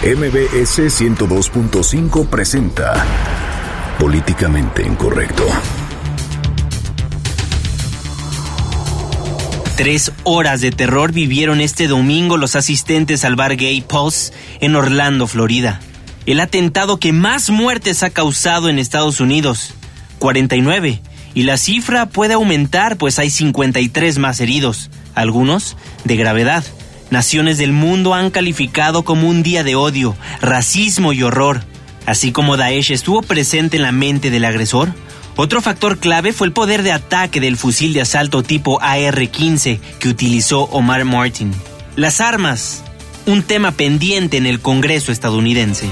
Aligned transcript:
MBS 0.00 0.78
102.5 0.78 2.28
presenta 2.28 3.04
Políticamente 3.98 4.86
Incorrecto. 4.86 5.44
Tres 9.76 10.12
horas 10.22 10.60
de 10.60 10.70
terror 10.70 11.10
vivieron 11.10 11.60
este 11.60 11.88
domingo 11.88 12.36
los 12.36 12.54
asistentes 12.54 13.24
al 13.24 13.34
bar 13.34 13.56
Gay 13.56 13.80
Pulse 13.80 14.32
en 14.60 14.76
Orlando, 14.76 15.26
Florida. 15.26 15.80
El 16.26 16.38
atentado 16.38 17.00
que 17.00 17.12
más 17.12 17.50
muertes 17.50 18.04
ha 18.04 18.10
causado 18.10 18.68
en 18.68 18.78
Estados 18.78 19.18
Unidos, 19.18 19.74
49, 20.20 21.02
y 21.34 21.42
la 21.42 21.56
cifra 21.56 22.06
puede 22.06 22.34
aumentar 22.34 22.98
pues 22.98 23.18
hay 23.18 23.30
53 23.30 24.18
más 24.18 24.38
heridos, 24.38 24.90
algunos 25.16 25.76
de 26.04 26.14
gravedad 26.14 26.62
naciones 27.10 27.58
del 27.58 27.72
mundo 27.72 28.14
han 28.14 28.30
calificado 28.30 29.02
como 29.04 29.28
un 29.28 29.42
día 29.42 29.64
de 29.64 29.74
odio, 29.74 30.16
racismo 30.40 31.12
y 31.12 31.22
horror. 31.22 31.62
Así 32.06 32.32
como 32.32 32.56
Daesh 32.56 32.90
estuvo 32.90 33.22
presente 33.22 33.76
en 33.76 33.82
la 33.82 33.92
mente 33.92 34.30
del 34.30 34.44
agresor, 34.44 34.92
otro 35.36 35.60
factor 35.60 35.98
clave 35.98 36.32
fue 36.32 36.46
el 36.48 36.52
poder 36.52 36.82
de 36.82 36.92
ataque 36.92 37.40
del 37.40 37.56
fusil 37.56 37.92
de 37.92 38.00
asalto 38.00 38.42
tipo 38.42 38.80
AR-15 38.82 39.78
que 39.98 40.08
utilizó 40.08 40.62
Omar 40.64 41.04
Martin. 41.04 41.52
Las 41.96 42.20
armas, 42.20 42.82
un 43.26 43.42
tema 43.42 43.72
pendiente 43.72 44.36
en 44.36 44.46
el 44.46 44.60
Congreso 44.60 45.12
estadounidense. 45.12 45.86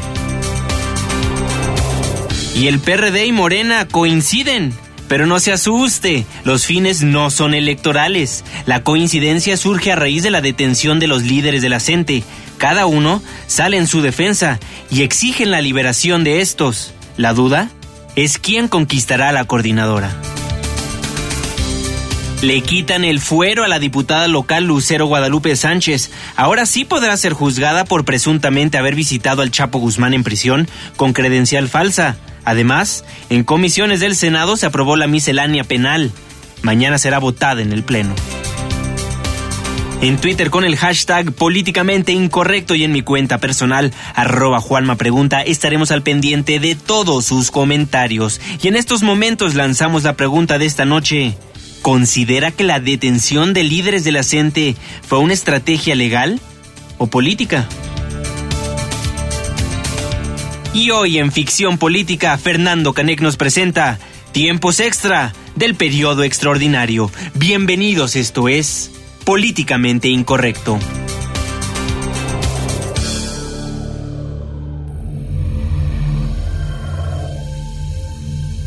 Y 2.57 2.69
el 2.69 2.81
PRD 2.81 3.27
y 3.27 3.33
Morena 3.33 3.87
coinciden 3.87 4.73
pero 5.09 5.27
no 5.27 5.39
se 5.41 5.53
asuste, 5.53 6.27
los 6.45 6.67
fines 6.67 7.03
no 7.03 7.31
son 7.31 7.55
electorales. 7.55 8.45
La 8.67 8.83
coincidencia 8.83 9.57
surge 9.57 9.93
a 9.93 9.97
raíz 9.97 10.23
de 10.23 10.31
la 10.31 10.41
detención 10.41 10.99
de 10.99 11.07
los 11.07 11.23
líderes 11.23 11.63
de 11.63 11.69
la 11.69 11.81
CENTE. 11.81 12.25
Cada 12.59 12.87
uno 12.87 13.23
sale 13.47 13.77
en 13.77 13.87
su 13.87 14.03
defensa 14.03 14.59
y 14.91 15.03
exigen 15.03 15.51
la 15.51 15.61
liberación 15.61 16.25
de 16.25 16.41
estos. 16.41 16.93
La 17.17 17.33
duda 17.33 17.71
es 18.17 18.39
quién 18.39 18.69
conquistará 18.69 19.29
a 19.29 19.33
la 19.33 19.45
coordinadora. 19.45 20.15
Le 22.47 22.61
quitan 22.61 23.05
el 23.05 23.19
fuero 23.19 23.65
a 23.65 23.69
la 23.69 23.81
diputada 23.81 24.29
local 24.29 24.67
Lucero 24.67 25.07
Guadalupe 25.07 25.57
Sánchez. 25.57 26.13
Ahora 26.37 26.65
sí 26.65 26.85
podrá 26.85 27.17
ser 27.17 27.33
juzgada 27.33 27.85
por 27.85 28.05
presuntamente 28.05 28.79
haber 28.79 28.95
visitado 28.95 29.43
al 29.43 29.51
Chapo 29.51 29.81
Guzmán 29.81 30.15
en 30.15 30.23
prisión 30.23 30.69
con 30.95 31.13
credencial 31.13 31.69
falsa. 31.69 32.19
Además, 32.45 33.05
en 33.31 33.43
comisiones 33.43 33.99
del 33.99 34.15
Senado 34.15 34.57
se 34.57 34.65
aprobó 34.65 34.95
la 34.95 35.09
miscelánea 35.09 35.65
penal. 35.65 36.13
Mañana 36.63 36.99
será 36.99 37.19
votada 37.19 37.63
en 37.63 37.73
el 37.73 37.83
Pleno. 37.83 38.15
En 40.01 40.17
Twitter 40.19 40.49
con 40.49 40.63
el 40.63 40.77
hashtag 40.77 41.33
políticamente 41.33 42.13
incorrecto 42.13 42.77
y 42.77 42.85
en 42.85 42.93
mi 42.93 43.03
cuenta 43.03 43.39
personal 43.39 43.93
arroba 44.15 44.61
Juanma 44.61 44.97
estaremos 45.47 45.91
al 45.91 46.05
pendiente 46.05 46.61
de 46.61 46.77
todos 46.77 47.25
sus 47.25 47.51
comentarios. 47.51 48.41
Y 48.63 48.69
en 48.69 48.77
estos 48.77 49.03
momentos 49.03 49.57
lanzamos 49.57 50.05
la 50.05 50.15
pregunta 50.15 50.59
de 50.59 50.67
esta 50.67 50.85
noche. 50.85 51.37
¿Considera 51.87 52.51
que 52.51 52.65
la 52.65 52.81
detención 52.81 53.55
de 53.55 53.63
líderes 53.63 54.03
de 54.03 54.11
la 54.11 54.25
CENTE 54.25 54.75
fue 55.07 55.21
una 55.21 55.35
estrategia 55.35 55.95
legal 55.95 56.41
o 56.99 57.07
política? 57.07 57.69
Y 60.75 60.91
hoy 60.91 61.19
en 61.19 61.31
Ficción 61.31 61.79
Política, 61.79 62.37
Fernando 62.39 62.93
Canek 62.93 63.21
nos 63.21 63.37
presenta 63.37 64.01
Tiempos 64.33 64.81
Extra 64.81 65.33
del 65.55 65.77
periodo 65.77 66.25
extraordinario. 66.25 67.09
Bienvenidos, 67.35 68.17
esto 68.17 68.49
es 68.49 68.91
Políticamente 69.25 70.09
Incorrecto. 70.09 70.81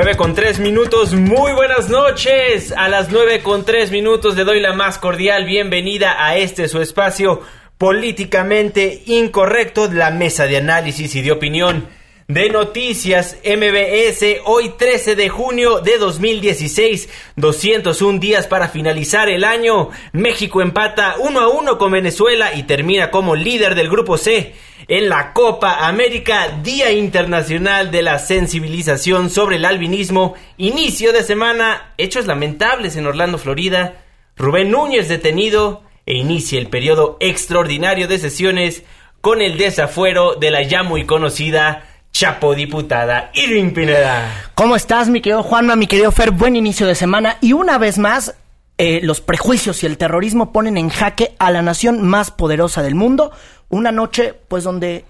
Nueve 0.00 0.16
con 0.16 0.32
tres 0.32 0.60
minutos, 0.60 1.12
muy 1.12 1.50
buenas 1.54 1.88
noches. 1.88 2.72
A 2.76 2.88
las 2.88 3.10
nueve 3.10 3.42
con 3.42 3.64
tres 3.64 3.90
minutos 3.90 4.36
le 4.36 4.44
doy 4.44 4.60
la 4.60 4.72
más 4.72 4.96
cordial 4.96 5.44
bienvenida 5.44 6.24
a 6.24 6.36
este 6.36 6.68
su 6.68 6.80
espacio 6.80 7.40
políticamente 7.78 9.02
incorrecto 9.06 9.88
la 9.90 10.12
mesa 10.12 10.46
de 10.46 10.58
análisis 10.58 11.16
y 11.16 11.22
de 11.22 11.32
opinión 11.32 11.88
de 12.28 12.48
noticias 12.48 13.38
MBS 13.42 14.42
hoy 14.44 14.74
13 14.78 15.16
de 15.16 15.30
junio 15.30 15.80
de 15.80 15.98
2016 15.98 17.08
201 17.34 18.20
días 18.20 18.46
para 18.46 18.68
finalizar 18.68 19.28
el 19.28 19.42
año. 19.42 19.88
México 20.12 20.62
empata 20.62 21.16
1 21.18 21.40
a 21.40 21.48
1 21.48 21.76
con 21.76 21.90
Venezuela 21.90 22.54
y 22.54 22.62
termina 22.62 23.10
como 23.10 23.34
líder 23.34 23.74
del 23.74 23.88
grupo 23.88 24.16
C 24.16 24.54
en 24.88 25.10
la 25.10 25.34
Copa 25.34 25.86
América 25.86 26.48
Día 26.62 26.90
Internacional 26.90 27.90
de 27.90 28.00
la 28.00 28.18
Sensibilización 28.18 29.28
sobre 29.28 29.56
el 29.56 29.66
Albinismo 29.66 30.34
inicio 30.56 31.12
de 31.12 31.22
semana 31.22 31.92
hechos 31.98 32.26
lamentables 32.26 32.96
en 32.96 33.06
Orlando 33.06 33.36
Florida 33.36 34.02
Rubén 34.34 34.70
Núñez 34.70 35.08
detenido 35.08 35.82
e 36.06 36.14
inicia 36.14 36.58
el 36.58 36.68
periodo 36.68 37.18
extraordinario 37.20 38.08
de 38.08 38.18
sesiones 38.18 38.82
con 39.20 39.42
el 39.42 39.58
desafuero 39.58 40.36
de 40.36 40.50
la 40.50 40.62
ya 40.62 40.82
muy 40.82 41.04
conocida 41.04 41.84
Chapo 42.10 42.54
diputada 42.54 43.30
Irving 43.34 43.72
Pineda. 43.72 44.50
¿Cómo 44.54 44.74
estás, 44.74 45.10
mi 45.10 45.20
querido 45.20 45.42
Juanma, 45.42 45.76
mi 45.76 45.86
querido 45.86 46.10
Fer? 46.12 46.30
Buen 46.30 46.56
inicio 46.56 46.86
de 46.86 46.94
semana 46.94 47.36
y 47.42 47.52
una 47.52 47.76
vez 47.76 47.98
más 47.98 48.34
eh, 48.80 49.00
los 49.02 49.20
prejuicios 49.20 49.82
y 49.82 49.86
el 49.86 49.98
terrorismo 49.98 50.52
ponen 50.52 50.76
en 50.76 50.88
jaque 50.88 51.34
a 51.40 51.50
la 51.50 51.62
nación 51.62 52.06
más 52.06 52.30
poderosa 52.30 52.80
del 52.80 52.94
mundo. 52.94 53.32
Una 53.68 53.92
noche, 53.92 54.34
pues, 54.48 54.64
donde 54.64 55.04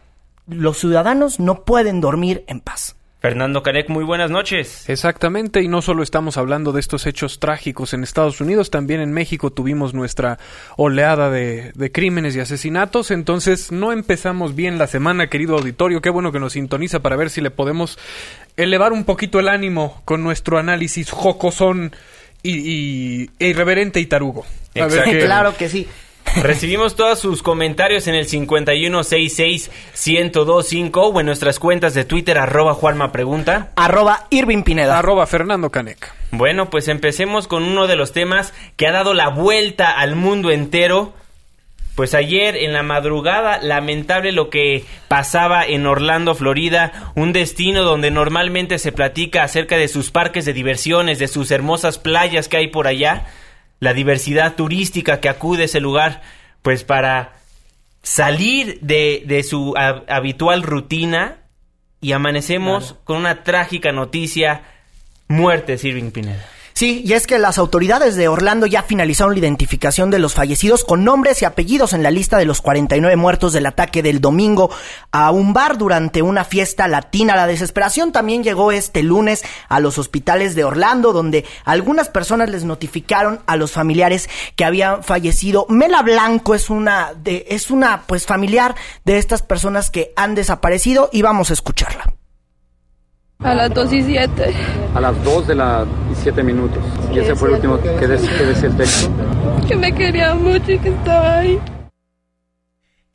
los 0.47 0.79
ciudadanos 0.79 1.41
no 1.41 1.65
pueden 1.65 2.01
dormir 2.01 2.45
en 2.47 2.61
paz. 2.61 2.97
Fernando 3.21 3.65
Canek, 3.65 3.89
muy 3.89 4.05
buenas 4.05 4.31
noches. 4.31 4.89
Exactamente, 4.89 5.61
y 5.61 5.67
no 5.67 5.83
solo 5.83 6.05
estamos 6.05 6.37
hablando 6.37 6.71
de 6.71 6.79
estos 6.79 7.05
hechos 7.05 7.41
trágicos 7.41 7.93
en 7.93 8.05
Estados 8.05 8.41
Unidos, 8.41 8.71
también 8.71 9.01
en 9.01 9.11
México 9.11 9.51
tuvimos 9.51 9.93
nuestra 9.93 10.39
oleada 10.77 11.29
de, 11.29 11.73
crímenes 11.93 12.37
y 12.37 12.41
asesinatos, 12.41 13.11
entonces 13.11 13.73
no 13.73 13.91
empezamos 13.91 14.55
bien 14.55 14.79
la 14.79 14.87
semana, 14.87 15.27
querido 15.27 15.57
auditorio, 15.57 16.01
qué 16.01 16.11
bueno 16.11 16.31
que 16.31 16.39
nos 16.39 16.53
sintoniza 16.53 17.01
para 17.01 17.17
ver 17.17 17.31
si 17.31 17.41
le 17.41 17.51
podemos 17.51 17.99
elevar 18.57 18.93
un 18.93 19.03
poquito 19.03 19.41
el 19.41 19.49
ánimo 19.49 20.01
con 20.05 20.23
nuestro 20.23 20.57
análisis 20.57 21.11
jocosón 21.11 21.91
y, 22.45 22.53
y 22.53 23.31
e 23.41 23.49
irreverente 23.49 23.99
y 23.99 24.07
tarugo. 24.07 24.47
Claro 24.79 25.57
que 25.57 25.69
sí. 25.69 25.89
Recibimos 26.37 26.97
todos 26.97 27.19
sus 27.19 27.43
comentarios 27.43 28.07
en 28.07 28.15
el 28.15 28.29
5166-1025 28.29 31.11
o 31.13 31.21
en 31.21 31.27
nuestras 31.27 31.59
cuentas 31.59 31.93
de 31.95 32.05
Twitter, 32.05 32.39
arroba 32.39 32.75
Juanma 32.75 33.11
Pregunta. 33.13 33.73
Arroba 33.77 34.27
Irving 34.31 34.63
Pineda. 34.63 34.99
Arroba 34.99 35.27
Fernando 35.27 35.71
Canek. 35.71 36.13
Bueno, 36.31 36.71
pues 36.71 36.89
empecemos 36.89 37.47
con 37.49 37.65
uno 37.65 37.87
de 37.87 37.97
los 37.97 38.13
temas 38.13 38.53
que 38.77 38.87
ha 38.87 38.93
dado 38.93 39.15
la 39.15 39.29
vuelta 39.29 39.91
al 39.91 40.17
mundo 40.17 40.51
entero. 40.51 41.15
Pues 41.95 42.15
ayer 42.15 42.57
en 42.57 42.73
la 42.73 42.83
madrugada, 42.85 43.59
lamentable 43.61 44.31
lo 44.31 44.51
que 44.51 44.85
pasaba 45.09 45.67
en 45.67 45.85
Orlando, 45.85 46.37
Florida, 46.37 47.11
un 47.17 47.33
destino 47.33 47.83
donde 47.83 48.13
normalmente 48.13 48.79
se 48.79 48.93
platica 48.93 49.43
acerca 49.43 49.77
de 49.77 49.89
sus 49.89 50.13
parques 50.13 50.45
de 50.45 50.53
diversiones, 50.53 51.19
de 51.19 51.27
sus 51.27 51.51
hermosas 51.51 51.99
playas 51.99 52.47
que 52.47 52.59
hay 52.59 52.69
por 52.69 52.87
allá 52.87 53.27
la 53.81 53.95
diversidad 53.95 54.55
turística 54.55 55.21
que 55.21 55.29
acude 55.29 55.63
a 55.63 55.65
ese 55.67 55.81
lugar, 55.81 56.23
pues 56.63 56.85
para 56.85 57.37
salir 58.03 58.79
de, 58.81 59.45
su 59.49 59.75
habitual 59.77 60.63
rutina 60.63 61.39
y 62.01 62.13
amanecemos 62.13 62.97
con 63.05 63.17
una 63.17 63.43
trágica 63.43 63.93
noticia, 63.93 64.63
muerte 65.29 65.77
de 65.77 65.89
Irving 65.89 66.11
Pineda. 66.11 66.47
Sí, 66.79 67.03
y 67.05 67.15
es 67.15 67.27
que 67.27 67.41
las 67.41 67.59
autoridades 67.59 68.15
de 68.15 68.29
Orlando 68.29 68.65
ya 68.65 68.85
finalizaron 68.85 69.33
la 69.33 69.41
identificación 69.41 70.13
de 70.13 70.21
los 70.21 70.35
fallecidos 70.35 70.85
con 70.85 71.03
nombres 71.03 71.43
y 71.43 71.45
apellidos 71.45 71.93
en 71.93 72.05
la 72.05 72.13
lista 72.13 72.39
de 72.39 72.45
los 72.45 72.61
49 72.61 73.17
muertos 73.17 73.53
del 73.53 73.67
ataque 73.67 74.01
del 74.01 74.21
domingo 74.21 74.71
a 75.11 75.33
un 75.33 75.53
bar 75.53 75.77
durante 75.77 76.23
una 76.23 76.45
fiesta 76.45 76.87
latina. 76.87 77.35
La 77.35 77.49
desesperación 77.49 78.13
también 78.13 78.45
llegó 78.45 78.71
este 78.71 79.03
lunes 79.03 79.43
a 79.69 79.81
los 79.81 79.99
hospitales 79.99 80.55
de 80.55 80.63
Orlando, 80.63 81.13
donde 81.13 81.45
algunas 81.65 82.11
personas 82.11 82.49
les 82.49 82.63
notificaron 82.63 83.41
a 83.47 83.57
los 83.57 83.73
familiares 83.73 84.31
que 84.55 84.65
habían 84.65 85.03
fallecido. 85.03 85.67
Mela 85.69 86.03
Blanco 86.03 86.55
es 86.55 86.71
una 86.71 87.13
de, 87.13 87.45
es 87.49 87.73
una 87.73 88.03
pues 88.07 88.25
familiar 88.25 88.77
de 89.05 89.19
estas 89.19 89.43
personas 89.43 89.91
que 89.91 90.13
han 90.15 90.37
desaparecido 90.37 91.11
y 91.13 91.23
vamos 91.23 91.51
a 91.51 91.55
escucharla. 91.55 92.18
A 93.41 93.55
las 93.55 93.73
2 93.73 93.93
y 93.93 94.03
7. 94.03 94.53
A 94.97 95.01
las 95.01 95.25
2 95.25 95.47
de 95.47 95.55
las 95.55 95.87
7 96.23 96.43
minutos. 96.43 96.83
Y 97.13 97.21
ese 97.21 97.37
fue 97.37 97.51
el 97.51 97.55
último 97.55 97.81
que 97.81 98.09
decía 98.09 98.69
el 98.69 98.77
texto. 98.77 99.09
Que 99.69 99.77
me 99.77 99.93
quería 99.93 100.35
mucho 100.35 100.73
y 100.73 100.79
que 100.79 100.89
estaba 100.89 101.39
ahí. 101.39 101.61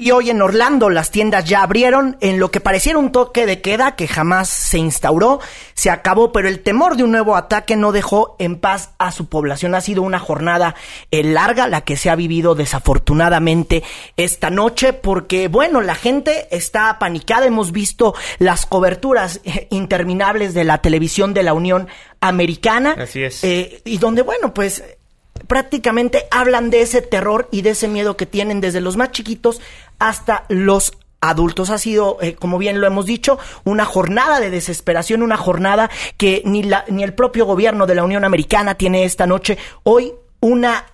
Y 0.03 0.11
hoy 0.11 0.29
en 0.29 0.41
Orlando 0.41 0.89
las 0.89 1.11
tiendas 1.11 1.45
ya 1.45 1.63
abrieron 1.63 2.17
en 2.19 2.37
lo 2.37 2.51
que 2.51 2.59
pareciera 2.59 2.99
un 2.99 3.13
toque 3.13 3.45
de 3.45 3.61
queda 3.61 3.95
que 3.95 4.09
jamás 4.09 4.49
se 4.49 4.77
instauró, 4.77 5.39
se 5.75 5.89
acabó, 5.89 6.33
pero 6.33 6.49
el 6.49 6.59
temor 6.59 6.97
de 6.97 7.05
un 7.05 7.11
nuevo 7.11 7.37
ataque 7.37 7.77
no 7.77 7.93
dejó 7.93 8.35
en 8.37 8.59
paz 8.59 8.89
a 8.97 9.13
su 9.13 9.29
población. 9.29 9.75
Ha 9.75 9.79
sido 9.79 10.01
una 10.01 10.19
jornada 10.19 10.75
eh, 11.09 11.23
larga 11.23 11.69
la 11.69 11.85
que 11.85 11.95
se 11.95 12.09
ha 12.09 12.17
vivido 12.17 12.53
desafortunadamente 12.53 13.81
esta 14.17 14.49
noche 14.49 14.91
porque, 14.91 15.47
bueno, 15.47 15.79
la 15.79 15.95
gente 15.95 16.49
está 16.51 16.89
apanicada. 16.89 17.45
Hemos 17.45 17.71
visto 17.71 18.13
las 18.39 18.65
coberturas 18.65 19.39
eh, 19.45 19.69
interminables 19.71 20.53
de 20.53 20.65
la 20.65 20.79
televisión 20.79 21.33
de 21.33 21.43
la 21.43 21.53
Unión 21.53 21.87
Americana. 22.19 22.97
Así 22.99 23.23
es. 23.23 23.41
Eh, 23.45 23.81
y 23.85 23.99
donde, 23.99 24.21
bueno, 24.21 24.53
pues 24.53 24.83
prácticamente 25.47 26.25
hablan 26.31 26.69
de 26.69 26.81
ese 26.81 27.01
terror 27.01 27.47
y 27.51 27.61
de 27.61 27.71
ese 27.71 27.87
miedo 27.87 28.17
que 28.17 28.25
tienen 28.25 28.61
desde 28.61 28.81
los 28.81 28.97
más 28.97 29.11
chiquitos 29.11 29.61
hasta 29.99 30.45
los 30.49 30.93
adultos. 31.21 31.69
Ha 31.69 31.77
sido, 31.77 32.17
eh, 32.21 32.35
como 32.35 32.57
bien 32.57 32.81
lo 32.81 32.87
hemos 32.87 33.05
dicho, 33.05 33.39
una 33.63 33.85
jornada 33.85 34.39
de 34.39 34.49
desesperación, 34.49 35.23
una 35.23 35.37
jornada 35.37 35.89
que 36.17 36.41
ni, 36.45 36.63
la, 36.63 36.85
ni 36.89 37.03
el 37.03 37.13
propio 37.13 37.45
gobierno 37.45 37.85
de 37.85 37.95
la 37.95 38.03
Unión 38.03 38.25
Americana 38.25 38.75
tiene 38.75 39.05
esta 39.05 39.25
noche. 39.25 39.57
Hoy 39.83 40.13
una 40.41 40.85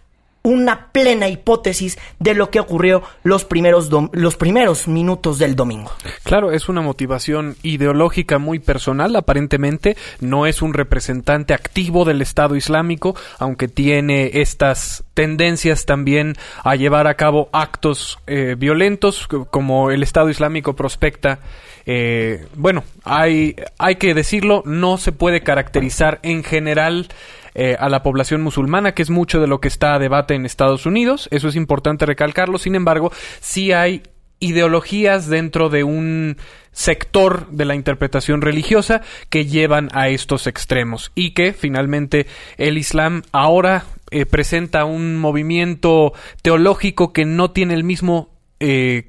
una 0.42 0.88
plena 0.92 1.28
hipótesis 1.28 1.98
de 2.20 2.34
lo 2.34 2.50
que 2.50 2.60
ocurrió 2.60 3.04
los 3.24 3.46
primeros, 3.46 3.90
los 4.14 4.38
primeros 4.38 4.88
minutos 4.88 5.38
del 5.38 5.56
domingo. 5.56 5.92
Claro, 6.24 6.52
es 6.52 6.70
una 6.70 6.82
motivación 6.82 7.56
ideológica 7.64 8.40
muy 8.40 8.60
personal, 8.60 9.16
aparentemente 9.16 9.98
no 10.22 10.46
es 10.46 10.62
un 10.62 10.74
representante 10.74 11.54
activo 11.54 12.06
del 12.06 12.22
Estado 12.22 12.56
Islámico, 12.56 13.16
aunque 13.38 13.68
tiene 13.68 14.32
estas 14.36 15.04
tendencias 15.14 15.86
también 15.86 16.36
a 16.64 16.76
llevar 16.76 17.08
a 17.08 17.16
cabo 17.16 17.50
actos 17.52 18.20
eh, 18.28 18.56
violentos, 18.58 19.28
como 19.28 19.92
el 19.92 20.04
Estado 20.04 20.30
Islámico 20.30 20.76
prospecta. 20.76 21.40
Eh, 21.86 22.46
bueno, 22.56 22.84
hay, 23.04 23.56
hay 23.78 23.96
que 23.96 24.14
decirlo, 24.14 24.64
no 24.66 24.98
se 24.98 25.12
puede 25.12 25.42
caracterizar 25.42 26.20
en 26.24 26.44
general 26.44 27.10
eh, 27.56 27.76
a 27.80 27.90
la 27.90 28.04
población 28.04 28.42
musulmana, 28.42 28.94
que 28.94 29.02
es 29.02 29.10
mucho 29.10 29.40
de 29.40 29.48
lo 29.48 29.60
que 29.60 29.68
está 29.68 29.96
a 29.96 30.00
debate 30.00 30.36
en 30.36 30.46
Estados 30.46 30.86
Unidos. 30.86 31.28
Eso 31.32 31.48
es 31.48 31.56
importante 31.56 32.06
recalcarlo. 32.06 32.58
Sin 32.58 32.76
embargo, 32.76 33.12
sí 33.40 33.72
hay 33.72 34.04
ideologías 34.40 35.28
dentro 35.28 35.70
de 35.70 35.84
un 35.84 36.38
sector 36.72 37.50
de 37.50 37.66
la 37.66 37.76
interpretación 37.76 38.42
religiosa 38.42 39.02
que 39.30 39.46
llevan 39.46 39.90
a 39.94 40.10
estos 40.10 40.48
extremos 40.48 41.12
y 41.14 41.32
que 41.32 41.54
finalmente 41.54 42.26
el 42.58 42.78
Islam 42.78 43.24
ahora 43.32 43.84
eh, 44.12 44.26
presenta 44.26 44.86
un 44.86 45.18
movimiento 45.18 46.14
teológico 46.42 47.12
que 47.12 47.26
no 47.26 47.52
tiene 47.52 47.74
el 47.74 47.84
mismo 47.84 48.30
eh, 48.60 49.08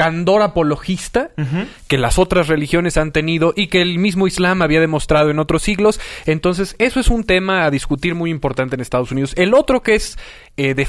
candor 0.00 0.40
apologista 0.40 1.28
que 1.86 1.98
las 1.98 2.18
otras 2.18 2.48
religiones 2.48 2.96
han 2.96 3.12
tenido 3.12 3.52
y 3.54 3.66
que 3.66 3.82
el 3.82 3.98
mismo 3.98 4.26
Islam 4.26 4.62
había 4.62 4.80
demostrado 4.80 5.28
en 5.28 5.38
otros 5.38 5.62
siglos. 5.62 6.00
Entonces, 6.24 6.74
eso 6.78 7.00
es 7.00 7.08
un 7.08 7.24
tema 7.24 7.66
a 7.66 7.70
discutir 7.70 8.14
muy 8.14 8.30
importante 8.30 8.76
en 8.76 8.80
Estados 8.80 9.12
Unidos. 9.12 9.34
El 9.36 9.52
otro 9.52 9.82
que 9.82 9.96
es 9.96 10.16
eh, 10.56 10.72
de 10.72 10.88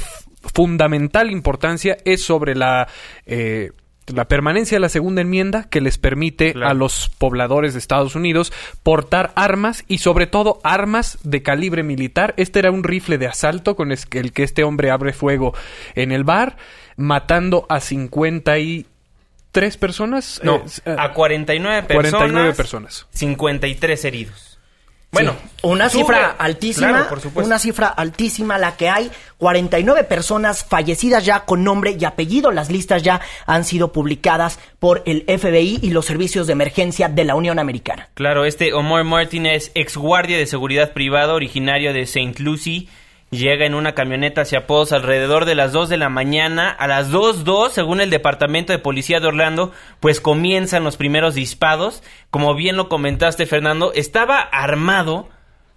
fundamental 0.54 1.30
importancia 1.30 1.98
es 2.06 2.24
sobre 2.24 2.56
la... 2.56 2.88
Eh, 3.25 3.72
la 4.08 4.28
permanencia 4.28 4.75
de 4.75 4.81
la 4.81 4.90
segunda 4.90 5.22
enmienda 5.22 5.69
que 5.69 5.80
les 5.80 5.98
permite 5.98 6.54
a 6.66 6.74
los 6.74 7.10
pobladores 7.18 7.74
de 7.74 7.80
Estados 7.80 8.16
Unidos 8.16 8.52
portar 8.84 9.31
armas 9.36 9.86
y 9.88 10.00
sobre 10.00 10.25
todo 10.25 10.60
armas 10.64 11.19
de 11.24 11.44
calibre 11.44 11.84
militar. 11.84 12.34
Este 12.36 12.60
era 12.60 12.72
un 12.72 12.84
rifle 12.84 13.18
de 13.19 13.28
asalto 13.28 13.75
con 13.75 13.92
el 13.92 14.34
que 14.34 14.44
este 14.44 14.64
hombre 14.64 14.90
abre 14.90 15.14
fuego 15.14 15.54
en 15.96 16.12
el 16.12 16.24
bar, 16.24 16.57
matando 16.98 17.68
a 17.69 17.80
50 17.80 18.57
y 18.60 18.88
tres 19.51 19.77
personas. 19.77 20.42
No, 20.44 20.63
eh, 20.86 20.95
a 20.98 21.13
49 21.13 21.83
personas. 21.83 22.12
49 22.12 22.53
personas. 22.53 23.07
53 23.12 24.06
heridos. 24.06 24.51
Bueno, 25.12 25.36
una 25.63 25.89
cifra 25.89 26.30
altísima, 26.39 27.09
una 27.36 27.59
cifra 27.59 27.88
altísima 27.88 28.57
la 28.57 28.77
que 28.77 28.88
hay, 28.88 29.12
49 29.39 30.06
personas 30.06 30.63
fallecidas 30.63 31.25
ya 31.25 31.42
con 31.42 31.65
nombre 31.65 31.98
y 32.00 32.06
apellido, 32.06 32.50
las 32.51 32.71
listas 32.71 33.03
ya 33.03 33.19
han 33.45 33.65
sido 33.65 33.92
publicadas 33.92 34.57
por 34.80 35.03
el 35.06 35.25
FBI 35.27 35.80
y 35.81 35.89
los 35.89 36.06
servicios 36.06 36.47
de 36.47 36.54
emergencia 36.54 37.09
de 37.09 37.25
la 37.25 37.36
Unión 37.36 37.59
Americana. 37.59 38.07
Claro, 38.13 38.45
este 38.45 38.74
Omar 38.74 39.04
Martin 39.04 39.47
es 39.47 39.71
ex 39.75 39.97
guardia 39.97 40.38
de 40.38 40.45
seguridad 40.45 40.94
privada 40.94 41.33
originario 41.33 41.92
de 41.92 42.04
St. 42.04 42.42
Lucie 42.42 42.88
llega 43.31 43.66
en 43.66 43.74
una 43.74 43.95
camioneta 43.95 44.42
hacia 44.42 44.68
Poz 44.68 44.92
alrededor 44.92 45.45
de 45.45 45.56
las 45.56 45.72
2 45.72 45.89
de 45.89 45.98
la 45.98 46.10
mañana. 46.10 46.69
A 46.69 46.88
las 46.88 47.12
2.2, 47.12 47.69
según 47.72 48.01
el 48.01 48.10
Departamento 48.10 48.74
de 48.74 48.80
Policía 48.80 49.19
de 49.19 49.28
Orlando, 49.28 49.72
pues 50.00 50.22
comienzan 50.22 50.83
los 50.83 50.98
primeros 50.98 51.33
disparos. 51.33 52.04
Como 52.30 52.54
bien 52.54 52.75
lo 52.75 52.89
comentaste, 52.89 53.45
Fernando, 53.45 53.94
estaba 53.94 54.39
armado 54.39 55.30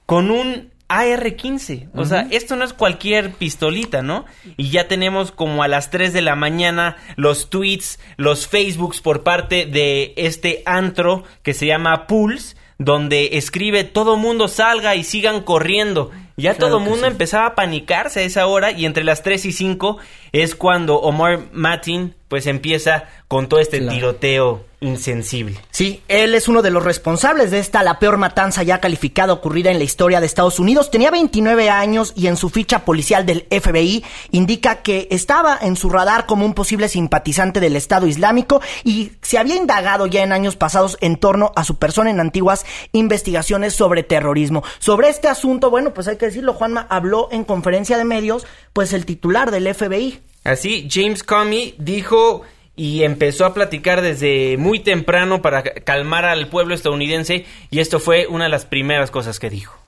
con 0.04 0.30
un 0.30 0.74
AR-15. 0.88 1.88
O 1.94 2.04
sea, 2.04 2.26
esto 2.30 2.56
no 2.56 2.64
es 2.64 2.72
cualquier 2.72 3.32
pistolita, 3.32 4.02
¿no? 4.02 4.26
Y 4.56 4.70
ya 4.70 4.86
tenemos 4.86 5.32
como 5.32 5.62
a 5.62 5.68
las 5.68 5.90
3 5.90 6.12
de 6.12 6.22
la 6.22 6.36
mañana 6.36 6.96
los 7.16 7.48
tweets, 7.48 7.98
los 8.16 8.46
Facebooks 8.46 9.00
por 9.00 9.22
parte 9.22 9.64
de 9.64 10.12
este 10.16 10.62
antro 10.66 11.24
que 11.42 11.54
se 11.54 11.66
llama 11.66 12.06
Pulse, 12.06 12.56
donde 12.78 13.30
escribe 13.38 13.84
todo 13.84 14.16
mundo 14.16 14.48
salga 14.48 14.94
y 14.94 15.04
sigan 15.04 15.42
corriendo. 15.42 16.10
Ya 16.36 16.54
todo 16.54 16.78
el 16.78 16.84
mundo 16.84 17.06
empezaba 17.06 17.46
a 17.46 17.54
panicarse 17.54 18.20
a 18.20 18.22
esa 18.24 18.46
hora 18.46 18.72
y 18.72 18.86
entre 18.86 19.04
las 19.04 19.22
3 19.22 19.44
y 19.46 19.52
5 19.52 19.98
es 20.34 20.56
cuando 20.56 20.96
Omar 20.96 21.44
Martin 21.52 22.16
pues 22.26 22.48
empieza 22.48 23.04
con 23.28 23.48
todo 23.48 23.60
este 23.60 23.80
tiroteo 23.80 24.64
insensible. 24.80 25.60
Sí, 25.70 26.02
él 26.08 26.34
es 26.34 26.48
uno 26.48 26.62
de 26.62 26.72
los 26.72 26.82
responsables 26.82 27.52
de 27.52 27.60
esta, 27.60 27.84
la 27.84 28.00
peor 28.00 28.16
matanza 28.16 28.64
ya 28.64 28.80
calificada 28.80 29.32
ocurrida 29.32 29.70
en 29.70 29.78
la 29.78 29.84
historia 29.84 30.18
de 30.18 30.26
Estados 30.26 30.58
Unidos. 30.58 30.90
Tenía 30.90 31.12
29 31.12 31.70
años 31.70 32.12
y 32.16 32.26
en 32.26 32.36
su 32.36 32.50
ficha 32.50 32.84
policial 32.84 33.24
del 33.24 33.46
FBI 33.48 34.04
indica 34.32 34.82
que 34.82 35.06
estaba 35.12 35.56
en 35.60 35.76
su 35.76 35.88
radar 35.88 36.26
como 36.26 36.44
un 36.44 36.54
posible 36.54 36.88
simpatizante 36.88 37.60
del 37.60 37.76
Estado 37.76 38.08
Islámico 38.08 38.60
y 38.82 39.12
se 39.22 39.38
había 39.38 39.54
indagado 39.54 40.06
ya 40.08 40.24
en 40.24 40.32
años 40.32 40.56
pasados 40.56 40.98
en 41.00 41.16
torno 41.16 41.52
a 41.54 41.62
su 41.62 41.76
persona 41.76 42.10
en 42.10 42.18
antiguas 42.18 42.66
investigaciones 42.90 43.74
sobre 43.74 44.02
terrorismo. 44.02 44.64
Sobre 44.80 45.08
este 45.08 45.28
asunto, 45.28 45.70
bueno, 45.70 45.94
pues 45.94 46.08
hay 46.08 46.16
que 46.16 46.26
decirlo, 46.26 46.54
Juanma 46.54 46.88
habló 46.90 47.28
en 47.30 47.44
conferencia 47.44 47.96
de 47.96 48.04
medios, 48.04 48.44
pues 48.72 48.92
el 48.92 49.06
titular 49.06 49.52
del 49.52 49.72
FBI. 49.72 50.23
Así, 50.44 50.88
James 50.90 51.22
Comey 51.22 51.74
dijo 51.78 52.42
y 52.76 53.02
empezó 53.02 53.46
a 53.46 53.54
platicar 53.54 54.02
desde 54.02 54.56
muy 54.58 54.80
temprano 54.80 55.42
para 55.42 55.62
calmar 55.62 56.24
al 56.24 56.48
pueblo 56.48 56.74
estadounidense 56.74 57.46
y 57.70 57.80
esto 57.80 57.98
fue 57.98 58.26
una 58.26 58.44
de 58.44 58.50
las 58.50 58.66
primeras 58.66 59.10
cosas 59.10 59.40
que 59.40 59.50
dijo. 59.50 59.83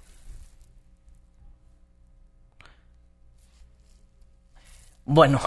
Bueno, 5.09 5.39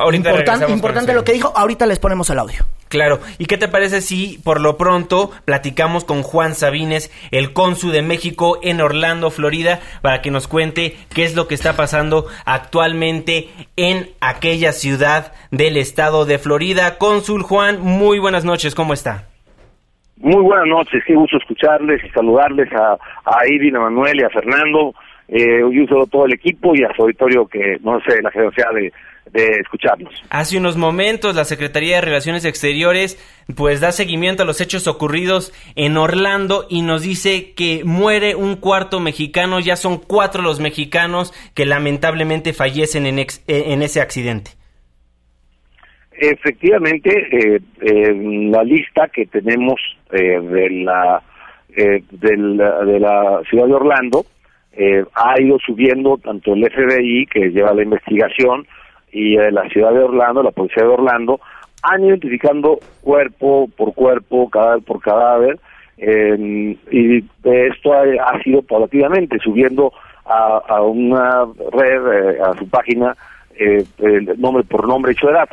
importante 0.69 1.13
lo 1.13 1.25
que 1.25 1.33
dijo. 1.33 1.51
Ahorita 1.53 1.85
les 1.85 1.99
ponemos 1.99 2.29
el 2.29 2.39
audio. 2.39 2.63
Claro. 2.87 3.19
¿Y 3.37 3.45
qué 3.45 3.57
te 3.57 3.67
parece 3.67 3.99
si 3.99 4.39
por 4.41 4.61
lo 4.61 4.77
pronto 4.77 5.31
platicamos 5.43 6.05
con 6.05 6.23
Juan 6.23 6.55
Sabines, 6.55 7.11
el 7.31 7.51
cónsul 7.51 7.91
de 7.91 8.01
México 8.01 8.59
en 8.63 8.79
Orlando, 8.79 9.29
Florida, 9.31 9.81
para 10.01 10.21
que 10.21 10.31
nos 10.31 10.47
cuente 10.47 10.95
qué 11.13 11.25
es 11.25 11.35
lo 11.35 11.49
que 11.49 11.55
está 11.55 11.75
pasando 11.75 12.25
actualmente 12.45 13.49
en 13.75 14.07
aquella 14.21 14.71
ciudad 14.71 15.33
del 15.51 15.75
estado 15.75 16.23
de 16.23 16.39
Florida? 16.39 16.97
Cónsul 16.97 17.43
Juan, 17.43 17.81
muy 17.81 18.17
buenas 18.17 18.45
noches, 18.45 18.73
¿cómo 18.73 18.93
está? 18.93 19.25
Muy 20.15 20.41
buenas 20.41 20.67
noches, 20.67 21.03
qué 21.05 21.15
gusto 21.15 21.37
escucharles 21.37 22.01
y 22.03 22.09
saludarles 22.09 22.71
a, 22.73 22.93
a 23.25 23.47
Irina, 23.47 23.79
a 23.79 23.83
Manuel 23.83 24.21
y 24.21 24.23
a 24.23 24.29
Fernando 24.29 24.93
Eh, 25.31 25.59
y 25.59 25.79
un 25.79 25.87
saludo 25.87 26.03
a 26.05 26.09
todo 26.09 26.25
el 26.25 26.33
equipo 26.33 26.73
y 26.75 26.83
a 26.83 26.89
su 26.95 27.03
auditorio 27.03 27.45
que 27.47 27.77
no 27.83 27.99
sé 28.01 28.19
la 28.21 28.31
generosidad 28.31 28.73
de, 28.73 28.91
de 29.31 29.45
escucharnos. 29.61 30.11
Hace 30.31 30.57
unos 30.57 30.75
momentos 30.75 31.35
la 31.35 31.45
Secretaría 31.45 31.97
de 31.97 32.01
Relaciones 32.01 32.45
Exteriores 32.45 33.17
pues 33.55 33.79
da 33.79 33.91
seguimiento 33.91 34.41
a 34.41 34.45
los 34.47 34.59
hechos 34.59 34.87
ocurridos 34.87 35.53
en 35.75 35.97
Orlando 35.97 36.65
y 36.67 36.81
nos 36.81 37.03
dice 37.03 37.53
que 37.53 37.83
muere 37.85 38.33
un 38.33 38.55
cuarto 38.55 38.99
mexicano, 38.99 39.59
ya 39.59 39.75
son 39.75 39.99
cuatro 39.99 40.41
los 40.41 40.59
mexicanos 40.59 41.31
que 41.53 41.67
lamentablemente 41.67 42.53
fallecen 42.53 43.05
en, 43.05 43.19
ex- 43.19 43.43
en 43.47 43.83
ese 43.83 44.01
accidente. 44.01 44.51
Efectivamente, 46.11 47.11
eh, 47.31 47.59
la 48.51 48.63
lista 48.63 49.07
que 49.13 49.25
tenemos 49.27 49.79
eh, 50.11 50.39
de 50.41 50.69
la 50.83 51.21
eh, 51.77 52.03
del- 52.11 52.57
de 52.57 52.99
la 52.99 53.41
ciudad 53.49 53.67
de 53.67 53.73
Orlando 53.73 54.25
eh, 54.73 55.03
ha 55.13 55.41
ido 55.41 55.57
subiendo 55.59 56.17
tanto 56.17 56.53
el 56.53 56.69
FBI 56.69 57.25
que 57.27 57.49
lleva 57.49 57.73
la 57.73 57.83
investigación 57.83 58.67
y 59.11 59.37
eh, 59.37 59.51
la 59.51 59.67
ciudad 59.69 59.91
de 59.91 60.03
Orlando, 60.03 60.43
la 60.43 60.51
policía 60.51 60.83
de 60.83 60.89
Orlando 60.89 61.39
han 61.81 62.01
ido 62.01 62.09
identificando 62.09 62.79
cuerpo 63.01 63.69
por 63.75 63.93
cuerpo, 63.93 64.49
cadáver 64.49 64.83
por 64.83 65.01
cadáver 65.01 65.59
eh, 66.01 66.77
y 66.91 67.17
esto 67.43 67.93
ha, 67.93 68.41
sido 68.41 68.61
paulatinamente 68.61 69.37
subiendo 69.39 69.91
a, 70.25 70.81
una 70.83 71.45
red, 71.71 72.35
eh, 72.35 72.37
a 72.41 72.57
su 72.57 72.69
página, 72.69 73.15
eh, 73.57 73.83
nombre 74.37 74.63
por 74.63 74.87
nombre, 74.87 75.11
hecho 75.11 75.27
de 75.27 75.33
edad. 75.33 75.49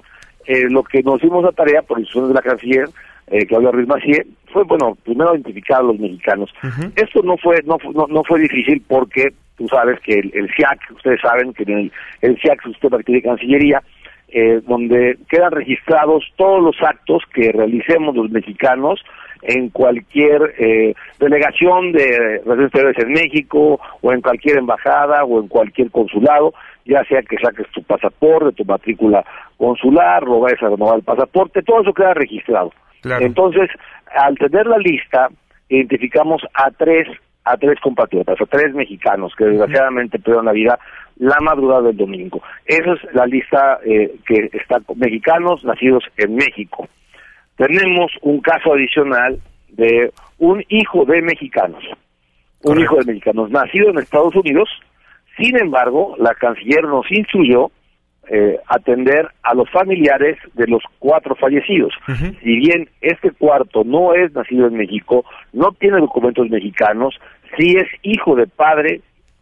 Lo 0.70 0.84
que 0.84 1.02
nos 1.02 1.20
dimos 1.20 1.42
la 1.42 1.50
tarea 1.50 1.82
por 1.82 1.98
instrucciones 1.98 2.28
de 2.28 2.34
la 2.34 2.42
canciller, 2.42 2.88
eh, 3.28 3.46
Claudia 3.46 3.70
Ruiz 3.70 3.88
Macié, 3.88 4.26
fue, 4.52 4.64
bueno, 4.64 4.96
primero 5.04 5.34
identificar 5.34 5.80
a 5.80 5.84
los 5.84 5.98
mexicanos. 5.98 6.50
Esto 6.94 7.22
no 7.22 7.36
fue, 7.36 7.62
no, 7.64 7.78
no, 7.94 8.06
no 8.06 8.24
fue 8.24 8.40
difícil 8.40 8.82
porque 8.86 9.28
tú 9.56 9.66
sabes 9.68 10.00
que 10.00 10.14
el, 10.14 10.30
el 10.34 10.48
CIAC, 10.54 10.90
ustedes 10.94 11.20
saben 11.20 11.52
que 11.52 11.64
en 11.64 11.78
el, 11.78 11.92
el 12.22 12.38
CIAC 12.40 12.60
es 12.60 12.66
un 12.66 12.72
sistema 12.72 12.98
de 12.98 13.22
Cancillería, 13.22 13.82
eh, 14.28 14.60
donde 14.66 15.18
quedan 15.28 15.52
registrados 15.52 16.24
todos 16.36 16.62
los 16.62 16.76
actos 16.82 17.22
que 17.32 17.52
realicemos 17.52 18.16
los 18.16 18.30
mexicanos 18.30 19.00
en 19.42 19.68
cualquier 19.70 20.54
eh, 20.58 20.94
delegación 21.20 21.92
de 21.92 22.40
relaciones 22.44 22.66
exteriores 22.66 23.04
en 23.04 23.12
México 23.12 23.80
o 24.00 24.12
en 24.12 24.20
cualquier 24.20 24.58
embajada 24.58 25.24
o 25.24 25.40
en 25.40 25.48
cualquier 25.48 25.90
consulado, 25.90 26.54
ya 26.84 27.04
sea 27.04 27.22
que 27.22 27.36
saques 27.36 27.68
tu 27.70 27.82
pasaporte, 27.82 28.56
tu 28.56 28.64
matrícula 28.64 29.24
consular, 29.56 30.22
lo 30.24 30.40
vayas 30.40 30.62
a 30.62 30.70
renovar 30.70 30.96
el 30.96 31.04
pasaporte, 31.04 31.62
todo 31.62 31.82
eso 31.82 31.92
queda 31.92 32.14
registrado. 32.14 32.72
Claro. 33.06 33.24
Entonces, 33.24 33.70
al 34.16 34.36
tener 34.36 34.66
la 34.66 34.78
lista, 34.78 35.28
identificamos 35.68 36.42
a 36.54 36.70
tres 36.72 37.06
a 37.44 37.56
tres 37.56 37.78
compatriotas, 37.80 38.40
a 38.40 38.46
tres 38.46 38.74
mexicanos 38.74 39.32
que 39.38 39.44
desgraciadamente 39.44 40.18
perdieron 40.18 40.46
la 40.46 40.52
vida 40.52 40.78
la 41.18 41.36
madrugada 41.40 41.82
del 41.82 41.96
domingo. 41.96 42.42
Esa 42.64 42.94
es 42.94 43.14
la 43.14 43.24
lista 43.24 43.78
eh, 43.86 44.16
que 44.26 44.50
está 44.52 44.80
con 44.80 44.98
mexicanos 44.98 45.64
nacidos 45.64 46.02
en 46.16 46.34
México. 46.34 46.88
Tenemos 47.56 48.10
un 48.22 48.40
caso 48.40 48.74
adicional 48.74 49.38
de 49.68 50.10
un 50.38 50.64
hijo 50.68 51.04
de 51.04 51.22
mexicanos, 51.22 51.84
un 51.84 52.74
Correcto. 52.74 52.82
hijo 52.82 52.96
de 52.96 53.12
mexicanos 53.12 53.50
nacido 53.50 53.90
en 53.90 53.98
Estados 53.98 54.34
Unidos. 54.34 54.68
Sin 55.38 55.56
embargo, 55.56 56.16
la 56.18 56.34
canciller 56.34 56.82
nos 56.82 57.10
instruyó 57.12 57.70
eh, 58.28 58.58
atender 58.66 59.30
a 59.42 59.54
los 59.54 59.70
familiares 59.70 60.36
de 60.54 60.66
los 60.66 60.82
cuatro 60.98 61.36
fallecidos. 61.36 61.94
Si 62.42 62.56
bien 62.56 62.88
este 63.00 63.30
cuarto 63.30 63.84
no 63.84 64.14
es 64.14 64.32
nacido 64.32 64.66
en 64.66 64.76
México, 64.76 65.24
no 65.52 65.72
tiene 65.72 65.98
documentos 65.98 66.48
mexicanos, 66.50 67.14
sí 67.56 67.76
es 67.76 67.86
hijo 68.02 68.34
de 68.34 68.46
padre 68.46 69.00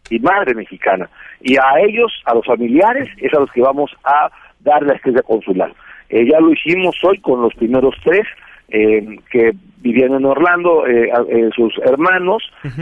y 0.09 0.19
madre 0.19 0.53
mexicana. 0.53 1.09
Y 1.41 1.57
a 1.57 1.79
ellos, 1.83 2.11
a 2.25 2.35
los 2.35 2.45
familiares, 2.45 3.09
es 3.17 3.33
a 3.33 3.39
los 3.39 3.51
que 3.51 3.61
vamos 3.61 3.91
a 4.03 4.29
dar 4.59 4.83
la 4.83 4.93
estrella 4.93 5.21
consular. 5.21 5.73
Eh, 6.09 6.27
ya 6.31 6.39
lo 6.39 6.51
hicimos 6.51 6.95
hoy 7.03 7.19
con 7.19 7.41
los 7.41 7.53
primeros 7.55 7.95
tres 8.03 8.27
eh, 8.69 9.17
que 9.31 9.51
vivían 9.81 10.13
en 10.15 10.25
Orlando, 10.25 10.87
eh, 10.87 11.11
eh, 11.29 11.49
sus 11.55 11.77
hermanos, 11.79 12.41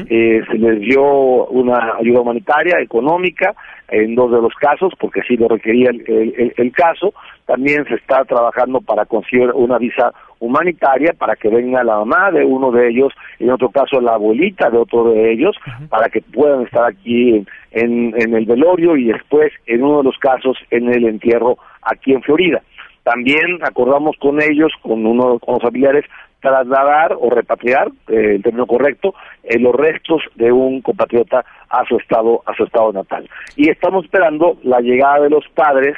eh, 0.10 0.42
se 0.50 0.58
les 0.58 0.80
dio 0.80 1.04
una 1.48 1.96
ayuda 2.00 2.22
humanitaria, 2.22 2.80
económica, 2.80 3.54
en 3.90 4.16
dos 4.16 4.32
de 4.32 4.42
los 4.42 4.54
casos, 4.56 4.94
porque 4.98 5.20
así 5.20 5.36
lo 5.36 5.50
requería 5.50 5.90
el, 5.90 6.02
el- 6.08 6.34
el- 6.38 6.54
el 6.56 6.72
caso. 6.72 7.14
También 7.46 7.84
se 7.86 7.96
está 7.96 8.24
trabajando 8.24 8.80
para 8.80 9.06
conseguir 9.06 9.52
una 9.54 9.78
visa 9.78 10.14
humanitaria 10.40 11.14
para 11.18 11.36
que 11.36 11.50
venga 11.50 11.84
la 11.84 11.98
mamá 11.98 12.32
de 12.32 12.44
uno 12.46 12.72
de 12.72 12.88
ellos, 12.90 13.14
en 13.40 13.50
otro 13.52 13.70
caso 13.70 14.00
la 14.00 14.14
abuelita 14.16 14.70
de 14.70 14.78
otro 14.78 15.12
de 15.12 15.32
ellos, 15.34 15.56
para 15.90 16.08
que 16.10 16.22
puedan 16.22 16.62
estar 16.64 16.86
aquí 16.86 17.36
en, 17.36 17.48
en, 17.72 18.14
en 18.18 18.34
el 18.34 18.46
velorio 18.46 18.96
y 18.96 19.06
después, 19.06 19.52
en 19.68 19.84
uno 19.84 19.98
de 20.00 20.04
los 20.06 20.18
casos, 20.20 20.58
en 20.72 20.88
el 20.94 21.06
entierro 21.06 21.58
aquí 21.82 22.14
en 22.14 22.22
Florida. 22.22 22.62
También 23.04 23.60
acordamos 23.64 24.16
con 24.18 24.42
ellos, 24.42 24.72
con 24.82 25.06
uno 25.06 25.38
con 25.40 25.56
los 25.56 25.64
familiares, 25.64 26.06
trasladar 26.40 27.16
o 27.20 27.30
repatriar, 27.30 27.88
eh, 28.08 28.36
el 28.36 28.44
término 28.44 28.66
correcto, 28.66 29.14
eh, 29.44 29.60
los 29.60 29.74
restos 29.74 30.22
de 30.36 30.52
un 30.52 30.82
compatriota 30.82 31.46
a 31.70 31.86
su 31.86 31.98
estado 31.98 32.42
a 32.46 32.54
su 32.56 32.64
estado 32.64 32.92
natal. 32.92 33.30
Y 33.56 33.70
estamos 33.70 34.06
esperando 34.06 34.58
la 34.64 34.80
llegada 34.80 35.22
de 35.22 35.30
los 35.30 35.46
padres 35.54 35.96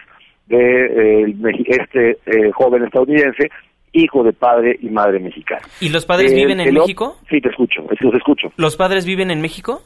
de 0.48 1.26
eh, 1.28 1.36
este 1.68 2.12
eh, 2.26 2.52
joven 2.54 2.84
estadounidense, 2.84 3.50
hijo 3.92 4.24
de 4.24 4.34
padre 4.34 4.78
y 4.82 4.90
madre 4.90 5.20
mexicana. 5.20 5.62
¿Y 5.80 5.90
los 5.90 6.06
padres 6.06 6.34
viven 6.34 6.60
en 6.60 6.74
México? 6.74 7.18
Sí, 7.30 7.42
te 7.42 7.50
escucho, 7.50 7.82
es 7.92 8.00
que 8.00 8.06
los 8.06 8.16
escucho. 8.16 8.52
¿Los 8.58 8.76
padres 8.76 9.06
viven 9.06 9.32
en 9.32 9.42
México? 9.42 9.82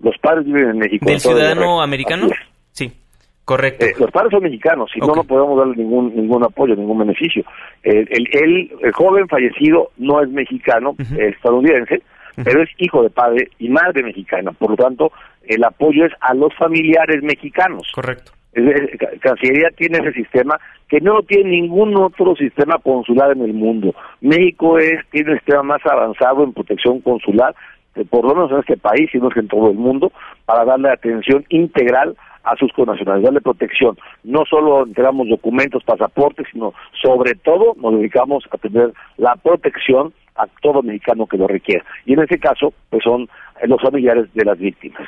Los 0.00 0.18
padres 0.18 0.44
viven 0.44 0.70
en 0.70 0.78
México. 0.78 1.06
¿Del 1.06 1.20
ciudadano 1.20 1.80
americano? 1.80 2.28
Sí, 2.72 2.92
correcto. 3.44 3.84
Eh, 3.86 3.92
los 3.98 4.10
padres 4.10 4.30
son 4.32 4.42
mexicanos, 4.42 4.90
si 4.92 5.00
no, 5.00 5.06
no 5.14 5.24
podemos 5.24 5.58
darle 5.58 5.76
ningún 5.76 6.14
ningún 6.14 6.44
apoyo, 6.44 6.74
ningún 6.76 6.98
beneficio. 6.98 7.44
El, 7.82 8.08
el, 8.10 8.28
el- 8.32 8.70
el 8.82 8.92
joven 8.92 9.28
fallecido 9.28 9.90
no 9.98 10.22
es 10.22 10.28
mexicano, 10.30 10.94
es 10.98 11.12
estadounidense, 11.36 12.02
pero 12.42 12.62
es 12.62 12.70
hijo 12.78 13.02
de 13.02 13.10
padre 13.10 13.48
y 13.58 13.68
madre 13.68 14.02
mexicana. 14.02 14.52
Por 14.52 14.70
lo 14.70 14.76
tanto, 14.76 15.12
el 15.46 15.62
apoyo 15.64 16.06
es 16.06 16.12
a 16.20 16.34
los 16.34 16.54
familiares 16.54 17.22
mexicanos. 17.22 17.86
Correcto. 17.94 18.32
Cancillería 19.20 19.70
tiene 19.76 19.98
ese 19.98 20.12
sistema 20.12 20.58
que 20.88 21.00
no 21.00 21.22
tiene 21.22 21.50
ningún 21.50 21.96
otro 21.96 22.36
sistema 22.36 22.78
consular 22.78 23.32
en 23.32 23.42
el 23.42 23.52
mundo. 23.52 23.94
México 24.20 24.78
es 24.78 25.00
tiene 25.10 25.32
el 25.32 25.38
sistema 25.38 25.62
más 25.62 25.80
avanzado 25.86 26.44
en 26.44 26.52
protección 26.52 27.00
consular, 27.00 27.54
eh, 27.96 28.04
por 28.08 28.24
lo 28.24 28.34
menos 28.34 28.52
en 28.52 28.58
este 28.58 28.76
país, 28.76 29.10
y 29.12 29.18
no 29.18 29.28
es 29.28 29.34
que 29.34 29.40
en 29.40 29.48
todo 29.48 29.70
el 29.70 29.76
mundo, 29.76 30.12
para 30.44 30.64
darle 30.64 30.90
atención 30.90 31.44
integral 31.48 32.16
a 32.44 32.56
sus 32.56 32.72
connacionales, 32.72 33.24
darle 33.24 33.40
protección. 33.40 33.96
No 34.22 34.44
solo 34.48 34.86
entregamos 34.86 35.28
documentos, 35.28 35.82
pasaportes, 35.84 36.46
sino 36.52 36.72
sobre 37.02 37.34
todo 37.34 37.74
nos 37.80 37.94
dedicamos 37.94 38.44
a 38.50 38.58
tener 38.58 38.92
la 39.16 39.34
protección 39.36 40.12
a 40.36 40.46
todo 40.60 40.82
mexicano 40.82 41.26
que 41.26 41.38
lo 41.38 41.46
requiera. 41.46 41.84
Y 42.06 42.12
en 42.12 42.20
este 42.20 42.38
caso, 42.38 42.72
pues 42.90 43.02
son 43.02 43.28
los 43.62 43.80
familiares 43.80 44.32
de 44.34 44.44
las 44.44 44.58
víctimas. 44.58 45.02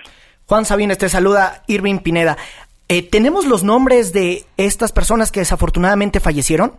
Juan 0.47 0.65
Sabines, 0.65 0.99
te 0.99 1.09
saluda 1.09 1.63
Irving 1.67 1.99
Pineda. 1.99 2.37
Eh, 2.89 3.03
¿Tenemos 3.03 3.47
los 3.47 3.65
nombres 3.65 4.13
de 4.13 4.43
estas 4.57 4.93
personas 4.93 5.33
que 5.33 5.41
desafortunadamente 5.41 6.21
fallecieron? 6.21 6.73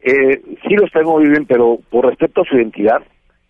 Eh, 0.00 0.40
sí 0.62 0.74
los 0.74 0.90
tengo 0.92 1.18
muy 1.18 1.28
bien, 1.28 1.46
pero 1.46 1.78
por 1.90 2.06
respeto 2.06 2.42
a 2.42 2.44
su 2.44 2.56
identidad, 2.56 3.02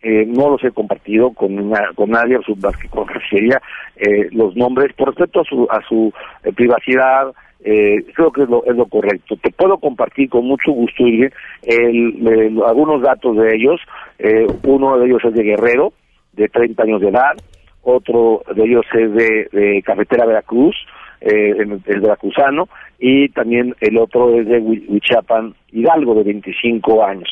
eh, 0.03 0.25
no 0.27 0.51
los 0.51 0.65
he 0.65 0.71
compartido 0.73 1.31
con, 1.33 1.73
con 1.95 2.11
nadie, 2.11 2.39
su, 2.45 2.57
más 2.57 2.77
que 2.77 2.89
con 2.89 3.07
Cancillería, 3.07 3.61
eh, 3.97 4.29
los 4.33 4.57
nombres, 4.57 4.93
por 4.95 5.09
respeto 5.09 5.41
a 5.41 5.45
su, 5.45 5.67
a 5.71 5.81
su 5.89 6.13
eh, 6.45 6.53
privacidad, 6.53 7.33
eh, 7.65 8.05
creo 8.15 8.33
que 8.33 8.43
es 8.43 8.49
lo, 8.49 8.65
es 8.65 8.75
lo 8.77 8.87
correcto. 8.87 9.37
Te 9.37 9.51
puedo 9.53 9.79
compartir 9.79 10.29
con 10.29 10.45
mucho 10.47 10.73
gusto, 10.73 11.07
Irving, 11.07 11.31
el- 11.63 12.27
el- 12.27 12.63
algunos 12.67 13.03
datos 13.03 13.37
de 13.37 13.55
ellos. 13.55 13.81
Eh, 14.19 14.49
uno 14.63 14.99
de 14.99 15.07
ellos 15.07 15.25
es 15.25 15.33
de 15.35 15.45
Guerrero, 15.45 15.93
de 16.33 16.49
30 16.49 16.83
años 16.83 17.01
de 17.01 17.09
edad, 17.11 17.37
otro 17.83 18.43
de 18.55 18.65
ellos 18.65 18.85
es 18.95 19.13
de, 19.15 19.49
de 19.53 19.83
Cafetera 19.85 20.27
Veracruz, 20.27 20.75
eh, 21.21 21.55
el 21.87 22.01
veracruzano, 22.01 22.69
y 22.99 23.29
también 23.29 23.77
el 23.81 23.97
otro 23.99 24.35
es 24.41 24.47
de 24.49 24.61
Hui- 24.61 24.85
Huichapan 24.89 25.55
Hidalgo, 25.71 26.15
de 26.17 26.25
25 26.25 27.05
años. 27.05 27.29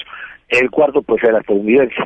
El 0.49 0.71
cuarto, 0.71 1.03
pues, 1.03 1.23
era 1.25 1.39
estadounidense. 1.41 1.97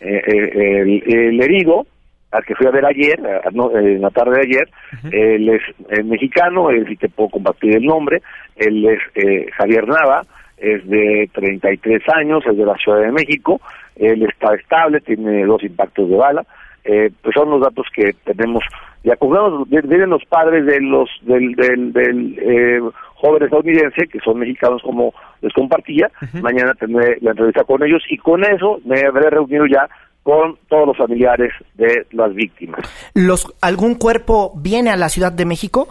Eh, 0.00 0.22
eh, 0.26 0.80
el, 0.80 1.02
el 1.06 1.40
herido, 1.42 1.86
al 2.34 2.44
que 2.44 2.54
fui 2.56 2.66
a 2.66 2.70
ver 2.70 2.84
ayer, 2.84 3.20
no, 3.52 3.76
en 3.76 4.00
la 4.00 4.10
tarde 4.10 4.32
de 4.32 4.42
ayer, 4.42 4.68
él 5.12 5.48
es 5.48 5.62
eh, 5.90 6.02
mexicano, 6.02 6.70
él 6.70 6.84
sí 6.88 6.96
te 6.96 7.08
puedo 7.08 7.28
compartir 7.30 7.76
el 7.76 7.84
nombre, 7.84 8.22
él 8.56 8.84
es 8.86 8.98
eh, 9.14 9.46
Javier 9.56 9.86
Nava, 9.86 10.22
es 10.56 10.86
de 10.88 11.30
33 11.32 12.02
años, 12.08 12.44
es 12.46 12.56
de 12.56 12.66
la 12.66 12.74
Ciudad 12.74 13.02
de 13.02 13.12
México, 13.12 13.60
él 13.96 14.22
está 14.24 14.54
estable, 14.54 15.00
tiene 15.00 15.44
dos 15.44 15.62
impactos 15.62 16.10
de 16.10 16.16
bala, 16.16 16.44
eh, 16.84 17.10
pues 17.22 17.34
son 17.34 17.50
los 17.50 17.60
datos 17.60 17.86
que 17.94 18.14
tenemos 18.24 18.64
ya 19.04 19.16
cobramos 19.16 19.68
vienen 19.68 20.10
los 20.10 20.24
padres 20.24 20.66
de 20.66 20.80
los 20.80 21.08
del 21.22 21.54
del, 21.54 21.92
del 21.92 22.38
eh, 22.38 22.80
joven 23.14 23.44
estadounidense 23.44 24.08
que 24.08 24.18
son 24.20 24.38
mexicanos 24.38 24.82
como 24.82 25.14
les 25.40 25.52
compartía 25.52 26.10
mañana 26.42 26.74
tendré 26.74 27.18
la 27.20 27.30
entrevista 27.30 27.64
con 27.64 27.82
ellos 27.84 28.02
y 28.10 28.18
con 28.18 28.42
eso 28.44 28.80
me 28.84 29.00
habré 29.06 29.30
reunido 29.30 29.66
ya 29.66 29.88
con 30.24 30.56
todos 30.68 30.86
los 30.88 30.96
familiares 30.96 31.52
de 31.74 32.06
las 32.12 32.34
víctimas. 32.34 32.80
Los, 33.14 33.54
¿Algún 33.60 33.94
cuerpo 33.94 34.52
viene 34.56 34.90
a 34.90 34.96
la 34.96 35.10
Ciudad 35.10 35.30
de 35.30 35.44
México? 35.44 35.86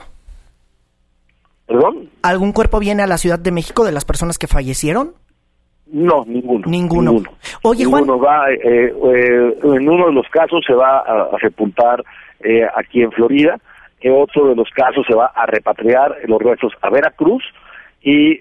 ¿Perdón? 1.67 2.09
¿Algún 2.23 2.51
cuerpo 2.51 2.79
viene 2.79 3.03
a 3.03 3.07
la 3.07 3.17
Ciudad 3.17 3.39
de 3.39 3.51
México 3.51 3.85
de 3.85 3.91
las 3.91 4.05
personas 4.05 4.37
que 4.39 4.47
fallecieron? 4.47 5.13
No, 5.85 6.25
ninguno. 6.25 6.65
Ninguno. 6.67 7.21
Oye, 7.61 7.85
Juan. 7.85 8.05
va, 8.07 8.51
eh, 8.51 8.57
eh, 8.63 9.57
en 9.63 9.87
uno 9.87 10.07
de 10.07 10.13
los 10.13 10.27
casos 10.29 10.61
se 10.65 10.73
va 10.73 10.99
a, 10.99 11.37
sepultar 11.39 12.03
eh, 12.43 12.67
aquí 12.75 13.01
en 13.01 13.11
Florida, 13.11 13.57
otro 14.11 14.49
de 14.49 14.55
los 14.55 14.69
casos 14.71 15.05
se 15.07 15.15
va 15.15 15.27
a 15.27 15.45
repatriar 15.45 16.17
los 16.25 16.41
restos 16.41 16.73
a 16.81 16.89
Veracruz 16.89 17.43
y 18.01 18.37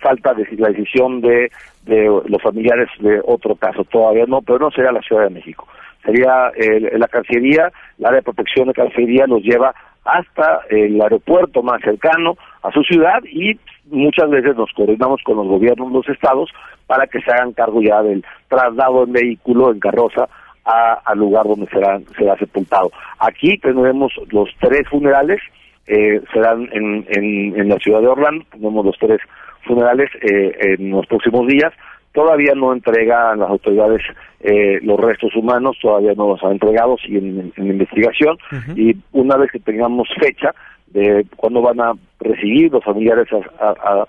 falta 0.00 0.34
la 0.56 0.68
decisión 0.70 1.20
de, 1.20 1.52
de 1.82 2.22
los 2.26 2.40
familiares 2.42 2.88
de 2.98 3.20
otro 3.22 3.54
caso. 3.56 3.84
Todavía 3.84 4.24
no, 4.26 4.40
pero 4.40 4.58
no 4.58 4.70
sería 4.70 4.90
la 4.90 5.02
Ciudad 5.02 5.24
de 5.24 5.34
México. 5.34 5.68
Sería 6.02 6.50
la 6.92 7.08
Cancillería, 7.08 7.70
la 7.98 8.08
área 8.08 8.20
de 8.20 8.24
protección 8.24 8.68
de 8.68 8.72
Cancillería 8.72 9.26
los 9.26 9.42
lleva 9.42 9.74
hasta 10.04 10.62
el 10.70 11.00
aeropuerto 11.00 11.62
más 11.62 11.80
cercano 11.82 12.36
a 12.62 12.70
su 12.72 12.82
ciudad 12.82 13.22
y 13.24 13.58
muchas 13.90 14.30
veces 14.30 14.56
nos 14.56 14.72
coordinamos 14.72 15.20
con 15.22 15.36
los 15.36 15.46
gobiernos 15.46 15.88
de 15.88 15.94
los 15.94 16.08
estados 16.08 16.50
para 16.86 17.06
que 17.06 17.20
se 17.20 17.30
hagan 17.30 17.52
cargo 17.52 17.80
ya 17.82 18.02
del 18.02 18.24
traslado 18.48 19.04
en 19.04 19.12
vehículo, 19.12 19.72
en 19.72 19.80
carroza, 19.80 20.28
al 20.64 21.18
lugar 21.18 21.44
donde 21.46 21.66
será, 21.68 22.00
será 22.16 22.36
sepultado. 22.36 22.90
Aquí 23.18 23.58
tendremos 23.58 24.12
los 24.30 24.48
tres 24.60 24.88
funerales, 24.88 25.40
eh, 25.86 26.20
serán 26.32 26.68
en, 26.72 27.06
en, 27.08 27.68
la 27.68 27.76
ciudad 27.78 28.00
de 28.00 28.08
Orlando, 28.08 28.44
tenemos 28.50 28.84
los 28.84 28.96
tres 28.98 29.20
funerales 29.66 30.10
eh, 30.20 30.76
en 30.78 30.90
los 30.90 31.06
próximos 31.06 31.46
días. 31.46 31.72
Todavía 32.12 32.52
no 32.54 32.72
entregan 32.72 33.38
las 33.40 33.48
autoridades 33.48 34.02
eh, 34.40 34.80
los 34.82 34.98
restos 34.98 35.34
humanos, 35.36 35.76
todavía 35.80 36.14
no 36.16 36.28
los 36.28 36.42
han 36.42 36.52
entregado, 36.52 36.96
siguen 36.98 37.52
en, 37.56 37.66
investigación 37.66 38.36
y 38.74 38.96
una 39.12 39.36
vez 39.36 39.52
que 39.52 39.60
tengamos 39.60 40.08
fecha, 40.20 40.52
de 40.92 41.26
cuándo 41.36 41.62
van 41.62 41.80
a 41.80 41.92
recibir 42.20 42.70
los 42.70 42.84
familiares 42.84 43.26
a, 43.32 44.04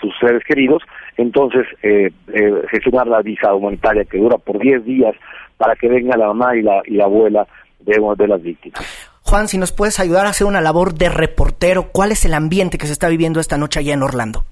sus 0.00 0.18
seres 0.20 0.42
queridos, 0.44 0.82
entonces 1.16 1.66
eh, 1.82 2.10
eh, 2.32 2.62
gestionar 2.70 3.06
la 3.06 3.22
visa 3.22 3.54
humanitaria 3.54 4.04
que 4.04 4.18
dura 4.18 4.38
por 4.38 4.58
10 4.58 4.84
días 4.84 5.14
para 5.56 5.74
que 5.76 5.88
venga 5.88 6.16
la 6.16 6.28
mamá 6.28 6.56
y 6.56 6.62
la, 6.62 6.82
y 6.86 6.94
la 6.94 7.04
abuela 7.04 7.46
de, 7.80 8.00
de 8.16 8.28
las 8.28 8.42
víctimas. 8.42 9.10
Juan, 9.22 9.48
si 9.48 9.58
nos 9.58 9.72
puedes 9.72 10.00
ayudar 10.00 10.26
a 10.26 10.30
hacer 10.30 10.46
una 10.46 10.60
labor 10.60 10.94
de 10.94 11.08
reportero, 11.08 11.88
¿cuál 11.92 12.12
es 12.12 12.24
el 12.24 12.34
ambiente 12.34 12.78
que 12.78 12.86
se 12.86 12.92
está 12.92 13.08
viviendo 13.08 13.40
esta 13.40 13.56
noche 13.56 13.80
allá 13.80 13.94
en 13.94 14.02
Orlando? 14.02 14.44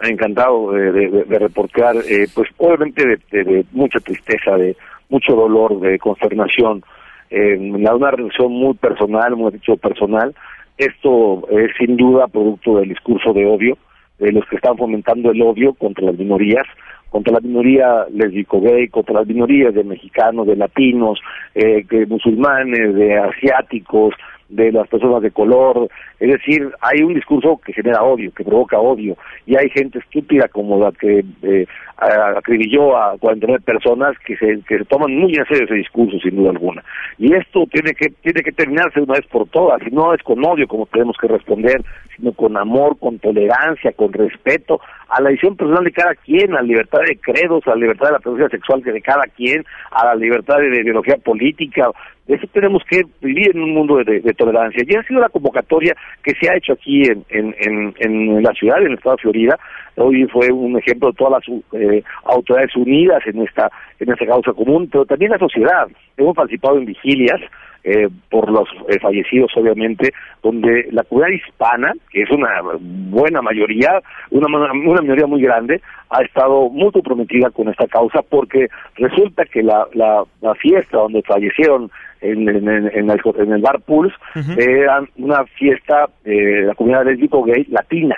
Encantado 0.00 0.72
de, 0.72 0.92
de, 0.92 1.38
reportear, 1.38 1.96
eh, 1.96 2.26
pues 2.34 2.48
obviamente 2.56 3.04
de, 3.30 3.44
de, 3.44 3.64
mucha 3.72 4.00
tristeza, 4.00 4.56
de 4.56 4.74
mucho 5.10 5.34
dolor, 5.34 5.78
de 5.80 5.98
consternación, 5.98 6.82
eh, 7.30 7.56
una 7.58 8.10
relación 8.10 8.52
muy 8.52 8.74
personal, 8.74 9.36
muy 9.36 9.52
dicho 9.52 9.76
personal. 9.76 10.34
Esto 10.76 11.46
es 11.50 11.70
sin 11.78 11.96
duda 11.96 12.28
producto 12.28 12.78
del 12.78 12.88
discurso 12.88 13.32
de 13.32 13.46
odio, 13.46 13.78
de 14.18 14.32
los 14.32 14.44
que 14.46 14.56
están 14.56 14.76
fomentando 14.76 15.30
el 15.30 15.42
odio 15.42 15.74
contra 15.74 16.04
las 16.06 16.18
minorías, 16.18 16.64
contra 17.10 17.34
la 17.34 17.40
minoría 17.40 18.06
lesbico 18.12 18.60
gay, 18.60 18.88
contra 18.88 19.16
las 19.16 19.26
minorías 19.26 19.74
de 19.74 19.84
mexicanos, 19.84 20.46
de 20.46 20.56
latinos, 20.56 21.20
eh, 21.54 21.84
de 21.88 22.06
musulmanes, 22.06 22.94
de 22.94 23.18
asiáticos, 23.18 24.14
de 24.50 24.72
las 24.72 24.88
personas 24.88 25.22
de 25.22 25.30
color, 25.30 25.88
es 26.18 26.30
decir, 26.30 26.70
hay 26.80 27.02
un 27.02 27.14
discurso 27.14 27.60
que 27.64 27.72
genera 27.72 28.02
odio, 28.02 28.32
que 28.32 28.44
provoca 28.44 28.78
odio, 28.78 29.16
y 29.46 29.56
hay 29.56 29.70
gente 29.70 30.00
estúpida 30.00 30.48
como 30.48 30.78
la 30.78 30.92
que 30.92 31.24
eh, 31.42 31.66
acribilló 31.96 32.96
a 32.96 33.16
49 33.18 33.62
personas 33.64 34.18
que 34.26 34.36
se, 34.36 34.60
que 34.66 34.78
se 34.78 34.84
toman 34.84 35.14
muy 35.14 35.34
en 35.34 35.46
serio 35.46 35.64
ese 35.64 35.74
discurso, 35.74 36.18
sin 36.18 36.36
duda 36.36 36.50
alguna. 36.50 36.82
Y 37.18 37.32
esto 37.34 37.64
tiene 37.72 37.94
que, 37.94 38.08
tiene 38.22 38.42
que 38.42 38.52
terminarse 38.52 39.00
una 39.00 39.14
vez 39.14 39.26
por 39.26 39.48
todas, 39.48 39.80
y 39.86 39.90
no 39.94 40.12
es 40.12 40.22
con 40.22 40.44
odio 40.44 40.66
como 40.66 40.86
tenemos 40.86 41.16
que 41.18 41.28
responder, 41.28 41.82
sino 42.16 42.32
con 42.32 42.56
amor, 42.56 42.98
con 42.98 43.18
tolerancia, 43.18 43.92
con 43.92 44.12
respeto 44.12 44.80
a 45.10 45.20
la 45.20 45.30
decisión 45.30 45.56
personal 45.56 45.84
de 45.84 45.92
cada 45.92 46.14
quien, 46.14 46.52
a 46.52 46.56
la 46.56 46.62
libertad 46.62 47.00
de 47.06 47.18
credos, 47.18 47.66
a 47.66 47.70
la 47.70 47.76
libertad 47.76 48.06
de 48.06 48.12
la 48.12 48.18
presencia 48.20 48.48
sexual 48.48 48.82
de 48.82 49.02
cada 49.02 49.24
quien, 49.36 49.64
a 49.90 50.06
la 50.06 50.14
libertad 50.14 50.58
de, 50.58 50.80
ideología 50.80 51.16
política. 51.16 51.90
Eso 52.30 52.46
tenemos 52.52 52.84
que 52.84 53.02
vivir 53.20 53.50
en 53.52 53.62
un 53.62 53.74
mundo 53.74 53.96
de, 53.96 54.20
tolerancia. 54.34 54.84
Y 54.86 54.94
ha 54.94 55.02
sido 55.02 55.20
la 55.20 55.28
convocatoria 55.28 55.96
que 56.22 56.32
se 56.34 56.48
ha 56.48 56.56
hecho 56.56 56.74
aquí 56.74 57.02
en, 57.02 57.24
en, 57.28 57.94
en, 57.98 58.42
la 58.42 58.52
ciudad, 58.52 58.80
en 58.80 58.86
el 58.86 58.94
estado 58.94 59.16
de 59.16 59.22
Florida. 59.22 59.58
Hoy 59.96 60.24
fue 60.28 60.50
un 60.52 60.78
ejemplo 60.78 61.08
de 61.10 61.16
todas 61.16 61.42
las 61.42 61.62
eh, 61.72 62.04
autoridades 62.24 62.76
unidas 62.76 63.20
en 63.26 63.42
esta, 63.42 63.68
en 63.98 64.12
esta 64.12 64.26
causa 64.26 64.52
común, 64.52 64.88
pero 64.90 65.04
también 65.06 65.32
la 65.32 65.38
sociedad. 65.38 65.88
Hemos 66.16 66.36
participado 66.36 66.78
en 66.78 66.84
vigilias 66.84 67.40
eh, 67.82 68.08
por 68.28 68.50
los 68.50 68.68
eh, 68.88 68.98
fallecidos, 69.00 69.50
obviamente, 69.56 70.12
donde 70.42 70.86
la 70.92 71.02
comunidad 71.02 71.34
hispana, 71.34 71.94
que 72.10 72.22
es 72.22 72.30
una 72.30 72.48
buena 72.70 73.40
mayoría, 73.40 74.02
una, 74.30 74.46
una 74.46 75.00
mayoría 75.00 75.26
muy 75.26 75.40
grande, 75.42 75.80
ha 76.10 76.22
estado 76.22 76.68
muy 76.68 76.92
comprometida 76.92 77.50
con 77.50 77.68
esta 77.68 77.86
causa 77.86 78.20
porque 78.22 78.68
resulta 78.96 79.46
que 79.46 79.62
la, 79.62 79.86
la, 79.94 80.26
fiesta 80.56 80.98
donde 80.98 81.22
fallecieron 81.22 81.90
en, 82.20 82.48
en, 82.48 82.68
en, 82.68 83.10
el, 83.10 83.20
en 83.36 83.52
el 83.52 83.62
bar 83.62 83.80
Pulse 83.80 84.14
era 84.56 85.02
una 85.16 85.44
fiesta 85.44 86.08
de 86.24 86.64
la 86.66 86.74
comunidad 86.74 87.04
lésbico 87.06 87.42
gay 87.44 87.64
latina. 87.68 88.16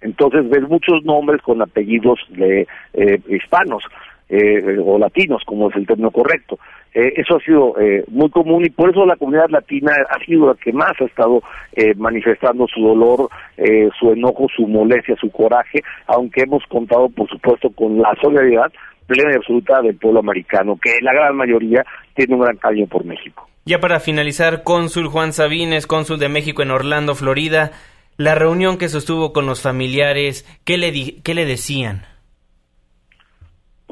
Entonces 0.00 0.48
ves 0.48 0.62
muchos 0.68 1.04
nombres 1.04 1.42
con 1.42 1.60
apellidos 1.60 2.18
de 2.30 2.66
eh, 2.94 3.20
hispanos 3.28 3.82
eh, 4.30 4.78
o 4.82 4.98
latinos, 4.98 5.42
como 5.44 5.68
es 5.68 5.76
el 5.76 5.86
término 5.86 6.10
correcto. 6.10 6.58
Eh, 6.94 7.14
eso 7.16 7.36
ha 7.36 7.40
sido 7.40 7.78
eh, 7.80 8.04
muy 8.08 8.30
común 8.30 8.64
y 8.64 8.70
por 8.70 8.90
eso 8.90 9.06
la 9.06 9.16
comunidad 9.16 9.48
latina 9.48 9.92
ha 10.08 10.24
sido 10.24 10.48
la 10.48 10.54
que 10.54 10.72
más 10.72 10.92
ha 11.00 11.04
estado 11.04 11.42
eh, 11.72 11.94
manifestando 11.96 12.66
su 12.66 12.80
dolor, 12.80 13.28
su 13.98 14.12
enojo, 14.12 14.46
su 14.54 14.66
molestia, 14.66 15.16
su 15.20 15.30
coraje, 15.30 15.82
aunque 16.06 16.42
hemos 16.42 16.64
contado, 16.66 17.08
por 17.10 17.28
supuesto, 17.28 17.70
con 17.70 17.98
la 17.98 18.16
solidaridad 18.20 18.72
plena 19.06 19.32
y 19.32 19.36
absoluta 19.36 19.82
del 19.82 19.96
pueblo 19.96 20.20
americano, 20.20 20.78
que 20.80 20.92
la 21.02 21.12
gran 21.12 21.36
mayoría 21.36 21.84
tiene 22.14 22.34
un 22.34 22.40
gran 22.40 22.56
cariño 22.56 22.86
por 22.86 23.04
México. 23.04 23.48
Ya 23.66 23.78
para 23.78 24.00
finalizar, 24.00 24.62
cónsul 24.62 25.08
Juan 25.08 25.32
Sabines, 25.32 25.86
cónsul 25.86 26.18
de 26.18 26.28
México 26.28 26.62
en 26.62 26.70
Orlando, 26.70 27.14
Florida, 27.14 27.72
la 28.16 28.34
reunión 28.34 28.78
que 28.78 28.88
sostuvo 28.88 29.32
con 29.32 29.46
los 29.46 29.62
familiares, 29.62 30.46
¿qué 30.64 30.78
le, 30.78 30.92
qué 31.22 31.34
le 31.34 31.44
decían? 31.44 32.02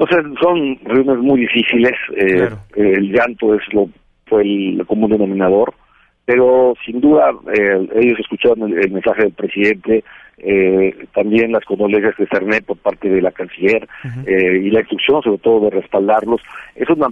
O 0.01 0.07
sea, 0.07 0.17
son 0.41 0.79
reuniones 0.85 1.23
muy 1.23 1.41
difíciles. 1.41 1.91
Eh, 2.15 2.49
el 2.77 3.11
llanto 3.11 3.53
es 3.53 3.61
lo 3.73 3.89
fue 4.27 4.43
el 4.43 4.85
común 4.87 5.09
denominador, 5.09 5.73
pero 6.23 6.73
sin 6.85 7.01
duda 7.01 7.31
eh, 7.53 7.89
ellos 7.95 8.17
escucharon 8.19 8.71
el, 8.71 8.91
mensaje 8.91 9.23
del 9.23 9.33
presidente, 9.33 10.05
eh, 10.39 10.95
también 11.13 11.51
las 11.51 11.65
condolencias 11.65 12.15
de 12.17 12.27
Cernet 12.27 12.65
por 12.65 12.77
parte 12.77 13.09
de 13.09 13.21
la 13.21 13.31
canciller 13.31 13.87
y 14.27 14.69
la 14.69 14.79
instrucción 14.79 15.21
sobre 15.21 15.37
todo 15.39 15.65
de 15.65 15.69
respaldarlos. 15.71 16.41
Es 16.75 16.89
una, 16.89 17.07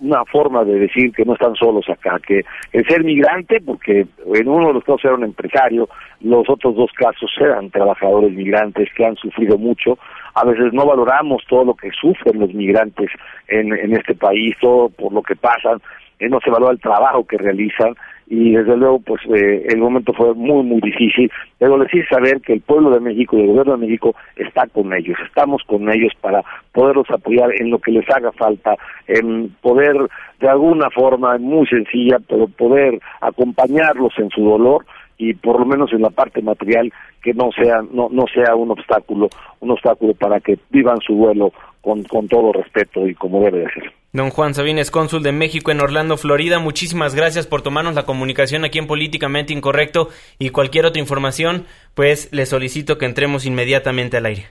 una 0.00 0.24
forma 0.26 0.64
de 0.64 0.78
decir 0.78 1.12
que 1.12 1.24
no 1.24 1.34
están 1.34 1.54
solos 1.56 1.88
acá, 1.88 2.18
que 2.24 2.42
el 2.72 2.86
ser 2.86 3.04
migrante, 3.04 3.60
porque 3.60 4.06
en 4.34 4.48
uno 4.48 4.68
de 4.68 4.74
los 4.74 4.84
casos 4.84 5.04
era 5.04 5.14
un 5.14 5.24
empresario, 5.24 5.88
los 6.20 6.48
otros 6.48 6.76
dos 6.76 6.90
casos 6.92 7.30
eran 7.40 7.70
trabajadores 7.70 8.32
migrantes 8.32 8.88
que 8.96 9.04
han 9.04 9.16
sufrido 9.16 9.58
mucho, 9.58 9.98
a 10.34 10.44
veces 10.44 10.72
no 10.72 10.86
valoramos 10.86 11.42
todo 11.48 11.64
lo 11.64 11.74
que 11.74 11.90
sufren 11.90 12.38
los 12.38 12.52
migrantes 12.54 13.10
en, 13.48 13.72
en 13.72 13.96
este 13.96 14.14
país, 14.14 14.54
todo 14.60 14.88
por 14.88 15.12
lo 15.12 15.22
que 15.22 15.34
pasan, 15.34 15.80
no 16.20 16.40
se 16.40 16.50
valora 16.50 16.72
el 16.72 16.80
trabajo 16.80 17.24
que 17.24 17.38
realizan 17.38 17.94
y 18.26 18.52
desde 18.52 18.76
luego 18.76 19.00
pues 19.00 19.22
eh, 19.34 19.66
el 19.68 19.78
momento 19.78 20.12
fue 20.12 20.34
muy 20.34 20.62
muy 20.62 20.80
difícil. 20.80 21.30
Pero 21.58 21.78
les 21.78 21.90
saber 22.08 22.40
que 22.40 22.54
el 22.54 22.60
pueblo 22.60 22.90
de 22.90 23.00
México 23.00 23.36
y 23.36 23.42
el 23.42 23.48
gobierno 23.48 23.72
de 23.72 23.86
México 23.86 24.14
está 24.36 24.66
con 24.66 24.92
ellos 24.92 25.16
estamos 25.26 25.62
con 25.64 25.88
ellos 25.90 26.12
para 26.20 26.42
poderlos 26.72 27.10
apoyar 27.10 27.50
en 27.60 27.70
lo 27.70 27.78
que 27.78 27.92
les 27.92 28.08
haga 28.10 28.32
falta 28.32 28.76
en 29.06 29.50
poder 29.60 29.96
de 30.40 30.48
alguna 30.48 30.90
forma 30.90 31.38
muy 31.38 31.66
sencilla 31.66 32.18
pero 32.28 32.48
poder 32.48 33.00
acompañarlos 33.20 34.12
en 34.18 34.30
su 34.30 34.42
dolor 34.42 34.84
y 35.18 35.34
por 35.34 35.58
lo 35.58 35.66
menos 35.66 35.92
en 35.92 36.02
la 36.02 36.10
parte 36.10 36.40
material 36.40 36.92
que 37.22 37.34
no 37.34 37.50
sea 37.52 37.82
no 37.92 38.08
no 38.10 38.24
sea 38.32 38.54
un 38.54 38.70
obstáculo 38.70 39.28
un 39.60 39.70
obstáculo 39.72 40.14
para 40.14 40.40
que 40.40 40.58
vivan 40.70 40.98
su 41.00 41.14
duelo 41.14 41.52
con, 41.80 42.04
con 42.04 42.28
todo 42.28 42.52
respeto 42.52 43.06
y 43.06 43.14
como 43.14 43.40
debe 43.42 43.60
de 43.60 43.70
ser. 43.70 43.92
Don 44.12 44.30
Juan 44.30 44.54
Sabines, 44.54 44.90
cónsul 44.90 45.22
de 45.22 45.32
México 45.32 45.70
en 45.70 45.80
Orlando, 45.80 46.16
Florida, 46.16 46.58
muchísimas 46.58 47.14
gracias 47.14 47.46
por 47.46 47.62
tomarnos 47.62 47.94
la 47.94 48.04
comunicación 48.04 48.64
aquí 48.64 48.78
en 48.78 48.86
Políticamente 48.86 49.52
Incorrecto 49.52 50.08
y 50.38 50.50
cualquier 50.50 50.86
otra 50.86 51.00
información, 51.00 51.66
pues 51.94 52.32
le 52.32 52.46
solicito 52.46 52.98
que 52.98 53.06
entremos 53.06 53.44
inmediatamente 53.46 54.16
al 54.16 54.26
aire. 54.26 54.46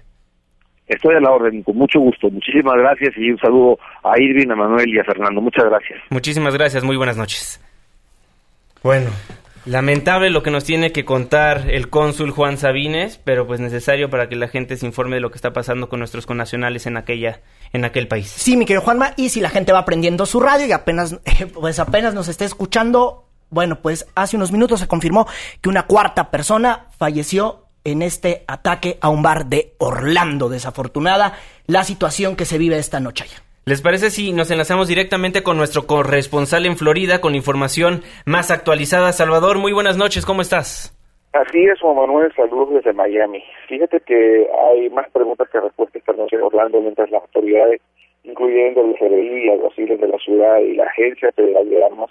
Estoy 0.88 1.16
a 1.16 1.20
la 1.20 1.32
orden, 1.32 1.64
con 1.64 1.76
mucho 1.76 2.00
gusto. 2.00 2.30
Muchísimas 2.30 2.76
gracias 2.78 3.14
y 3.18 3.30
un 3.32 3.38
saludo 3.40 3.78
a 4.04 4.20
Irving, 4.22 4.50
a 4.52 4.56
Manuel 4.56 4.88
y 4.88 5.00
a 5.00 5.04
Fernando. 5.04 5.42
Muchas 5.42 5.66
gracias. 5.66 6.00
Muchísimas 6.10 6.54
gracias, 6.54 6.84
muy 6.84 6.96
buenas 6.96 7.18
noches. 7.18 7.62
Bueno, 8.84 9.10
Lamentable 9.66 10.30
lo 10.30 10.44
que 10.44 10.52
nos 10.52 10.64
tiene 10.64 10.92
que 10.92 11.06
contar 11.06 11.70
el 11.70 11.90
cónsul 11.90 12.32
Juan 12.32 12.58
Sabines, 12.58 13.20
pero 13.24 13.46
pues 13.48 13.60
necesario 13.60 14.10
para 14.10 14.30
que 14.30 14.36
la 14.36 14.48
gente 14.48 14.78
se 14.78 14.86
informe 14.86 15.16
de 15.16 15.22
lo 15.22 15.32
que 15.32 15.38
está 15.38 15.54
pasando 15.54 15.90
con 15.90 16.00
nuestros 16.00 16.26
connacionales 16.26 16.86
en 16.86 16.98
aquella 16.98 17.42
en 17.74 17.86
aquel 17.86 18.08
país. 18.08 18.28
Sí, 18.28 18.56
mi 18.56 18.66
querido 18.66 18.84
Juanma, 18.84 19.14
y 19.18 19.30
si 19.30 19.42
la 19.42 19.50
gente 19.50 19.74
va 19.74 19.86
prendiendo 19.86 20.26
su 20.26 20.40
radio 20.40 20.66
y 20.66 20.72
apenas 20.72 21.18
pues 21.54 21.80
apenas 21.80 22.14
nos 22.14 22.28
está 22.28 22.46
escuchando, 22.46 23.28
bueno, 23.50 23.82
pues 23.82 24.08
hace 24.16 24.36
unos 24.36 24.52
minutos 24.52 24.80
se 24.80 24.88
confirmó 24.88 25.28
que 25.62 25.70
una 25.70 25.88
cuarta 25.88 26.32
persona 26.32 26.88
falleció 26.98 27.68
en 27.84 28.02
este 28.02 28.44
ataque 28.48 28.98
a 29.02 29.10
un 29.10 29.22
bar 29.22 29.46
de 29.46 29.76
Orlando. 29.78 30.50
Desafortunada 30.50 31.38
la 31.68 31.84
situación 31.84 32.36
que 32.36 32.46
se 32.46 32.58
vive 32.58 32.78
esta 32.78 33.00
noche 33.00 33.24
allá. 33.24 33.47
¿Les 33.68 33.82
parece 33.82 34.12
si 34.12 34.32
nos 34.32 34.50
enlazamos 34.50 34.88
directamente 34.88 35.44
con 35.44 35.58
nuestro 35.58 35.88
corresponsal 35.88 36.66
en 36.66 36.78
Florida 36.78 37.20
con 37.20 37.36
información 37.36 38.00
más 38.26 38.50
actualizada? 38.50 39.12
Salvador, 39.12 39.58
muy 39.58 39.74
buenas 39.74 39.98
noches, 39.98 40.26
¿cómo 40.26 40.40
estás? 40.40 40.96
Así 41.34 41.66
es, 41.66 41.78
Juan 41.82 41.98
Manuel, 41.98 42.34
saludos 42.34 42.76
desde 42.76 42.94
Miami. 42.94 43.44
Fíjate 43.68 44.00
que 44.00 44.48
hay 44.72 44.90
más 44.92 45.10
preguntas 45.12 45.50
que 45.50 45.60
respuestas 45.60 45.98
esta 45.98 46.14
noche 46.14 46.38
en 46.38 46.44
Orlando, 46.44 46.80
mientras 46.80 47.12
las 47.12 47.22
autoridades, 47.24 47.82
incluyendo 48.24 48.86
el 48.86 48.96
FBI, 48.96 49.50
alguaciles 49.50 50.00
de 50.00 50.08
la 50.08 50.18
ciudad 50.20 50.60
y 50.60 50.74
la 50.74 50.86
Agencia 50.86 51.30
Federal 51.34 51.70
de 51.70 51.84
Armas, 51.84 52.10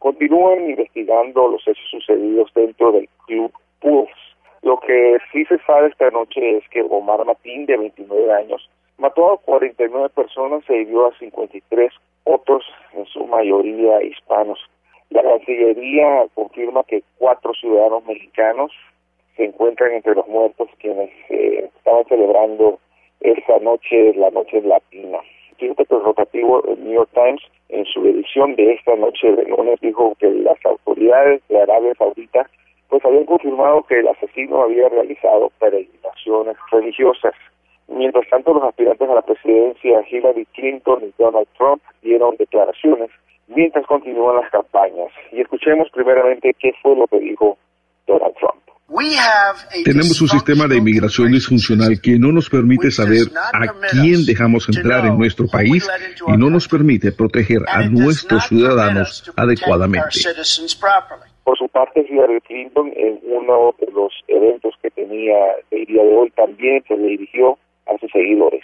continúan 0.00 0.70
investigando 0.70 1.46
los 1.46 1.62
hechos 1.68 1.86
sucedidos 1.88 2.50
dentro 2.52 2.90
del 2.90 3.08
club 3.28 3.52
Pulse. 3.78 4.10
Lo 4.62 4.80
que 4.80 5.18
sí 5.30 5.44
se 5.44 5.58
sabe 5.68 5.86
esta 5.86 6.10
noche 6.10 6.56
es 6.56 6.68
que 6.70 6.82
Omar 6.82 7.24
Matín, 7.24 7.64
de 7.66 7.76
29 7.76 8.32
años, 8.32 8.68
Mató 8.98 9.32
a 9.32 9.38
49 9.38 10.08
personas 10.10 10.62
e 10.68 10.80
hirió 10.80 11.06
a 11.06 11.18
53 11.18 11.92
otros, 12.24 12.64
en 12.94 13.06
su 13.06 13.26
mayoría 13.26 14.02
hispanos. 14.02 14.58
La 15.10 15.22
Cancillería 15.22 16.26
confirma 16.34 16.82
que 16.84 17.02
cuatro 17.18 17.52
ciudadanos 17.54 18.04
mexicanos 18.06 18.72
se 19.36 19.44
encuentran 19.44 19.92
entre 19.92 20.14
los 20.14 20.26
muertos 20.26 20.68
quienes 20.78 21.10
eh, 21.28 21.70
estaban 21.76 22.04
celebrando 22.06 22.78
esa 23.20 23.58
noche, 23.60 24.14
la 24.14 24.30
noche 24.30 24.60
latina. 24.62 25.18
Fíjate 25.58 25.86
que 25.86 25.94
el 25.94 26.02
rotativo 26.02 26.62
el 26.64 26.84
New 26.84 26.94
York 26.94 27.10
Times, 27.14 27.42
en 27.68 27.84
su 27.86 28.04
edición 28.06 28.56
de 28.56 28.74
esta 28.74 28.96
noche 28.96 29.32
de 29.32 29.44
lunes, 29.44 29.80
dijo 29.80 30.14
que 30.18 30.28
las 30.30 30.58
autoridades 30.64 31.42
de 31.48 31.60
Arabia 31.62 31.94
Saudita 31.98 32.48
pues 32.88 33.04
habían 33.04 33.24
confirmado 33.24 33.82
que 33.84 33.98
el 34.00 34.08
asesino 34.08 34.62
había 34.62 34.88
realizado 34.88 35.50
peregrinaciones 35.58 36.56
religiosas. 36.70 37.34
Mientras 37.88 38.28
tanto, 38.28 38.52
los 38.52 38.64
aspirantes 38.64 39.08
a 39.08 39.14
la 39.14 39.22
presidencia 39.22 40.04
Hillary 40.10 40.46
Clinton 40.54 41.04
y 41.04 41.14
Donald 41.18 41.46
Trump 41.56 41.82
dieron 42.02 42.36
declaraciones 42.36 43.10
mientras 43.48 43.86
continúan 43.86 44.36
las 44.36 44.50
campañas. 44.50 45.12
Y 45.32 45.40
escuchemos 45.40 45.88
primeramente 45.92 46.54
qué 46.58 46.72
fue 46.82 46.96
lo 46.96 47.06
que 47.06 47.20
dijo 47.20 47.56
Donald 48.06 48.34
Trump. 48.34 48.66
Tenemos 49.84 50.20
un 50.20 50.28
sistema 50.28 50.66
de 50.68 50.76
inmigración 50.76 51.30
disfuncional 51.32 52.00
que 52.00 52.18
no 52.18 52.30
nos 52.30 52.48
permite 52.48 52.90
saber 52.90 53.26
a 53.34 53.66
quién 53.90 54.24
dejamos 54.24 54.68
entrar 54.68 55.06
en 55.06 55.18
nuestro 55.18 55.46
país 55.48 55.88
y 56.26 56.36
no 56.36 56.50
nos 56.50 56.68
permite 56.68 57.10
proteger 57.12 57.62
a 57.66 57.88
nuestros 57.88 58.46
ciudadanos 58.46 59.32
adecuadamente. 59.36 60.20
Por 61.42 61.58
su 61.58 61.68
parte, 61.68 62.06
Hillary 62.08 62.40
Clinton, 62.40 62.92
en 62.96 63.20
uno 63.24 63.74
de 63.78 63.86
los 63.92 64.12
eventos 64.26 64.74
que 64.82 64.90
tenía 64.90 65.36
el 65.70 65.84
día 65.86 66.02
de 66.02 66.16
hoy, 66.16 66.30
también 66.30 66.82
se 66.88 66.96
le 66.96 67.08
dirigió 67.08 67.58
a 67.86 67.98
sus 67.98 68.10
seguidores. 68.10 68.62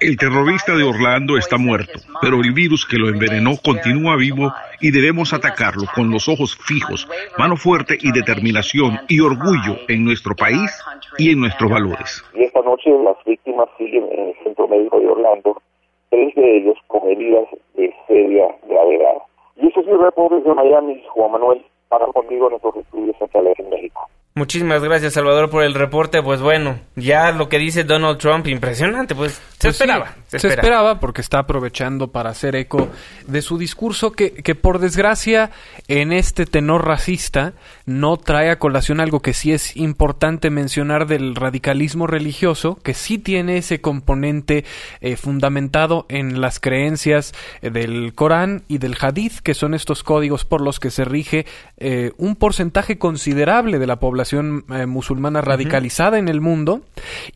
El 0.00 0.16
terrorista 0.16 0.74
de 0.74 0.82
Orlando 0.82 1.36
está 1.36 1.58
muerto, 1.58 2.00
pero 2.20 2.40
el 2.40 2.52
virus 2.52 2.86
que 2.86 2.96
lo 2.96 3.08
envenenó 3.08 3.52
continúa 3.62 4.16
vivo 4.16 4.52
y 4.80 4.90
debemos 4.90 5.32
atacarlo 5.32 5.84
con 5.94 6.10
los 6.10 6.28
ojos 6.28 6.56
fijos, 6.56 7.06
mano 7.38 7.56
fuerte 7.56 7.96
y 8.00 8.10
determinación 8.10 8.98
y 9.08 9.20
orgullo 9.20 9.78
en 9.88 10.04
nuestro 10.04 10.34
país 10.34 10.70
y 11.18 11.30
en 11.32 11.40
nuestros 11.40 11.70
valores. 11.70 12.24
Y 12.34 12.42
esta 12.42 12.62
noche 12.62 12.90
las 13.04 13.16
víctimas 13.24 13.68
siguen 13.78 14.08
en 14.10 14.28
el 14.28 14.34
centro 14.42 14.66
médico 14.66 14.98
de 14.98 15.08
Orlando, 15.08 15.62
tres 16.10 16.34
de 16.34 16.56
ellos 16.58 16.78
con 16.88 17.08
heridas 17.08 17.44
de 17.74 17.94
seria 18.08 18.46
gravedad. 18.66 19.22
Y 19.56 19.68
eso 19.68 19.80
es 19.80 19.86
mi 19.86 19.96
reporte 19.96 20.40
de 20.40 20.54
Miami, 20.54 21.02
Juan 21.10 21.30
Manuel, 21.32 21.64
para 21.88 22.06
conmigo 22.06 22.46
en 22.46 22.50
nuestros 22.52 22.76
estudios 22.76 23.16
centrales 23.18 23.58
en 23.58 23.70
México. 23.70 24.08
Muchísimas 24.34 24.82
gracias, 24.82 25.12
Salvador, 25.12 25.50
por 25.50 25.62
el 25.62 25.74
reporte. 25.74 26.22
Pues 26.22 26.40
bueno, 26.40 26.78
ya 26.96 27.32
lo 27.32 27.50
que 27.50 27.58
dice 27.58 27.84
Donald 27.84 28.16
Trump, 28.16 28.46
impresionante, 28.46 29.14
pues 29.14 29.34
se 29.58 29.68
Pues 29.68 29.74
esperaba. 29.74 30.06
sí, 30.06 30.20
se 30.28 30.38
se, 30.38 30.48
esperaba. 30.48 30.62
esperaba 30.62 31.00
porque 31.00 31.20
está 31.20 31.40
aprovechando 31.40 32.08
para 32.12 32.30
hacer 32.30 32.56
eco 32.56 32.88
de 33.26 33.42
su 33.42 33.58
discurso 33.58 34.12
que, 34.12 34.32
que 34.32 34.54
por 34.54 34.78
desgracia 34.78 35.50
en 35.86 36.14
este 36.14 36.46
tenor 36.46 36.86
racista 36.86 37.52
no 37.84 38.16
trae 38.16 38.48
a 38.50 38.58
colación 38.58 39.00
algo 39.00 39.20
que 39.20 39.34
sí 39.34 39.52
es 39.52 39.76
importante 39.76 40.48
mencionar 40.48 41.06
del 41.06 41.34
radicalismo 41.34 42.06
religioso, 42.06 42.78
que 42.82 42.94
sí 42.94 43.18
tiene 43.18 43.58
ese 43.58 43.82
componente 43.82 44.64
eh, 45.02 45.16
fundamentado 45.16 46.06
en 46.08 46.40
las 46.40 46.58
creencias 46.58 47.34
eh, 47.60 47.68
del 47.68 48.14
Corán 48.14 48.62
y 48.66 48.78
del 48.78 48.96
Hadith, 48.98 49.40
que 49.40 49.52
son 49.52 49.74
estos 49.74 50.02
códigos 50.02 50.46
por 50.46 50.62
los 50.62 50.80
que 50.80 50.90
se 50.90 51.04
rige 51.04 51.44
eh, 51.76 52.12
un 52.16 52.34
porcentaje 52.34 52.96
considerable 52.96 53.78
de 53.78 53.86
la 53.86 53.96
población 54.00 54.21
eh, 54.32 54.86
musulmana 54.86 55.40
radicalizada 55.40 56.18
en 56.18 56.28
el 56.28 56.40
mundo 56.40 56.82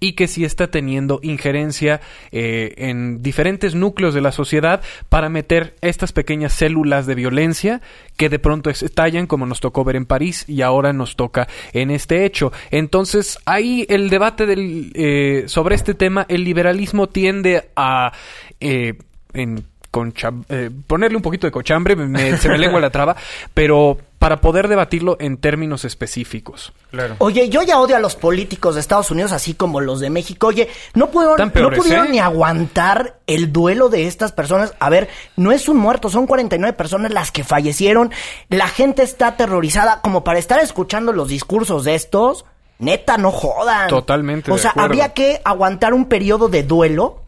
y 0.01 0.13
que 0.13 0.29
sí 0.29 0.45
está 0.45 0.69
teniendo 0.69 1.21
injerencia 1.23 2.01
eh, 2.33 2.75
en 2.77 3.23
diferentes 3.23 3.75
núcleos 3.75 4.15
de 4.15 4.21
la 4.21 4.33
sociedad 4.33 4.83
para 5.09 5.29
meter 5.29 5.75
estas 5.81 6.13
pequeñas 6.13 6.53
células 6.53 7.07
de 7.07 7.15
violencia 7.15 7.81
que 8.17 8.29
de 8.29 8.39
pronto 8.39 8.71
estallan 8.71 9.27
como 9.27 9.47
nos 9.47 9.61
tocó 9.61 9.85
ver 9.85 9.97
en 9.97 10.07
París 10.07 10.45
y 10.49 10.63
ahora 10.63 10.93
nos 10.93 11.17
toca 11.17 11.49
en 11.73 11.91
este 11.91 12.25
hecho. 12.25 12.53
Entonces 12.71 13.39
ahí 13.45 13.87
el 13.89 14.11
debate 14.11 14.47
del, 14.47 14.93
eh, 14.95 15.45
sobre 15.47 15.75
este 15.75 15.95
tema, 15.95 16.27
el 16.29 16.45
liberalismo 16.45 17.09
tiende 17.09 17.71
a... 17.77 18.13
eh, 18.61 18.95
en 19.37 19.65
concha- 19.91 20.33
eh, 20.49 20.71
ponerle 20.87 21.17
un 21.17 21.23
poquito 21.23 21.47
de 21.47 21.51
cochambre, 21.51 21.97
me- 21.97 22.37
se 22.37 22.49
me 22.49 22.59
lengua 22.59 22.81
la 22.81 22.91
traba, 22.91 23.17
pero 23.55 23.99
para 24.19 24.41
poder 24.41 24.67
debatirlo 24.69 25.17
en 25.21 25.37
términos 25.37 25.85
específicos. 25.85 26.73
Claro. 26.91 27.17
Oye, 27.19 27.49
yo 27.51 27.63
ya 27.63 27.79
odio 27.79 27.97
a 27.97 28.01
los 28.01 28.17
políticos 28.17 28.75
de 28.75 28.81
Estados 28.81 29.11
Unidos, 29.11 29.33
así 29.33 29.53
como 29.55 29.81
los 29.81 30.01
de 30.01 30.09
México. 30.09 30.47
Oye, 30.47 30.69
no 30.95 31.11
pudieron, 31.11 31.53
no 31.55 31.71
pudieron 31.71 32.07
¿eh? 32.07 32.11
ni 32.13 32.19
aguantar 32.19 33.19
el 33.27 33.53
duelo 33.53 33.89
de 33.91 34.07
estas 34.07 34.33
personas. 34.33 34.73
A 34.79 34.89
ver, 34.89 35.09
no 35.37 35.53
es 35.53 35.69
un 35.69 35.77
muerto, 35.77 36.09
son 36.09 36.27
49 36.27 36.73
personas 36.73 37.13
las 37.13 37.31
que 37.31 37.45
fallecieron. 37.45 38.11
La 38.49 38.69
gente 38.69 39.03
está 39.03 39.29
aterrorizada 39.29 40.01
como 40.01 40.25
para 40.25 40.39
estar 40.39 40.61
escuchando 40.61 41.13
los 41.13 41.29
discursos 41.29 41.85
de 41.85 41.95
estos. 41.95 42.47
Neta, 42.79 43.19
no 43.19 43.31
jodan. 43.31 43.89
Totalmente 43.89 44.51
O 44.51 44.55
de 44.57 44.61
sea, 44.61 44.71
acuerdo. 44.71 44.91
había 44.93 45.13
que 45.15 45.41
aguantar 45.45 45.93
un 45.95 46.07
periodo 46.07 46.49
de 46.49 46.63
duelo 46.63 47.23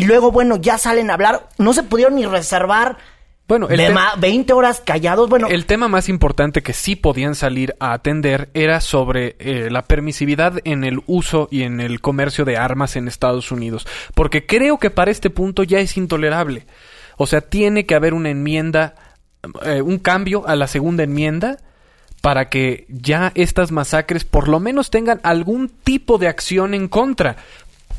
y 0.00 0.04
luego, 0.04 0.30
bueno, 0.32 0.56
ya 0.56 0.78
salen 0.78 1.10
a 1.10 1.14
hablar. 1.14 1.48
No 1.58 1.72
se 1.72 1.82
pudieron 1.82 2.16
ni 2.16 2.26
reservar 2.26 2.96
Bueno, 3.46 3.68
el 3.68 3.76
de 3.76 3.86
te- 3.88 3.92
ma- 3.92 4.14
20 4.18 4.52
horas 4.52 4.80
callados. 4.84 5.28
Bueno, 5.28 5.48
El 5.48 5.66
tema 5.66 5.88
más 5.88 6.08
importante 6.08 6.62
que 6.62 6.72
sí 6.72 6.96
podían 6.96 7.34
salir 7.34 7.76
a 7.80 7.92
atender 7.92 8.48
era 8.54 8.80
sobre 8.80 9.36
eh, 9.38 9.68
la 9.70 9.82
permisividad 9.82 10.54
en 10.64 10.84
el 10.84 11.00
uso 11.06 11.48
y 11.50 11.62
en 11.62 11.80
el 11.80 12.00
comercio 12.00 12.44
de 12.44 12.56
armas 12.56 12.96
en 12.96 13.06
Estados 13.08 13.52
Unidos. 13.52 13.86
Porque 14.14 14.46
creo 14.46 14.78
que 14.78 14.90
para 14.90 15.10
este 15.10 15.30
punto 15.30 15.62
ya 15.62 15.78
es 15.80 15.96
intolerable. 15.96 16.66
O 17.16 17.26
sea, 17.26 17.42
tiene 17.42 17.86
que 17.86 17.94
haber 17.94 18.14
una 18.14 18.30
enmienda, 18.30 18.94
eh, 19.64 19.82
un 19.82 19.98
cambio 19.98 20.46
a 20.48 20.56
la 20.56 20.66
segunda 20.66 21.02
enmienda 21.04 21.58
para 22.22 22.48
que 22.48 22.86
ya 22.88 23.30
estas 23.34 23.70
masacres 23.70 24.24
por 24.24 24.48
lo 24.48 24.58
menos 24.58 24.88
tengan 24.88 25.20
algún 25.22 25.68
tipo 25.68 26.16
de 26.16 26.26
acción 26.28 26.72
en 26.72 26.88
contra. 26.88 27.36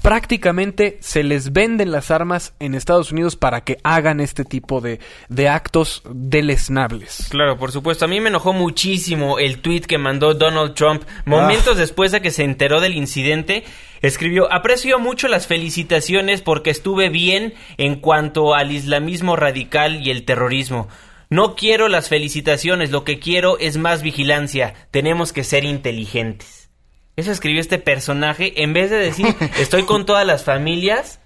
Prácticamente 0.05 0.99
se 1.01 1.23
les 1.23 1.51
venden 1.51 1.91
las 1.91 2.11
armas 2.11 2.53
en 2.59 2.75
Estados 2.75 3.11
Unidos 3.11 3.35
para 3.35 3.63
que 3.63 3.79
hagan 3.81 4.19
este 4.19 4.45
tipo 4.45 4.79
de, 4.79 4.99
de 5.29 5.49
actos 5.49 6.03
deleznables. 6.07 7.25
Claro, 7.31 7.57
por 7.57 7.71
supuesto. 7.71 8.05
A 8.05 8.07
mí 8.07 8.19
me 8.21 8.29
enojó 8.29 8.53
muchísimo 8.53 9.39
el 9.39 9.63
tweet 9.63 9.81
que 9.81 9.97
mandó 9.97 10.35
Donald 10.35 10.75
Trump 10.75 11.01
momentos 11.25 11.77
después 11.77 12.11
de 12.11 12.21
que 12.21 12.29
se 12.29 12.43
enteró 12.43 12.81
del 12.81 12.93
incidente. 12.93 13.63
Escribió, 14.03 14.53
aprecio 14.53 14.99
mucho 14.99 15.27
las 15.27 15.47
felicitaciones 15.47 16.43
porque 16.43 16.69
estuve 16.69 17.09
bien 17.09 17.55
en 17.77 17.95
cuanto 17.95 18.53
al 18.53 18.71
islamismo 18.71 19.35
radical 19.35 20.05
y 20.05 20.11
el 20.11 20.23
terrorismo. 20.23 20.87
No 21.31 21.55
quiero 21.55 21.87
las 21.87 22.09
felicitaciones, 22.09 22.91
lo 22.91 23.03
que 23.05 23.17
quiero 23.17 23.57
es 23.57 23.77
más 23.77 24.03
vigilancia. 24.03 24.75
Tenemos 24.91 25.33
que 25.33 25.43
ser 25.43 25.63
inteligentes. 25.63 26.64
Eso 27.15 27.31
escribió 27.31 27.61
este 27.61 27.77
personaje 27.77 28.63
en 28.63 28.73
vez 28.73 28.89
de 28.89 28.97
decir, 28.97 29.27
estoy 29.59 29.83
con 29.83 30.05
todas 30.05 30.25
las 30.25 30.43
familias. 30.43 31.19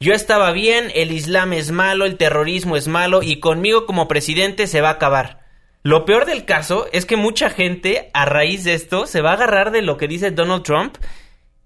Yo 0.00 0.14
estaba 0.14 0.50
bien, 0.52 0.90
el 0.94 1.12
Islam 1.12 1.52
es 1.52 1.70
malo, 1.70 2.06
el 2.06 2.16
terrorismo 2.16 2.76
es 2.76 2.88
malo 2.88 3.22
y 3.22 3.38
conmigo 3.38 3.86
como 3.86 4.08
presidente 4.08 4.66
se 4.66 4.80
va 4.80 4.88
a 4.88 4.92
acabar. 4.92 5.40
Lo 5.82 6.04
peor 6.04 6.26
del 6.26 6.44
caso 6.44 6.86
es 6.92 7.06
que 7.06 7.16
mucha 7.16 7.48
gente 7.48 8.10
a 8.12 8.24
raíz 8.24 8.64
de 8.64 8.74
esto 8.74 9.06
se 9.06 9.22
va 9.22 9.30
a 9.30 9.34
agarrar 9.34 9.70
de 9.70 9.82
lo 9.82 9.96
que 9.96 10.08
dice 10.08 10.30
Donald 10.30 10.62
Trump 10.62 10.96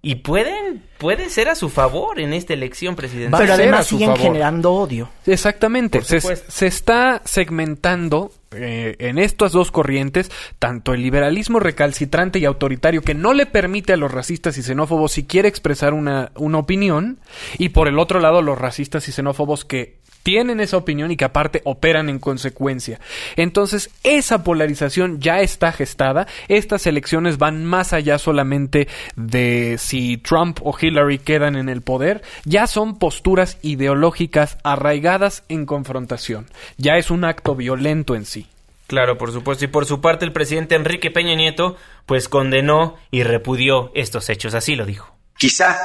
y 0.05 0.17
pueden 0.17 0.83
puede 0.99 1.31
ser 1.31 1.49
a 1.49 1.55
su 1.55 1.71
favor 1.71 2.21
en 2.21 2.33
esta 2.33 2.53
elección 2.53 2.95
presidencial. 2.95 3.41
Pero 3.41 3.55
además 3.55 3.81
a 3.81 3.85
su 3.85 3.97
siguen 3.97 4.11
favor. 4.11 4.23
generando 4.23 4.73
odio. 4.73 5.11
Exactamente. 5.27 6.03
Se, 6.03 6.21
se 6.21 6.67
está 6.67 7.23
segmentando 7.25 8.31
eh, 8.53 8.97
en 8.99 9.19
estas 9.19 9.53
dos 9.53 9.73
corrientes 9.73 10.31
tanto 10.59 10.95
el 10.95 11.03
liberalismo 11.03 11.59
recalcitrante 11.59 12.39
y 12.39 12.45
autoritario 12.45 13.03
que 13.03 13.15
no 13.15 13.33
le 13.33 13.47
permite 13.47 13.93
a 13.93 13.97
los 13.97 14.13
racistas 14.13 14.57
y 14.59 14.63
xenófobos 14.63 15.13
siquiera 15.13 15.49
expresar 15.49 15.93
una, 15.93 16.31
una 16.37 16.59
opinión 16.59 17.19
y 17.59 17.71
por 17.71 17.89
el 17.89 17.99
otro 17.99 18.21
lado 18.21 18.43
los 18.43 18.59
racistas 18.59 19.09
y 19.09 19.13
xenófobos 19.13 19.65
que 19.65 19.99
tienen 20.25 20.59
esa 20.59 20.79
opinión 20.79 21.13
y 21.13 21.17
que 21.17 21.27
aparte 21.27 21.61
operan 21.65 22.09
en 22.09 22.19
consecuencia. 22.19 22.99
Entonces, 23.37 23.91
esa 24.03 24.43
polarización 24.43 25.21
ya 25.21 25.41
está 25.41 25.71
gestada. 25.71 26.27
Estas 26.49 26.89
elecciones 26.89 27.39
van 27.39 27.65
más 27.65 27.93
allá 27.93 28.19
solamente 28.19 28.89
de 29.15 29.77
si 29.79 30.17
Trump 30.17 30.59
o 30.63 30.77
Hillary 30.77 31.19
quedan 31.19 31.55
en 31.55 31.69
el 31.69 31.83
poder. 31.83 32.23
Ya 32.45 32.67
son 32.67 32.99
posturas 32.99 33.59
ideológicas 33.63 34.59
arraigadas 34.65 35.45
en 35.49 35.67
confrontación. 35.67 36.47
Ya 36.79 36.97
es 36.97 37.11
un 37.11 37.25
acto 37.25 37.55
violento 37.55 38.17
en 38.17 38.25
sí. 38.25 38.49
Claro, 38.87 39.19
por 39.19 39.31
supuesto. 39.31 39.67
Y 39.67 39.69
por 39.69 39.85
su 39.85 40.01
parte, 40.01 40.25
el 40.25 40.33
presidente 40.33 40.75
Enrique 40.75 41.11
Peña 41.11 41.35
Nieto, 41.35 41.77
pues 42.07 42.29
condenó 42.31 42.97
y 43.11 43.23
repudió 43.25 43.93
estos 43.95 44.31
hechos. 44.31 44.55
Así 44.55 44.75
lo 44.75 44.87
dijo. 44.87 45.15
Quizá 45.37 45.77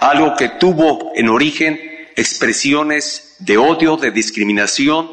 algo 0.00 0.36
que 0.36 0.48
tuvo 0.48 1.12
en 1.16 1.28
origen 1.28 1.80
expresiones 2.14 3.27
de 3.38 3.56
odio, 3.56 3.96
de 3.96 4.10
discriminación, 4.10 5.10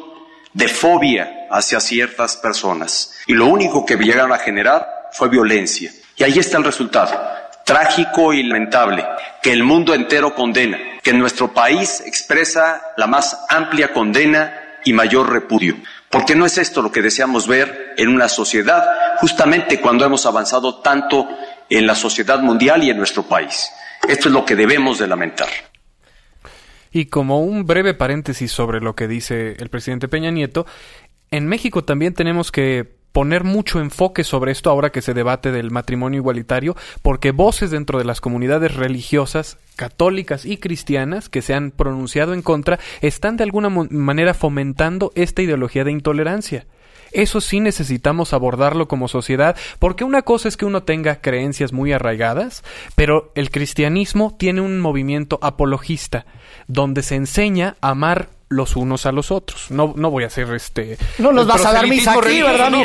de 0.52 0.68
fobia 0.68 1.46
hacia 1.50 1.80
ciertas 1.80 2.36
personas. 2.36 3.12
Y 3.26 3.34
lo 3.34 3.46
único 3.46 3.84
que 3.84 3.96
llegaron 3.96 4.32
a 4.32 4.38
generar 4.38 4.86
fue 5.12 5.28
violencia. 5.28 5.92
Y 6.16 6.24
ahí 6.24 6.38
está 6.38 6.58
el 6.58 6.64
resultado, 6.64 7.12
trágico 7.64 8.32
y 8.32 8.42
lamentable, 8.42 9.04
que 9.42 9.52
el 9.52 9.64
mundo 9.64 9.94
entero 9.94 10.34
condena, 10.34 10.78
que 11.02 11.12
nuestro 11.12 11.52
país 11.52 12.02
expresa 12.06 12.82
la 12.96 13.06
más 13.06 13.38
amplia 13.48 13.92
condena 13.92 14.78
y 14.84 14.92
mayor 14.92 15.30
repudio. 15.30 15.76
Porque 16.08 16.34
no 16.34 16.46
es 16.46 16.56
esto 16.56 16.80
lo 16.80 16.90
que 16.90 17.02
deseamos 17.02 17.46
ver 17.46 17.94
en 17.98 18.08
una 18.08 18.28
sociedad, 18.28 18.82
justamente 19.18 19.80
cuando 19.80 20.04
hemos 20.04 20.24
avanzado 20.24 20.76
tanto 20.80 21.28
en 21.68 21.86
la 21.86 21.94
sociedad 21.94 22.38
mundial 22.40 22.82
y 22.82 22.90
en 22.90 22.96
nuestro 22.96 23.24
país. 23.24 23.70
Esto 24.08 24.28
es 24.28 24.34
lo 24.34 24.44
que 24.44 24.56
debemos 24.56 24.98
de 24.98 25.08
lamentar. 25.08 25.48
Y 26.92 27.06
como 27.06 27.40
un 27.40 27.66
breve 27.66 27.94
paréntesis 27.94 28.50
sobre 28.50 28.80
lo 28.80 28.94
que 28.94 29.08
dice 29.08 29.56
el 29.58 29.68
presidente 29.68 30.08
Peña 30.08 30.30
Nieto, 30.30 30.66
en 31.30 31.46
México 31.46 31.84
también 31.84 32.14
tenemos 32.14 32.52
que 32.52 32.96
poner 33.16 33.44
mucho 33.44 33.80
enfoque 33.80 34.24
sobre 34.24 34.52
esto 34.52 34.68
ahora 34.68 34.90
que 34.90 35.00
se 35.00 35.14
debate 35.14 35.50
del 35.50 35.70
matrimonio 35.70 36.18
igualitario, 36.18 36.76
porque 37.00 37.30
voces 37.30 37.70
dentro 37.70 37.98
de 37.98 38.04
las 38.04 38.20
comunidades 38.20 38.74
religiosas, 38.74 39.56
católicas 39.74 40.44
y 40.44 40.58
cristianas 40.58 41.30
que 41.30 41.40
se 41.40 41.54
han 41.54 41.70
pronunciado 41.70 42.34
en 42.34 42.42
contra, 42.42 42.78
están 43.00 43.38
de 43.38 43.44
alguna 43.44 43.70
manera 43.70 44.34
fomentando 44.34 45.12
esta 45.14 45.40
ideología 45.40 45.82
de 45.82 45.92
intolerancia. 45.92 46.66
Eso 47.12 47.40
sí 47.40 47.60
necesitamos 47.60 48.32
abordarlo 48.32 48.88
como 48.88 49.08
sociedad, 49.08 49.56
porque 49.78 50.04
una 50.04 50.22
cosa 50.22 50.48
es 50.48 50.56
que 50.56 50.64
uno 50.66 50.82
tenga 50.82 51.20
creencias 51.20 51.72
muy 51.72 51.92
arraigadas, 51.92 52.62
pero 52.94 53.32
el 53.34 53.50
cristianismo 53.50 54.34
tiene 54.38 54.60
un 54.60 54.80
movimiento 54.80 55.38
apologista, 55.42 56.26
donde 56.66 57.02
se 57.02 57.14
enseña 57.16 57.76
a 57.80 57.90
amar 57.90 58.28
los 58.48 58.76
unos 58.76 59.06
a 59.06 59.12
los 59.12 59.32
otros. 59.32 59.72
No, 59.72 59.92
no 59.96 60.08
voy 60.08 60.22
a 60.22 60.28
hacer 60.28 60.48
este... 60.54 60.96
No 61.18 61.32
nos 61.32 61.48
vas 61.48 61.64
a 61.64 61.72
dar 61.72 61.88
misa 61.88 62.12
aquí, 62.12 62.42
¿verdad, 62.42 62.70
¿no? 62.70 62.78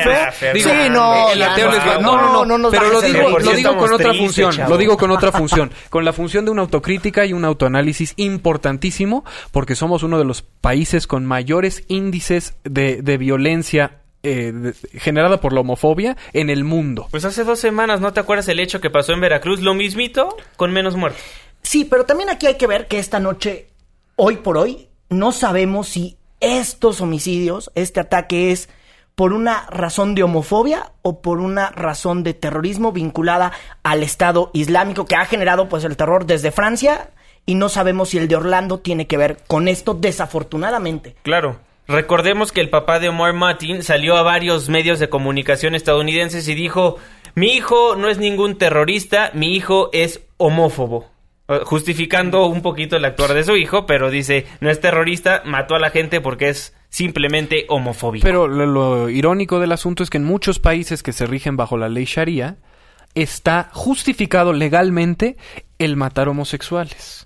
Digo, 0.55 0.69
Sí, 0.71 0.89
no, 0.89 1.29
el 1.31 1.43
ateo 1.43 1.67
no, 1.67 1.71
les 1.71 1.88
va- 1.88 1.97
no, 1.99 2.15
no, 2.34 2.45
no, 2.45 2.57
no, 2.57 2.71
pero 2.71 2.89
lo 2.89 2.99
digo, 2.99 3.38
lo 3.38 3.51
digo 3.51 3.77
con 3.77 3.93
otra 3.93 4.10
tristes, 4.10 4.17
función, 4.17 4.51
chavo. 4.53 4.69
lo 4.71 4.77
digo 4.77 4.97
con 4.97 5.12
otra 5.12 5.31
función, 5.31 5.71
con 5.91 6.03
la 6.03 6.13
función 6.13 6.45
de 6.45 6.51
una 6.51 6.63
autocrítica 6.63 7.27
y 7.27 7.34
un 7.34 7.45
autoanálisis 7.45 8.13
importantísimo, 8.15 9.23
porque 9.51 9.75
somos 9.75 10.01
uno 10.01 10.17
de 10.17 10.25
los 10.25 10.41
países 10.41 11.05
con 11.05 11.27
mayores 11.27 11.84
índices 11.88 12.55
de, 12.63 13.03
de 13.03 13.17
violencia 13.19 14.01
eh, 14.23 14.51
de- 14.53 14.73
generada 14.99 15.39
por 15.41 15.53
la 15.53 15.62
homofobia 15.62 16.15
en 16.34 16.49
el 16.49 16.63
mundo. 16.63 17.07
Pues 17.12 17.25
hace 17.25 17.43
dos 17.43 17.60
semanas, 17.60 18.01
¿no 18.01 18.13
te 18.13 18.19
acuerdas 18.19 18.47
el 18.47 18.60
hecho 18.60 18.81
que 18.81 18.89
pasó 18.89 19.13
en 19.13 19.21
Veracruz? 19.21 19.62
Lo 19.62 19.73
mismito, 19.73 20.36
con 20.57 20.71
menos 20.71 20.95
muertos. 20.95 21.21
Sí, 21.63 21.86
pero 21.86 22.05
también 22.05 22.29
aquí 22.29 22.47
hay 22.47 22.55
que 22.55 22.67
ver 22.67 22.88
que 22.88 22.99
esta 22.99 23.19
noche, 23.19 23.67
hoy 24.15 24.38
por 24.38 24.57
hoy, 24.57 24.89
no 25.10 25.31
sabemos 25.31 25.88
si 25.89 26.17
estos 26.39 27.01
homicidios, 27.01 27.71
este 27.75 27.99
ataque 27.99 28.51
es 28.51 28.69
por 29.13 29.34
una 29.34 29.67
razón 29.69 30.15
de 30.15 30.23
homofobia 30.23 30.93
o 31.03 31.21
por 31.21 31.39
una 31.39 31.69
razón 31.71 32.23
de 32.23 32.34
terrorismo 32.34 32.91
vinculada 32.91 33.51
al 33.84 34.01
Estado 34.03 34.49
Islámico 34.53 35.05
que 35.05 35.15
ha 35.15 35.25
generado 35.25 35.69
pues 35.69 35.84
el 35.84 35.97
terror 35.97 36.25
desde 36.25 36.51
Francia 36.51 37.12
y 37.45 37.55
no 37.55 37.69
sabemos 37.69 38.10
si 38.10 38.17
el 38.17 38.27
de 38.27 38.38
Orlando 38.38 38.79
tiene 38.79 39.05
que 39.07 39.17
ver 39.17 39.38
con 39.47 39.67
esto 39.67 39.93
desafortunadamente. 39.93 41.15
Claro. 41.23 41.60
Recordemos 41.88 42.52
que 42.52 42.62
el 42.62 42.70
papá 42.70 43.00
de 43.00 43.10
Omar 43.10 43.34
Martin 43.34 43.84
salió 43.84 44.15
a 44.17 44.24
varios 44.24 44.70
medios 44.70 45.00
de 45.00 45.10
comunicación 45.10 45.76
estadounidenses 45.76 46.48
y 46.48 46.56
dijo, 46.56 46.98
mi 47.36 47.54
hijo 47.54 47.96
no 47.96 48.10
es 48.10 48.17
ningún 48.17 48.58
terrorista, 48.58 49.32
mi 49.34 49.56
hijo 49.56 49.89
es 49.94 50.22
homófobo. 50.38 51.10
Eh, 51.48 51.62
Justificando 51.63 52.46
un 52.46 52.62
poquito 52.62 52.96
el 52.96 53.06
actuar 53.06 53.34
de 53.34 53.44
su 53.44 53.56
hijo, 53.58 53.86
pero 53.86 54.10
dice, 54.10 54.46
no 54.60 54.70
es 54.70 54.80
terrorista, 54.80 55.41
mató 55.46 55.76
a 55.76 55.80
la 55.80 55.89
gente 55.89 56.22
porque 56.22 56.50
es 56.50 56.76
simplemente 56.89 57.65
homofóbico. 57.67 58.24
Pero 58.24 58.48
lo, 58.48 58.65
lo 58.65 59.10
irónico 59.10 59.60
del 59.60 59.72
asunto 59.72 60.04
es 60.04 60.10
que 60.10 60.17
en 60.17 60.26
muchos 60.26 60.60
países 60.60 61.04
que 61.04 61.13
se 61.13 61.26
rigen 61.26 61.58
bajo 61.58 61.78
la 61.78 61.89
ley 61.89 62.06
Sharia 62.06 62.58
está 63.15 63.70
justificado 63.74 64.54
legalmente 64.54 65.38
el 65.80 65.96
matar 65.98 66.30
homosexuales. 66.30 67.26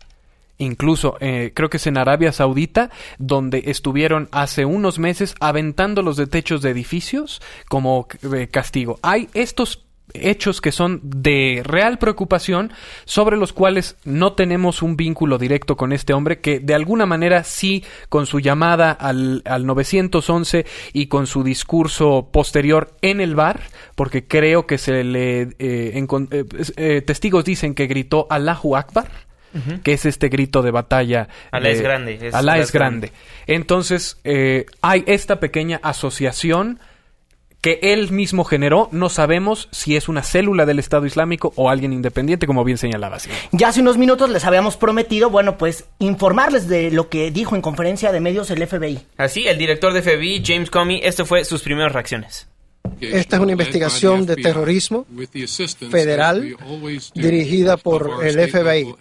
Incluso 0.57 1.17
eh, 1.19 1.51
creo 1.53 1.69
que 1.69 1.77
es 1.77 1.87
en 1.87 1.97
Arabia 1.97 2.31
Saudita 2.31 2.89
donde 3.17 3.63
estuvieron 3.65 4.29
hace 4.31 4.65
unos 4.65 4.99
meses 4.99 5.35
aventándolos 5.39 6.17
de 6.17 6.27
techos 6.27 6.61
de 6.61 6.71
edificios 6.71 7.41
como 7.67 8.07
castigo. 8.51 8.99
Hay 9.01 9.29
estos 9.33 9.85
hechos 10.13 10.61
que 10.61 10.71
son 10.71 11.01
de 11.03 11.61
real 11.63 11.97
preocupación 11.97 12.71
sobre 13.05 13.37
los 13.37 13.53
cuales 13.53 13.97
no 14.05 14.33
tenemos 14.33 14.81
un 14.81 14.95
vínculo 14.95 15.37
directo 15.37 15.75
con 15.75 15.91
este 15.91 16.13
hombre 16.13 16.39
que 16.39 16.59
de 16.59 16.75
alguna 16.75 17.05
manera 17.05 17.43
sí 17.43 17.83
con 18.09 18.25
su 18.25 18.39
llamada 18.39 18.91
al, 18.91 19.41
al 19.45 19.65
911 19.65 20.65
y 20.93 21.07
con 21.07 21.27
su 21.27 21.43
discurso 21.43 22.29
posterior 22.31 22.95
en 23.01 23.19
el 23.19 23.35
bar 23.35 23.61
porque 23.95 24.27
creo 24.27 24.67
que 24.67 24.77
se 24.77 25.03
le 25.03 25.41
eh, 25.41 25.49
eh, 25.59 26.45
eh, 26.77 27.01
testigos 27.01 27.43
dicen 27.43 27.73
que 27.73 27.87
gritó 27.87 28.27
Allahu 28.29 28.75
Akbar 28.75 29.09
que 29.83 29.93
es 29.93 30.05
este 30.05 30.29
grito 30.29 30.61
de 30.61 30.71
batalla. 30.71 31.27
Alá 31.51 31.69
es 31.69 31.81
grande, 31.81 32.19
es- 32.21 32.33
Alá 32.33 32.57
es 32.57 32.71
grande. 32.71 33.11
Entonces, 33.47 34.17
eh, 34.23 34.65
hay 34.81 35.03
esta 35.07 35.39
pequeña 35.39 35.79
asociación 35.83 36.79
que 37.61 37.79
él 37.81 38.11
mismo 38.11 38.43
generó. 38.43 38.89
No 38.91 39.09
sabemos 39.09 39.69
si 39.71 39.95
es 39.95 40.07
una 40.07 40.21
célula 40.21 40.67
del 40.67 40.77
Estado 40.77 41.07
Islámico 41.07 41.51
o 41.55 41.69
alguien 41.71 41.93
independiente, 41.93 42.45
como 42.45 42.63
bien 42.63 42.77
señalaba. 42.77 43.17
sí. 43.17 43.29
Ya 43.53 43.69
hace 43.69 43.81
unos 43.81 43.97
minutos 43.97 44.29
les 44.29 44.45
habíamos 44.45 44.77
prometido, 44.77 45.31
bueno, 45.31 45.57
pues 45.57 45.85
informarles 45.97 46.67
de 46.67 46.91
lo 46.91 47.09
que 47.09 47.31
dijo 47.31 47.55
en 47.55 47.63
conferencia 47.63 48.11
de 48.11 48.19
medios 48.19 48.51
el 48.51 48.61
FBI. 48.67 48.99
Así, 49.17 49.47
el 49.47 49.57
director 49.57 49.93
de 49.93 50.01
FBI, 50.03 50.43
James 50.45 50.69
Comey, 50.69 51.01
esto 51.03 51.25
fue 51.25 51.43
sus 51.43 51.63
primeras 51.63 51.91
reacciones. 51.91 52.47
Esta 52.99 53.35
es 53.35 53.41
una 53.41 53.51
investigación 53.51 54.25
de 54.25 54.35
terrorismo 54.35 55.05
federal 55.89 56.55
dirigida 57.13 57.77
por 57.77 58.23
el 58.23 58.49
FBI 58.49 58.95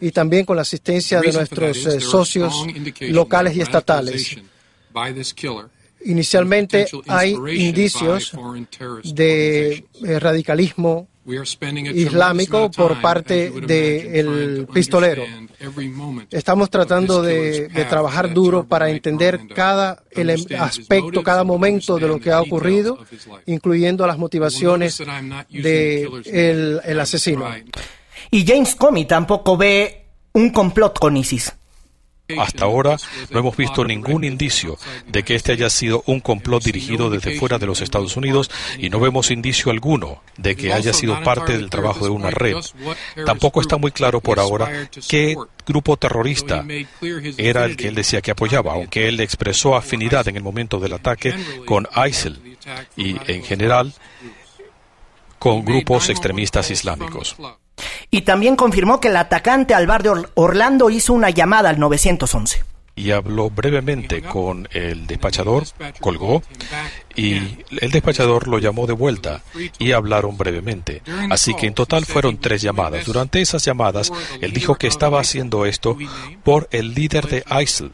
y 0.00 0.10
también 0.10 0.44
con 0.44 0.56
la 0.56 0.62
asistencia 0.62 1.20
de 1.20 1.32
nuestros 1.32 1.86
eh, 1.86 2.00
socios 2.00 2.66
locales 3.00 3.56
y 3.56 3.60
estatales. 3.60 4.36
Inicialmente 6.04 6.86
hay 7.08 7.36
indicios 7.56 8.32
de 9.04 9.84
eh, 10.04 10.20
radicalismo 10.20 11.08
islámico 11.94 12.70
por 12.70 13.00
parte 13.00 13.50
del 13.50 14.66
pistolero. 14.72 15.24
Estamos 16.30 16.70
tratando 16.70 17.22
de, 17.22 17.68
de 17.68 17.84
trabajar 17.84 18.32
duro 18.32 18.64
para 18.64 18.90
entender 18.90 19.40
cada 19.54 20.02
ele- 20.10 20.36
aspecto, 20.58 21.22
cada 21.22 21.44
momento 21.44 21.98
de 21.98 22.08
lo 22.08 22.18
que 22.20 22.30
ha 22.30 22.40
ocurrido, 22.40 22.98
incluyendo 23.46 24.06
las 24.06 24.18
motivaciones 24.18 24.98
del 24.98 26.22
de 26.22 26.80
el 26.84 27.00
asesino. 27.00 27.46
Y 28.30 28.46
James 28.46 28.74
Comey 28.74 29.06
tampoco 29.06 29.56
ve 29.56 30.06
un 30.32 30.50
complot 30.50 30.98
con 30.98 31.16
ISIS. 31.16 31.52
Hasta 32.36 32.64
ahora 32.64 32.96
no 33.30 33.38
hemos 33.38 33.56
visto 33.56 33.84
ningún 33.84 34.22
indicio 34.22 34.76
de 35.06 35.22
que 35.22 35.34
este 35.34 35.52
haya 35.52 35.70
sido 35.70 36.02
un 36.06 36.20
complot 36.20 36.62
dirigido 36.62 37.08
desde 37.08 37.38
fuera 37.38 37.58
de 37.58 37.66
los 37.66 37.80
Estados 37.80 38.16
Unidos 38.16 38.50
y 38.78 38.90
no 38.90 39.00
vemos 39.00 39.30
indicio 39.30 39.70
alguno 39.70 40.22
de 40.36 40.54
que 40.54 40.72
haya 40.72 40.92
sido 40.92 41.22
parte 41.22 41.52
del 41.52 41.70
trabajo 41.70 42.04
de 42.04 42.10
una 42.10 42.30
red. 42.30 42.56
Tampoco 43.24 43.62
está 43.62 43.78
muy 43.78 43.92
claro 43.92 44.20
por 44.20 44.40
ahora 44.40 44.90
qué 45.08 45.36
grupo 45.66 45.96
terrorista 45.96 46.66
era 47.38 47.64
el 47.64 47.76
que 47.76 47.88
él 47.88 47.94
decía 47.94 48.20
que 48.20 48.32
apoyaba, 48.32 48.74
aunque 48.74 49.08
él 49.08 49.20
expresó 49.20 49.74
afinidad 49.74 50.28
en 50.28 50.36
el 50.36 50.42
momento 50.42 50.78
del 50.80 50.92
ataque 50.92 51.34
con 51.64 51.88
ISIL 52.06 52.58
y 52.96 53.16
en 53.30 53.42
general 53.42 53.94
con 55.38 55.64
grupos 55.64 56.10
extremistas 56.10 56.70
islámicos. 56.70 57.36
Y 58.10 58.22
también 58.22 58.56
confirmó 58.56 59.00
que 59.00 59.08
el 59.08 59.16
atacante 59.16 59.74
al 59.74 59.86
bar 59.86 60.02
de 60.02 60.24
Orlando 60.34 60.90
hizo 60.90 61.12
una 61.12 61.30
llamada 61.30 61.70
al 61.70 61.78
911 61.78 62.64
y 62.98 63.12
habló 63.12 63.48
brevemente 63.48 64.22
con 64.22 64.68
el 64.72 65.06
despachador, 65.06 65.64
colgó 66.00 66.42
y 67.14 67.36
el 67.80 67.90
despachador 67.92 68.48
lo 68.48 68.58
llamó 68.58 68.88
de 68.88 68.92
vuelta 68.92 69.42
y 69.78 69.92
hablaron 69.92 70.36
brevemente. 70.36 71.02
Así 71.30 71.54
que 71.54 71.66
en 71.66 71.74
total 71.74 72.06
fueron 72.06 72.38
tres 72.38 72.60
llamadas. 72.60 73.06
Durante 73.06 73.40
esas 73.40 73.64
llamadas, 73.64 74.12
él 74.40 74.52
dijo 74.52 74.74
que 74.74 74.88
estaba 74.88 75.20
haciendo 75.20 75.64
esto 75.64 75.96
por 76.42 76.68
el 76.72 76.94
líder 76.94 77.28
de 77.28 77.44
ISIL, 77.62 77.92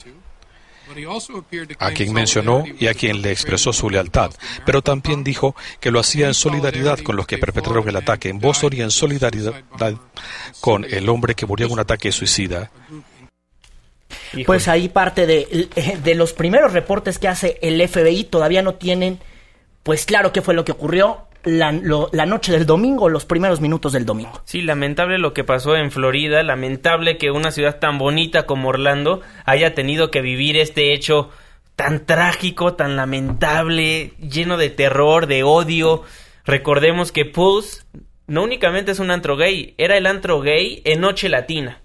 a 1.78 1.90
quien 1.92 2.12
mencionó 2.12 2.64
y 2.78 2.86
a 2.86 2.94
quien 2.94 3.22
le 3.22 3.30
expresó 3.30 3.72
su 3.72 3.90
lealtad, 3.90 4.30
pero 4.64 4.82
también 4.82 5.24
dijo 5.24 5.54
que 5.80 5.90
lo 5.90 6.00
hacía 6.00 6.26
en 6.26 6.34
solidaridad 6.34 6.98
con 7.00 7.16
los 7.16 7.26
que 7.26 7.38
perpetraron 7.38 7.88
el 7.88 7.96
ataque 7.96 8.28
en 8.28 8.38
Boston 8.38 8.72
y 8.74 8.80
en 8.82 8.90
solidaridad 8.90 9.54
con 10.60 10.84
el 10.84 11.08
hombre 11.08 11.34
que 11.34 11.46
murió 11.46 11.66
en 11.66 11.72
un 11.72 11.80
ataque 11.80 12.12
suicida. 12.12 12.70
Pues 14.46 14.68
ahí 14.68 14.88
parte 14.88 15.26
de, 15.26 15.68
de 16.02 16.14
los 16.14 16.32
primeros 16.32 16.72
reportes 16.72 17.18
que 17.18 17.28
hace 17.28 17.58
el 17.62 17.86
FBI 17.86 18.24
todavía 18.24 18.62
no 18.62 18.74
tienen, 18.74 19.20
pues 19.82 20.06
claro 20.06 20.32
qué 20.32 20.42
fue 20.42 20.54
lo 20.54 20.64
que 20.64 20.72
ocurrió 20.72 21.26
la, 21.44 21.72
noche 21.72 22.52
del 22.52 22.66
domingo, 22.66 23.08
los 23.08 23.24
primeros 23.24 23.60
minutos 23.60 23.92
del 23.92 24.06
domingo. 24.06 24.42
Sí, 24.44 24.62
lamentable 24.62 25.18
lo 25.18 25.32
que 25.34 25.44
pasó 25.44 25.76
en 25.76 25.90
Florida, 25.90 26.42
lamentable 26.42 27.18
que 27.18 27.30
una 27.30 27.50
ciudad 27.50 27.78
tan 27.78 27.98
bonita 27.98 28.46
como 28.46 28.68
Orlando 28.68 29.20
haya 29.44 29.74
tenido 29.74 30.10
que 30.10 30.20
vivir 30.20 30.56
este 30.56 30.94
hecho 30.94 31.30
tan 31.76 32.06
trágico, 32.06 32.74
tan 32.74 32.96
lamentable, 32.96 34.12
lleno 34.18 34.56
de 34.56 34.70
terror, 34.70 35.26
de 35.26 35.42
odio. 35.42 36.02
Recordemos 36.44 37.12
que 37.12 37.24
Pulse 37.24 37.84
no 38.26 38.42
únicamente 38.42 38.92
es 38.92 38.98
un 38.98 39.10
antro 39.10 39.36
gay, 39.36 39.74
era 39.76 39.96
el 39.96 40.06
antro 40.06 40.40
gay 40.40 40.82
en 40.84 41.00
Noche 41.00 41.28
Latina. 41.28 41.80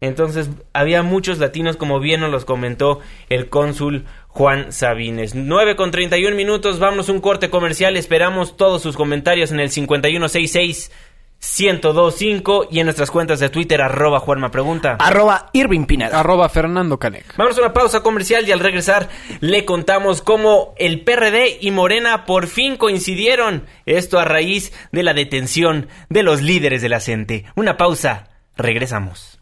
Entonces 0.00 0.50
había 0.72 1.02
muchos 1.02 1.38
latinos, 1.38 1.76
como 1.76 2.00
bien 2.00 2.20
nos 2.20 2.30
los 2.30 2.44
comentó 2.44 3.00
el 3.30 3.48
cónsul 3.48 4.04
Juan 4.36 4.70
Sabines. 4.70 5.34
9 5.34 5.76
con 5.76 5.90
31 5.90 6.36
minutos, 6.36 6.78
vamos 6.78 7.08
un 7.08 7.20
corte 7.20 7.48
comercial. 7.48 7.96
Esperamos 7.96 8.58
todos 8.58 8.82
sus 8.82 8.94
comentarios 8.94 9.50
en 9.50 9.60
el 9.60 9.70
5166 9.70 10.92
1025 11.40 12.68
y 12.70 12.80
en 12.80 12.84
nuestras 12.84 13.10
cuentas 13.10 13.40
de 13.40 13.48
Twitter, 13.48 13.80
arroba 13.80 14.20
Juanma 14.20 14.50
Pregunta. 14.50 14.98
Arroba 15.00 15.48
Irving 15.54 15.86
Pineda. 15.86 16.20
Arroba 16.20 16.50
Fernando 16.50 16.98
Canec. 16.98 17.34
Vamos 17.38 17.56
a 17.56 17.62
una 17.62 17.72
pausa 17.72 18.02
comercial 18.02 18.46
y 18.46 18.52
al 18.52 18.60
regresar 18.60 19.08
le 19.40 19.64
contamos 19.64 20.20
cómo 20.20 20.74
el 20.76 21.00
PRD 21.00 21.56
y 21.62 21.70
Morena 21.70 22.26
por 22.26 22.46
fin 22.46 22.76
coincidieron. 22.76 23.64
Esto 23.86 24.18
a 24.18 24.26
raíz 24.26 24.70
de 24.92 25.02
la 25.02 25.14
detención 25.14 25.88
de 26.10 26.22
los 26.22 26.42
líderes 26.42 26.82
de 26.82 26.90
la 26.90 27.00
CENTE. 27.00 27.46
Una 27.54 27.78
pausa, 27.78 28.28
regresamos. 28.54 29.40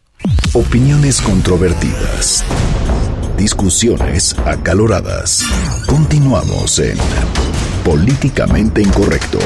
Opiniones 0.53 1.21
controvertidas. 1.21 2.45
Discusiones 3.37 4.35
acaloradas. 4.45 5.43
Continuamos 5.87 6.79
en 6.79 6.97
Políticamente 7.83 8.81
Incorrecto. 8.81 9.39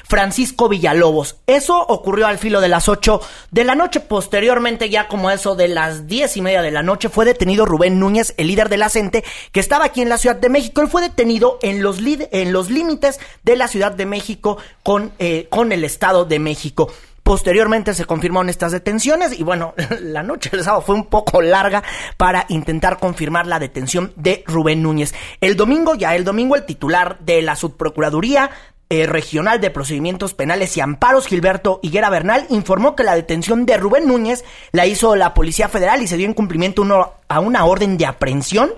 Francisco 0.04 0.68
Villalobos. 0.68 1.38
Eso 1.48 1.80
ocurrió 1.80 2.28
al 2.28 2.38
filo 2.38 2.60
de 2.60 2.68
las 2.68 2.90
8 2.90 3.22
de 3.50 3.64
la 3.64 3.76
noche. 3.76 4.02
Posteriormente, 4.02 4.90
ya 4.90 5.08
como 5.08 5.32
eso 5.32 5.56
de 5.56 5.70
las 5.70 6.08
diez 6.08 6.36
y 6.36 6.42
media 6.42 6.62
de 6.62 6.72
la 6.72 6.84
noche, 6.84 7.08
fue 7.08 7.24
detenido 7.24 7.66
Rubén 7.66 7.98
Núñez, 7.98 8.34
el 8.36 8.48
líder 8.48 8.68
de 8.68 8.76
la 8.76 8.90
que 8.90 9.60
estaba 9.60 9.86
aquí 9.86 10.02
en 10.02 10.10
la 10.10 10.18
Ciudad 10.18 10.36
de 10.36 10.50
México. 10.50 10.82
Él 10.82 10.90
fue 10.90 11.02
detenido 11.02 11.60
en 11.62 11.82
los, 11.82 12.00
en 12.00 12.52
los 12.52 12.70
límites 12.70 13.22
de 13.44 13.56
la 13.56 13.70
Ciudad 13.70 13.94
de 13.94 14.06
México 14.06 14.58
con, 14.84 15.14
eh, 15.20 15.48
con 15.50 15.72
el 15.72 15.86
Estado 15.86 16.26
de 16.26 16.40
México. 16.40 16.92
Posteriormente 17.28 17.94
se 17.94 18.06
confirmaron 18.06 18.48
estas 18.48 18.72
detenciones 18.72 19.38
y 19.38 19.44
bueno, 19.44 19.74
la 20.00 20.24
noche 20.24 20.50
del 20.50 20.64
sábado 20.64 20.82
fue 20.82 20.96
un 20.96 21.08
poco 21.08 21.42
larga 21.42 21.84
para 22.16 22.46
intentar 22.48 23.00
confirmar 23.00 23.48
la 23.48 23.60
detención 23.60 24.14
de 24.16 24.46
Rubén 24.48 24.82
Núñez. 24.82 25.14
El 25.42 25.58
domingo, 25.58 25.94
ya 25.94 26.16
el 26.16 26.24
domingo, 26.24 26.56
el 26.56 26.66
titular 26.66 27.20
de 27.20 27.42
la 27.42 27.58
Subprocuraduría 27.58 28.50
eh, 28.90 29.08
Regional 29.08 29.60
de 29.60 29.72
Procedimientos 29.72 30.34
Penales 30.36 30.78
y 30.78 30.80
Amparos, 30.80 31.28
Gilberto 31.28 31.82
Higuera 31.84 32.10
Bernal, 32.10 32.46
informó 32.50 32.96
que 32.96 33.04
la 33.04 33.16
detención 33.16 33.66
de 33.66 33.76
Rubén 33.76 34.08
Núñez 34.08 34.46
la 34.72 34.86
hizo 34.86 35.18
la 35.18 35.34
Policía 35.34 35.68
Federal 35.68 36.02
y 36.02 36.08
se 36.08 36.16
dio 36.16 36.28
en 36.28 36.34
cumplimiento 36.34 36.86
a 37.28 37.40
una 37.42 37.66
orden 37.66 37.98
de 37.98 38.06
aprehensión 38.06 38.72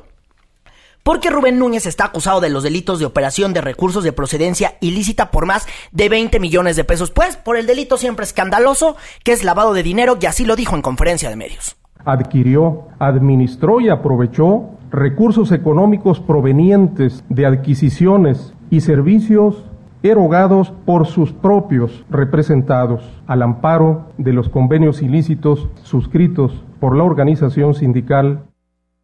porque 1.09 1.31
Rubén 1.31 1.57
Núñez 1.57 1.87
está 1.87 2.05
acusado 2.05 2.39
de 2.39 2.51
los 2.51 2.61
delitos 2.61 2.99
de 2.99 3.05
operación 3.07 3.51
de 3.51 3.61
recursos 3.61 4.03
de 4.03 4.13
procedencia 4.13 4.75
ilícita 4.79 5.31
por 5.31 5.47
más 5.47 5.65
de 5.91 6.07
20 6.07 6.39
millones 6.39 6.75
de 6.75 6.83
pesos, 6.83 7.09
pues 7.09 7.35
por 7.35 7.57
el 7.57 7.65
delito 7.65 7.97
siempre 7.97 8.23
escandaloso 8.23 8.95
que 9.23 9.31
es 9.31 9.43
lavado 9.43 9.73
de 9.73 9.81
dinero 9.81 10.19
y 10.21 10.27
así 10.27 10.45
lo 10.45 10.55
dijo 10.55 10.75
en 10.75 10.83
conferencia 10.83 11.27
de 11.31 11.35
medios. 11.35 11.77
Adquirió, 12.05 12.89
administró 12.99 13.81
y 13.81 13.89
aprovechó 13.89 14.69
recursos 14.91 15.51
económicos 15.51 16.19
provenientes 16.19 17.23
de 17.27 17.47
adquisiciones 17.47 18.53
y 18.69 18.81
servicios 18.81 19.65
erogados 20.03 20.73
por 20.85 21.07
sus 21.07 21.33
propios 21.33 22.05
representados 22.11 23.01
al 23.25 23.41
amparo 23.41 24.11
de 24.19 24.33
los 24.33 24.47
convenios 24.47 25.01
ilícitos 25.01 25.69
suscritos 25.81 26.63
por 26.79 26.95
la 26.95 27.03
organización 27.03 27.73
sindical 27.73 28.43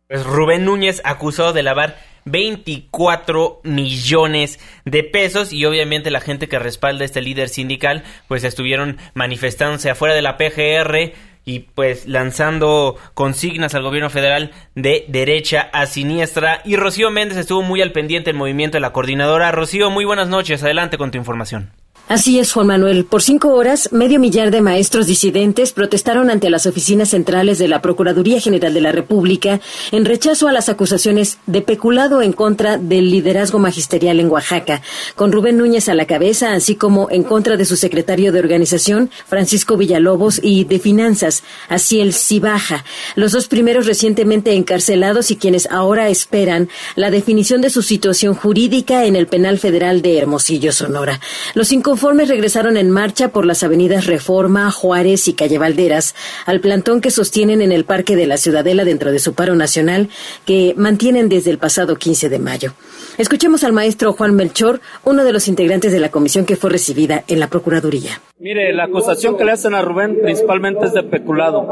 pues 0.07 0.23
Rubén 0.25 0.65
Núñez 0.65 1.01
acusado 1.03 1.53
de 1.53 1.63
lavar 1.63 1.97
24 2.25 3.61
millones 3.63 4.59
de 4.83 5.03
pesos 5.03 5.53
y 5.53 5.65
obviamente 5.65 6.11
la 6.11 6.21
gente 6.21 6.47
que 6.47 6.59
respalda 6.59 7.03
a 7.03 7.05
este 7.05 7.21
líder 7.21 7.49
sindical 7.49 8.03
pues 8.27 8.43
estuvieron 8.43 8.97
manifestándose 9.13 9.89
afuera 9.89 10.15
de 10.15 10.21
la 10.21 10.37
PGR 10.37 11.13
y 11.45 11.59
pues 11.59 12.07
lanzando 12.07 12.97
consignas 13.13 13.75
al 13.75 13.83
gobierno 13.83 14.09
federal 14.09 14.51
de 14.73 15.05
derecha 15.07 15.69
a 15.71 15.85
siniestra 15.85 16.61
y 16.65 16.75
Rocío 16.75 17.11
Méndez 17.11 17.37
estuvo 17.37 17.61
muy 17.61 17.81
al 17.81 17.91
pendiente 17.91 18.31
del 18.31 18.37
movimiento 18.37 18.77
de 18.77 18.81
la 18.81 18.93
coordinadora. 18.93 19.51
Rocío, 19.51 19.91
muy 19.91 20.05
buenas 20.05 20.27
noches, 20.27 20.63
adelante 20.63 20.97
con 20.97 21.11
tu 21.11 21.19
información. 21.19 21.71
Así 22.07 22.37
es, 22.37 22.53
Juan 22.53 22.67
Manuel. 22.67 23.05
Por 23.05 23.23
cinco 23.23 23.55
horas, 23.55 23.89
medio 23.91 24.19
millar 24.19 24.51
de 24.51 24.61
maestros 24.61 25.07
disidentes 25.07 25.73
protestaron 25.73 26.29
ante 26.29 26.51
las 26.51 26.67
oficinas 26.67 27.09
centrales 27.09 27.57
de 27.57 27.67
la 27.67 27.81
Procuraduría 27.81 28.39
General 28.39 28.71
de 28.75 28.81
la 28.81 28.91
República 28.91 29.59
en 29.91 30.05
rechazo 30.05 30.47
a 30.47 30.51
las 30.51 30.69
acusaciones 30.69 31.39
de 31.47 31.63
peculado 31.63 32.21
en 32.21 32.31
contra 32.31 32.77
del 32.77 33.09
liderazgo 33.09 33.57
magisterial 33.57 34.19
en 34.19 34.29
Oaxaca, 34.29 34.83
con 35.15 35.31
Rubén 35.31 35.57
Núñez 35.57 35.89
a 35.89 35.95
la 35.95 36.05
cabeza, 36.05 36.53
así 36.53 36.75
como 36.75 37.09
en 37.09 37.23
contra 37.23 37.57
de 37.57 37.65
su 37.65 37.75
secretario 37.75 38.31
de 38.31 38.39
organización, 38.39 39.09
Francisco 39.25 39.75
Villalobos, 39.75 40.39
y 40.43 40.65
de 40.65 40.77
finanzas, 40.77 41.41
Asiel 41.69 42.13
Cibaja, 42.13 42.85
los 43.15 43.31
dos 43.31 43.47
primeros 43.47 43.87
recientemente 43.87 44.53
encarcelados 44.53 45.31
y 45.31 45.37
quienes 45.37 45.67
ahora 45.71 46.09
esperan 46.09 46.69
la 46.95 47.09
definición 47.09 47.61
de 47.61 47.71
su 47.71 47.81
situación 47.81 48.35
jurídica 48.35 49.05
en 49.05 49.15
el 49.15 49.25
penal 49.25 49.57
federal 49.57 50.03
de 50.03 50.19
Hermosillo, 50.19 50.71
Sonora. 50.71 51.19
Los 51.55 51.69
cinco 51.69 51.94
conformes 51.95 52.27
regresaron 52.27 52.75
en 52.75 52.91
marcha 52.91 53.29
por 53.29 53.45
las 53.45 53.63
avenidas 53.63 54.05
Reforma, 54.05 54.69
Juárez 54.69 55.29
y 55.29 55.33
Calle 55.33 55.57
Valderas 55.57 56.13
al 56.45 56.59
plantón 56.59 56.99
que 56.99 57.09
sostienen 57.09 57.61
en 57.61 57.71
el 57.71 57.85
Parque 57.85 58.17
de 58.17 58.27
la 58.27 58.35
Ciudadela 58.35 58.83
dentro 58.83 59.13
de 59.13 59.19
su 59.19 59.33
paro 59.33 59.55
nacional 59.55 60.09
que 60.45 60.73
mantienen 60.75 61.29
desde 61.29 61.51
el 61.51 61.57
pasado 61.57 61.95
15 61.95 62.27
de 62.27 62.37
mayo. 62.37 62.73
Escuchemos 63.17 63.63
al 63.63 63.71
maestro 63.71 64.11
Juan 64.11 64.35
Melchor, 64.35 64.81
uno 65.05 65.23
de 65.23 65.31
los 65.31 65.47
integrantes 65.47 65.93
de 65.93 66.01
la 66.01 66.11
comisión 66.11 66.43
que 66.43 66.57
fue 66.57 66.69
recibida 66.69 67.23
en 67.29 67.39
la 67.39 67.47
Procuraduría. 67.47 68.19
Mire, 68.39 68.73
la 68.73 68.83
acusación 68.83 69.37
que 69.37 69.45
le 69.45 69.53
hacen 69.53 69.73
a 69.73 69.81
Rubén 69.81 70.19
principalmente 70.21 70.87
es 70.87 70.93
de 70.93 71.03
peculado, 71.03 71.65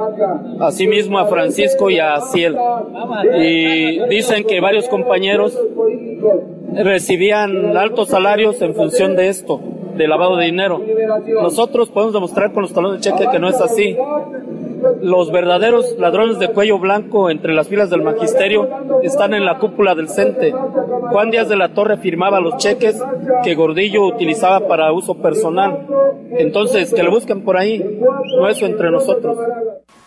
asimismo 0.62 1.20
a 1.20 1.28
Francisco 1.28 1.90
y 1.90 2.00
a 2.00 2.22
Ciel. 2.32 2.56
Y 3.38 4.08
dicen 4.08 4.46
que 4.46 4.62
varios 4.62 4.88
compañeros 4.88 5.60
recibían 6.74 7.76
altos 7.76 8.08
salarios 8.08 8.62
en 8.62 8.74
función 8.74 9.18
de 9.18 9.28
esto, 9.28 9.60
de 9.96 10.08
lavado 10.08 10.38
de 10.38 10.46
dinero. 10.46 10.82
Nosotros 11.42 11.90
podemos 11.90 12.14
demostrar 12.14 12.52
con 12.52 12.64
los 12.64 12.74
talones 12.74 13.02
de 13.02 13.10
cheque 13.10 13.30
que 13.32 13.40
no 13.40 13.50
es 13.50 13.60
así 13.62 13.98
los 15.02 15.32
verdaderos 15.32 15.96
ladrones 16.00 16.40
de 16.40 16.50
cuello 16.50 16.80
blanco 16.80 17.30
entre 17.30 17.54
las 17.54 17.68
filas 17.68 17.90
del 17.90 18.02
magisterio 18.02 18.70
están 19.04 19.34
en 19.34 19.46
la 19.46 19.60
cúpula 19.60 19.96
del 19.96 20.10
CENTE. 20.10 20.54
Juan 21.12 21.32
Díaz 21.32 21.50
de 21.50 21.56
la 21.56 21.74
Torre 21.74 21.98
firmaba 21.98 22.40
los 22.40 22.58
cheques 22.58 23.02
que 23.44 23.56
Gordillo 23.56 24.06
utilizaba 24.06 24.68
para 24.68 24.92
uso 24.92 25.16
personal. 25.16 25.88
Entonces, 26.38 26.94
que 26.94 27.04
lo 27.04 27.12
busquen 27.12 27.44
por 27.44 27.58
ahí, 27.58 28.00
no 28.38 28.48
eso 28.48 28.66
entre 28.66 28.92
nosotros. 28.92 29.38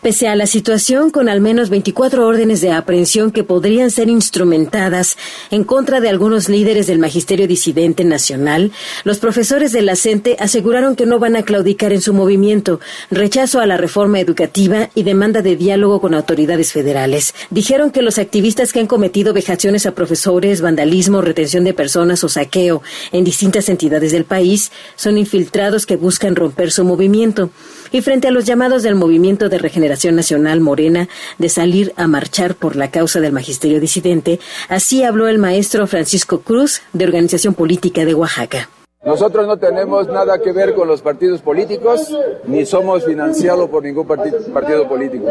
Pese 0.02 0.28
a 0.28 0.36
la 0.36 0.46
situación, 0.46 1.10
con 1.10 1.28
al 1.28 1.40
menos 1.40 1.68
24 1.68 2.26
órdenes 2.26 2.60
de 2.60 2.70
aprehensión 2.70 3.32
que 3.32 3.44
podrían 3.44 3.90
ser 3.90 4.08
instrumentadas 4.08 5.16
en 5.50 5.64
contra 5.64 6.00
de 6.00 6.08
algunos 6.08 6.48
líderes 6.48 6.86
del 6.86 6.98
magisterio 6.98 7.48
disidente 7.48 8.04
nacional, 8.04 8.70
los 9.04 9.18
profesores 9.18 9.72
de 9.72 9.82
la 9.82 9.96
CENTE 9.96 10.36
aseguraron 10.38 10.94
que 10.94 11.06
no 11.06 11.18
van 11.18 11.34
a 11.34 11.42
claudicar 11.42 11.92
en 11.92 12.02
su 12.02 12.14
movimiento, 12.14 12.78
rechazo 13.10 13.58
a 13.58 13.66
la 13.66 13.78
reforma 13.78 14.20
educativa 14.20 14.65
y 14.94 15.02
demanda 15.02 15.42
de 15.42 15.56
diálogo 15.56 16.00
con 16.00 16.14
autoridades 16.14 16.72
federales. 16.72 17.34
Dijeron 17.50 17.90
que 17.90 18.02
los 18.02 18.18
activistas 18.18 18.72
que 18.72 18.80
han 18.80 18.86
cometido 18.86 19.32
vejaciones 19.32 19.86
a 19.86 19.94
profesores, 19.94 20.60
vandalismo, 20.60 21.22
retención 21.22 21.64
de 21.64 21.74
personas 21.74 22.24
o 22.24 22.28
saqueo 22.28 22.82
en 23.12 23.24
distintas 23.24 23.68
entidades 23.68 24.12
del 24.12 24.24
país 24.24 24.72
son 24.96 25.18
infiltrados 25.18 25.86
que 25.86 25.96
buscan 25.96 26.36
romper 26.36 26.72
su 26.72 26.84
movimiento. 26.84 27.50
Y 27.92 28.00
frente 28.00 28.28
a 28.28 28.30
los 28.32 28.44
llamados 28.44 28.82
del 28.82 28.94
movimiento 28.96 29.48
de 29.48 29.58
regeneración 29.58 30.16
Nacional 30.16 30.60
Morena 30.60 31.08
de 31.38 31.48
salir 31.48 31.92
a 31.96 32.08
marchar 32.08 32.54
por 32.56 32.76
la 32.76 32.90
causa 32.90 33.20
del 33.20 33.32
magisterio 33.32 33.80
disidente, 33.80 34.40
así 34.68 35.02
habló 35.02 35.28
el 35.28 35.38
maestro 35.38 35.86
Francisco 35.86 36.40
Cruz 36.40 36.82
de 36.92 37.04
Organización 37.04 37.54
Política 37.54 38.04
de 38.04 38.14
Oaxaca. 38.14 38.68
Nosotros 39.06 39.46
no 39.46 39.56
tenemos 39.56 40.08
nada 40.08 40.40
que 40.42 40.50
ver 40.50 40.74
con 40.74 40.88
los 40.88 41.00
partidos 41.00 41.40
políticos, 41.40 42.12
ni 42.44 42.66
somos 42.66 43.04
financiados 43.04 43.70
por 43.70 43.84
ningún 43.84 44.04
partido 44.04 44.88
político. 44.88 45.28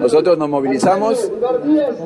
Nosotros 0.00 0.38
nos 0.38 0.48
movilizamos 0.48 1.30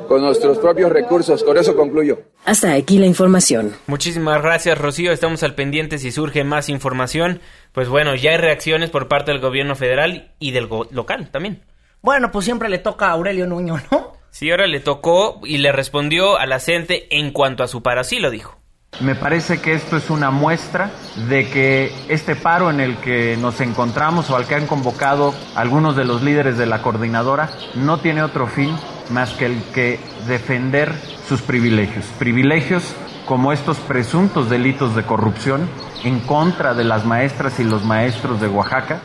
con 0.08 0.20
nuestros 0.20 0.58
propios 0.58 0.90
recursos, 0.90 1.44
con 1.44 1.56
eso 1.56 1.76
concluyo. 1.76 2.18
Hasta 2.44 2.74
aquí 2.74 2.98
la 2.98 3.06
información. 3.06 3.72
Muchísimas 3.86 4.42
gracias, 4.42 4.76
Rocío. 4.76 5.12
Estamos 5.12 5.44
al 5.44 5.54
pendiente 5.54 5.98
si 5.98 6.10
surge 6.10 6.42
más 6.42 6.68
información. 6.68 7.40
Pues 7.70 7.88
bueno, 7.88 8.16
ya 8.16 8.32
hay 8.32 8.38
reacciones 8.38 8.90
por 8.90 9.06
parte 9.06 9.30
del 9.30 9.40
gobierno 9.40 9.76
federal 9.76 10.32
y 10.40 10.50
del 10.50 10.68
local 10.90 11.30
también. 11.30 11.62
Bueno, 12.02 12.32
pues 12.32 12.44
siempre 12.44 12.68
le 12.68 12.78
toca 12.78 13.06
a 13.06 13.12
Aurelio 13.12 13.46
Nuño, 13.46 13.76
¿no? 13.92 14.14
Sí, 14.30 14.50
ahora 14.50 14.66
le 14.66 14.80
tocó 14.80 15.40
y 15.44 15.58
le 15.58 15.70
respondió 15.70 16.36
a 16.36 16.46
la 16.46 16.58
gente 16.58 17.06
en 17.16 17.32
cuanto 17.32 17.62
a 17.62 17.68
su 17.68 17.82
paro, 17.82 18.00
así 18.00 18.18
lo 18.18 18.30
dijo. 18.30 18.59
Me 18.98 19.14
parece 19.14 19.62
que 19.62 19.72
esto 19.72 19.96
es 19.96 20.10
una 20.10 20.30
muestra 20.30 20.90
de 21.28 21.48
que 21.48 21.90
este 22.08 22.36
paro 22.36 22.70
en 22.70 22.80
el 22.80 22.96
que 22.98 23.38
nos 23.38 23.62
encontramos 23.62 24.28
o 24.28 24.36
al 24.36 24.46
que 24.46 24.56
han 24.56 24.66
convocado 24.66 25.34
algunos 25.54 25.96
de 25.96 26.04
los 26.04 26.22
líderes 26.22 26.58
de 26.58 26.66
la 26.66 26.82
coordinadora 26.82 27.48
no 27.76 27.98
tiene 28.00 28.22
otro 28.22 28.46
fin 28.46 28.76
más 29.10 29.32
que 29.32 29.46
el 29.46 29.62
que 29.72 29.98
defender 30.26 30.92
sus 31.26 31.40
privilegios. 31.40 32.04
Privilegios 32.18 32.94
como 33.24 33.52
estos 33.52 33.78
presuntos 33.78 34.50
delitos 34.50 34.94
de 34.94 35.04
corrupción 35.04 35.66
en 36.04 36.20
contra 36.20 36.74
de 36.74 36.84
las 36.84 37.06
maestras 37.06 37.58
y 37.58 37.64
los 37.64 37.84
maestros 37.84 38.38
de 38.38 38.48
Oaxaca. 38.48 39.00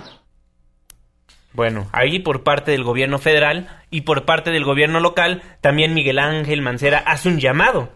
Bueno, 1.54 1.88
ahí 1.94 2.20
por 2.20 2.44
parte 2.44 2.72
del 2.72 2.84
gobierno 2.84 3.18
federal 3.18 3.70
y 3.90 4.02
por 4.02 4.26
parte 4.26 4.52
del 4.52 4.66
gobierno 4.66 5.00
local, 5.00 5.42
también 5.62 5.94
Miguel 5.94 6.20
Ángel 6.20 6.62
Mancera 6.62 6.98
hace 7.06 7.30
un 7.30 7.40
llamado 7.40 7.94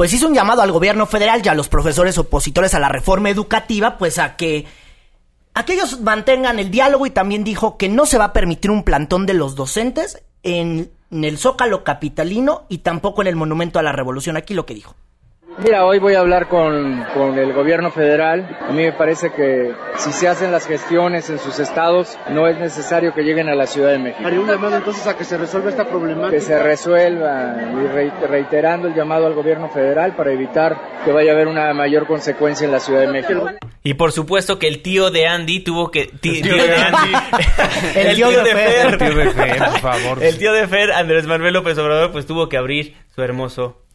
pues 0.00 0.14
hizo 0.14 0.28
un 0.28 0.34
llamado 0.34 0.62
al 0.62 0.72
gobierno 0.72 1.04
federal 1.04 1.42
y 1.44 1.48
a 1.50 1.54
los 1.54 1.68
profesores 1.68 2.16
opositores 2.16 2.72
a 2.72 2.78
la 2.78 2.88
reforma 2.88 3.28
educativa, 3.28 3.98
pues 3.98 4.18
a 4.18 4.34
que, 4.34 4.64
aquellos 5.52 6.00
mantengan 6.00 6.58
el 6.58 6.70
diálogo 6.70 7.04
y 7.04 7.10
también 7.10 7.44
dijo 7.44 7.76
que 7.76 7.90
no 7.90 8.06
se 8.06 8.16
va 8.16 8.24
a 8.24 8.32
permitir 8.32 8.70
un 8.70 8.82
plantón 8.82 9.26
de 9.26 9.34
los 9.34 9.56
docentes 9.56 10.22
en, 10.42 10.90
en 11.10 11.24
el 11.24 11.36
Zócalo 11.36 11.84
Capitalino 11.84 12.64
y 12.70 12.78
tampoco 12.78 13.20
en 13.20 13.28
el 13.28 13.36
Monumento 13.36 13.78
a 13.78 13.82
la 13.82 13.92
Revolución. 13.92 14.38
Aquí 14.38 14.54
lo 14.54 14.64
que 14.64 14.72
dijo. 14.72 14.94
Mira, 15.58 15.84
hoy 15.84 15.98
voy 15.98 16.14
a 16.14 16.20
hablar 16.20 16.48
con, 16.48 17.04
con, 17.12 17.36
el 17.38 17.52
gobierno 17.52 17.90
federal. 17.90 18.56
A 18.60 18.72
mí 18.72 18.84
me 18.84 18.92
parece 18.92 19.30
que 19.32 19.74
si 19.96 20.12
se 20.12 20.28
hacen 20.28 20.52
las 20.52 20.66
gestiones 20.66 21.28
en 21.28 21.38
sus 21.38 21.58
estados, 21.58 22.16
no 22.30 22.46
es 22.46 22.58
necesario 22.58 23.12
que 23.12 23.22
lleguen 23.22 23.48
a 23.48 23.54
la 23.54 23.66
Ciudad 23.66 23.90
de 23.90 23.98
México. 23.98 24.26
Haría 24.26 24.40
un 24.40 24.48
llamado 24.48 24.76
entonces 24.76 25.06
a 25.06 25.16
que 25.16 25.24
se 25.24 25.36
resuelva 25.36 25.70
esta 25.70 25.86
problemática. 25.86 26.30
Que 26.30 26.40
se 26.40 26.58
resuelva 26.62 27.56
y 27.58 28.26
reiterando 28.26 28.88
el 28.88 28.94
llamado 28.94 29.26
al 29.26 29.34
gobierno 29.34 29.68
federal 29.68 30.14
para 30.14 30.32
evitar 30.32 31.02
que 31.04 31.12
vaya 31.12 31.32
a 31.32 31.34
haber 31.34 31.48
una 31.48 31.74
mayor 31.74 32.06
consecuencia 32.06 32.64
en 32.64 32.72
la 32.72 32.80
Ciudad 32.80 33.00
de 33.00 33.08
México. 33.08 33.50
Y 33.82 33.94
por 33.94 34.12
supuesto 34.12 34.58
que 34.58 34.68
el 34.68 34.82
tío 34.82 35.10
de 35.10 35.26
Andy 35.26 35.60
tuvo 35.60 35.90
que... 35.90 36.02
el 36.02 36.20
tío 36.20 36.54
de 36.54 36.74
Andy. 36.76 37.12
el, 37.96 38.16
tío, 38.16 38.30
de, 38.30 38.54
Fer. 38.54 38.86
El 38.86 38.98
tío 38.98 39.14
de 39.16 39.30
Fer, 39.30 39.58
por 39.58 39.80
favor. 39.80 40.22
El 40.22 40.38
tío 40.38 40.52
de 40.52 40.68
Fer, 40.68 40.92
Andrés 40.92 41.26
Manuel 41.26 41.54
López 41.54 41.76
Obrador, 41.78 42.12
pues 42.12 42.26
tuvo 42.26 42.48
que 42.48 42.56
abrir 42.56 42.94
su 43.14 43.22
hermoso 43.22 43.89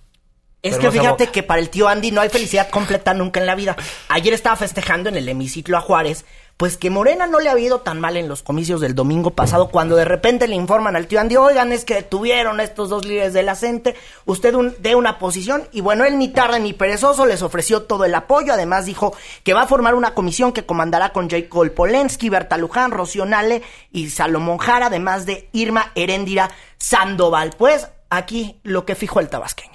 es 0.70 0.78
que 0.78 0.92
fíjate 0.92 1.28
que 1.28 1.44
para 1.44 1.60
el 1.60 1.70
tío 1.70 1.88
Andy 1.88 2.12
no 2.12 2.22
hay 2.22 2.30
felicidad 2.30 2.70
completa 2.70 3.14
nunca 3.14 3.40
en 3.40 3.46
la 3.46 3.56
vida. 3.56 3.76
Ayer 4.10 4.34
estaba 4.34 4.56
festejando 4.56 5.10
en 5.10 5.16
el 5.16 5.30
hemiciclo 5.30 5.78
a 5.78 5.82
Juárez, 5.82 6.26
pues 6.58 6.78
que 6.78 6.90
Morena 6.90 7.28
no 7.28 7.40
le 7.40 7.50
ha 7.50 7.60
ido 7.60 7.82
tan 7.82 8.00
mal 8.00 8.16
en 8.16 8.30
los 8.30 8.42
comicios 8.42 8.80
del 8.80 8.96
domingo 8.96 9.32
pasado, 9.32 9.70
cuando 9.70 9.96
de 9.96 10.06
repente 10.06 10.48
le 10.48 10.56
informan 10.56 10.96
al 10.96 11.06
tío 11.06 11.20
Andy, 11.20 11.36
oigan, 11.36 11.72
es 11.72 11.84
que 11.84 12.02
tuvieron 12.02 12.60
estos 12.62 12.90
dos 12.90 13.06
líderes 13.06 13.34
de 13.34 13.44
la 13.44 13.56
CENTE, 13.56 13.96
usted 14.26 14.56
dé 14.80 14.96
una 14.96 15.20
posición, 15.20 15.68
y 15.72 15.82
bueno, 15.82 16.06
él 16.06 16.18
ni 16.18 16.30
tarde 16.30 16.60
ni 16.60 16.72
perezoso 16.74 17.26
les 17.26 17.42
ofreció 17.42 17.84
todo 17.84 18.06
el 18.06 18.16
apoyo, 18.16 18.54
además 18.54 18.86
dijo 18.86 19.14
que 19.44 19.54
va 19.54 19.64
a 19.64 19.68
formar 19.68 19.96
una 19.96 20.14
comisión 20.14 20.54
que 20.54 20.66
comandará 20.66 21.10
con 21.10 21.30
Jacob 21.30 21.74
Polensky, 21.74 22.30
Berta 22.30 22.58
Luján, 22.58 22.92
Rocío 22.92 23.26
Nale 23.26 23.62
y 23.92 24.10
Salomón 24.10 24.58
Jara, 24.58 24.88
además 24.88 25.26
de 25.26 25.50
Irma 25.52 25.92
Heréndira 25.94 26.52
Sandoval. 26.78 27.52
Pues 27.58 27.90
aquí 28.10 28.60
lo 28.64 28.86
que 28.86 28.96
fijó 28.96 29.20
el 29.20 29.28
tabasqueño 29.30 29.75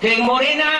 que 0.00 0.14
en 0.14 0.24
Morena 0.24 0.70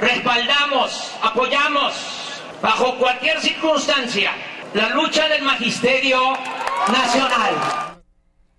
respaldamos, 0.00 1.14
apoyamos, 1.22 2.42
bajo 2.62 2.96
cualquier 2.96 3.40
circunstancia, 3.40 4.32
la 4.74 4.90
lucha 4.90 5.28
del 5.28 5.42
magisterio 5.42 6.18
nacional. 6.88 7.54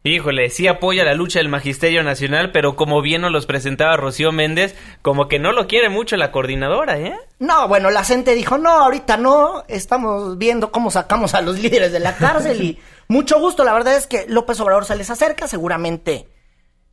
Híjole, 0.06 0.50
sí 0.50 0.68
apoya 0.68 1.06
la 1.06 1.14
lucha 1.14 1.40
del 1.40 1.48
Magisterio 1.48 2.04
Nacional, 2.04 2.52
pero 2.52 2.76
como 2.76 3.02
bien 3.02 3.22
nos 3.22 3.32
los 3.32 3.46
presentaba 3.46 3.96
Rocío 3.96 4.34
Méndez, 4.34 4.76
como 5.02 5.30
que 5.30 5.40
no 5.40 5.54
lo 5.54 5.66
quiere 5.66 5.88
mucho 5.88 6.18
la 6.18 6.30
coordinadora, 6.30 7.00
¿eh? 7.00 7.18
No, 7.40 7.70
bueno, 7.70 7.90
la 7.90 8.04
gente 8.04 8.36
dijo, 8.36 8.58
no, 8.58 8.70
ahorita 8.70 9.16
no, 9.16 9.64
estamos 9.70 10.38
viendo 10.38 10.74
cómo 10.74 10.92
sacamos 10.92 11.34
a 11.36 11.42
los 11.42 11.58
líderes 11.62 11.94
de 11.94 12.02
la 12.02 12.18
cárcel 12.18 12.62
y 12.62 12.80
mucho 13.08 13.40
gusto, 13.40 13.64
la 13.64 13.72
verdad 13.72 13.96
es 13.96 14.06
que 14.06 14.26
López 14.28 14.60
Obrador 14.60 14.84
se 14.84 14.98
les 14.98 15.10
acerca, 15.10 15.48
seguramente 15.48 16.28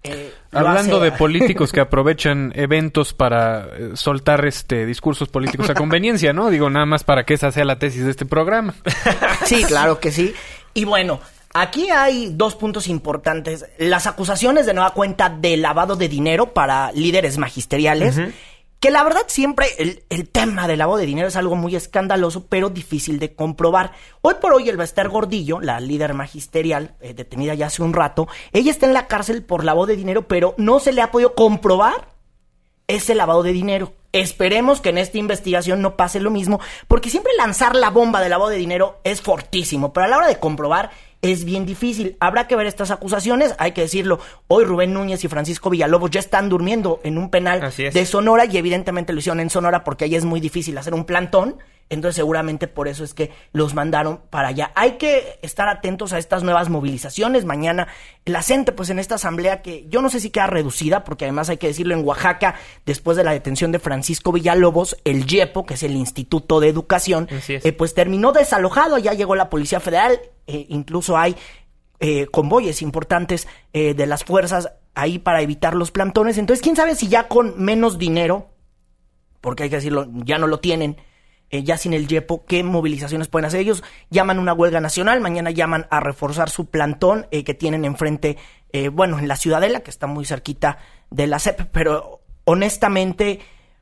eh, 0.02 0.32
Hablando 0.52 0.98
de 1.00 1.12
políticos 1.18 1.72
que 1.72 1.80
aprovechan 1.80 2.52
eventos 2.56 3.12
para 3.12 3.66
eh, 3.66 3.90
soltar 3.94 4.44
este 4.46 4.86
discursos 4.86 5.28
políticos 5.28 5.68
a 5.70 5.74
conveniencia, 5.74 6.32
¿no? 6.32 6.50
Digo, 6.50 6.70
nada 6.70 6.86
más 6.86 7.04
para 7.04 7.24
que 7.24 7.34
esa 7.34 7.52
sea 7.52 7.64
la 7.64 7.78
tesis 7.78 8.04
de 8.04 8.10
este 8.10 8.24
programa. 8.24 8.74
sí, 9.44 9.62
claro 9.64 10.00
que 10.00 10.10
sí. 10.10 10.34
Y 10.72 10.84
bueno, 10.84 11.20
aquí 11.52 11.90
hay 11.90 12.30
dos 12.32 12.54
puntos 12.54 12.88
importantes. 12.88 13.66
Las 13.78 14.06
acusaciones 14.06 14.66
de 14.66 14.74
nueva 14.74 14.94
cuenta 14.94 15.28
de 15.28 15.56
lavado 15.56 15.96
de 15.96 16.08
dinero 16.08 16.54
para 16.54 16.92
líderes 16.92 17.38
magisteriales. 17.38 18.18
Que 18.80 18.90
la 18.90 19.04
verdad 19.04 19.24
siempre 19.26 19.66
el, 19.76 20.28
tema 20.30 20.66
del 20.66 20.78
lavado 20.78 20.98
de 20.98 21.04
dinero 21.04 21.28
es 21.28 21.36
algo 21.36 21.54
muy 21.54 21.76
escandaloso, 21.76 22.46
pero 22.46 22.70
difícil 22.70 23.18
de 23.18 23.34
comprobar. 23.34 23.92
Hoy 24.22 24.36
por 24.40 24.54
hoy 24.54 24.70
el 24.70 24.78
Bester 24.78 25.10
Gordillo, 25.10 25.60
la 25.60 25.80
líder 25.80 26.14
magisterial, 26.14 26.94
eh, 27.02 27.12
detenida 27.12 27.52
ya 27.52 27.66
hace 27.66 27.82
un 27.82 27.92
rato, 27.92 28.26
ella 28.54 28.70
está 28.70 28.86
en 28.86 28.94
la 28.94 29.06
cárcel 29.06 29.42
por 29.42 29.64
lavado 29.64 29.84
de 29.84 29.96
dinero, 29.96 30.26
pero 30.26 30.54
no 30.56 30.80
se 30.80 30.92
le 30.92 31.02
ha 31.02 31.10
podido 31.10 31.34
comprobar 31.34 32.08
ese 32.86 33.14
lavado 33.14 33.42
de 33.42 33.52
dinero. 33.52 33.92
Esperemos 34.12 34.80
que 34.80 34.88
en 34.88 34.96
esta 34.96 35.18
investigación 35.18 35.82
no 35.82 35.96
pase 35.96 36.18
lo 36.18 36.30
mismo, 36.30 36.58
porque 36.88 37.10
siempre 37.10 37.34
lanzar 37.36 37.76
la 37.76 37.90
bomba 37.90 38.22
de 38.22 38.30
lavado 38.30 38.48
de 38.48 38.56
dinero 38.56 38.98
es 39.04 39.20
fortísimo, 39.20 39.92
pero 39.92 40.06
a 40.06 40.08
la 40.08 40.16
hora 40.16 40.26
de 40.26 40.40
comprobar 40.40 40.90
es 41.22 41.44
bien 41.44 41.66
difícil. 41.66 42.16
Habrá 42.20 42.46
que 42.46 42.56
ver 42.56 42.66
estas 42.66 42.90
acusaciones, 42.90 43.54
hay 43.58 43.72
que 43.72 43.82
decirlo. 43.82 44.20
Hoy 44.48 44.64
Rubén 44.64 44.92
Núñez 44.92 45.22
y 45.24 45.28
Francisco 45.28 45.70
Villalobos 45.70 46.10
ya 46.10 46.20
están 46.20 46.48
durmiendo 46.48 47.00
en 47.04 47.18
un 47.18 47.30
penal 47.30 47.60
de 47.60 48.06
Sonora 48.06 48.46
y 48.46 48.56
evidentemente 48.56 49.12
lo 49.12 49.18
hicieron 49.18 49.40
en 49.40 49.50
Sonora 49.50 49.84
porque 49.84 50.04
ahí 50.04 50.14
es 50.14 50.24
muy 50.24 50.40
difícil 50.40 50.76
hacer 50.78 50.94
un 50.94 51.04
plantón. 51.04 51.56
Entonces 51.90 52.14
seguramente 52.14 52.68
por 52.68 52.86
eso 52.86 53.02
es 53.02 53.14
que 53.14 53.32
los 53.52 53.74
mandaron 53.74 54.20
para 54.30 54.48
allá. 54.48 54.70
Hay 54.76 54.92
que 54.92 55.40
estar 55.42 55.68
atentos 55.68 56.12
a 56.12 56.18
estas 56.18 56.44
nuevas 56.44 56.68
movilizaciones. 56.68 57.44
Mañana 57.44 57.88
la 58.24 58.42
gente, 58.42 58.70
pues 58.70 58.90
en 58.90 59.00
esta 59.00 59.16
asamblea 59.16 59.60
que 59.60 59.86
yo 59.88 60.00
no 60.00 60.08
sé 60.08 60.20
si 60.20 60.30
queda 60.30 60.46
reducida, 60.46 61.02
porque 61.02 61.24
además 61.24 61.50
hay 61.50 61.56
que 61.56 61.66
decirlo 61.66 61.94
en 61.94 62.06
Oaxaca, 62.06 62.54
después 62.86 63.16
de 63.16 63.24
la 63.24 63.32
detención 63.32 63.72
de 63.72 63.80
Francisco 63.80 64.30
Villalobos, 64.30 64.96
el 65.04 65.26
YEPO, 65.26 65.66
que 65.66 65.74
es 65.74 65.82
el 65.82 65.96
Instituto 65.96 66.60
de 66.60 66.68
Educación, 66.68 67.28
eh, 67.48 67.72
pues 67.72 67.92
terminó 67.92 68.30
desalojado. 68.30 68.96
Ya 68.98 69.12
llegó 69.12 69.34
la 69.34 69.50
Policía 69.50 69.80
Federal, 69.80 70.20
eh, 70.46 70.66
incluso 70.68 71.18
hay 71.18 71.34
eh, 71.98 72.26
convoyes 72.26 72.82
importantes 72.82 73.46
de 73.72 74.06
las 74.06 74.24
fuerzas 74.24 74.72
ahí 74.94 75.18
para 75.18 75.42
evitar 75.42 75.74
los 75.74 75.90
plantones. 75.90 76.38
Entonces, 76.38 76.62
quién 76.62 76.76
sabe 76.76 76.94
si 76.94 77.08
ya 77.08 77.28
con 77.28 77.62
menos 77.62 77.98
dinero 77.98 78.50
porque 79.40 79.64
hay 79.64 79.70
que 79.70 79.76
decirlo, 79.76 80.08
ya 80.24 80.38
no 80.38 80.46
lo 80.46 80.60
tienen, 80.60 80.96
eh, 81.50 81.64
ya 81.64 81.76
sin 81.76 81.92
el 81.92 82.06
YEPO, 82.06 82.44
¿qué 82.46 82.62
movilizaciones 82.62 83.28
pueden 83.28 83.46
hacer? 83.46 83.60
Ellos 83.60 83.82
llaman 84.08 84.38
una 84.38 84.52
huelga 84.52 84.80
nacional, 84.80 85.20
mañana 85.20 85.50
llaman 85.50 85.86
a 85.90 85.98
reforzar 86.00 86.48
su 86.48 86.66
plantón 86.66 87.26
eh, 87.32 87.42
que 87.42 87.54
tienen 87.54 87.84
enfrente, 87.84 88.36
eh, 88.72 88.88
bueno, 88.88 89.18
en 89.18 89.26
la 89.26 89.36
Ciudadela, 89.36 89.80
que 89.80 89.90
está 89.90 90.06
muy 90.06 90.24
cerquita 90.24 90.78
de 91.10 91.26
la 91.26 91.40
CEP, 91.40 91.62
pero 91.72 92.20
honestamente, 92.44 93.40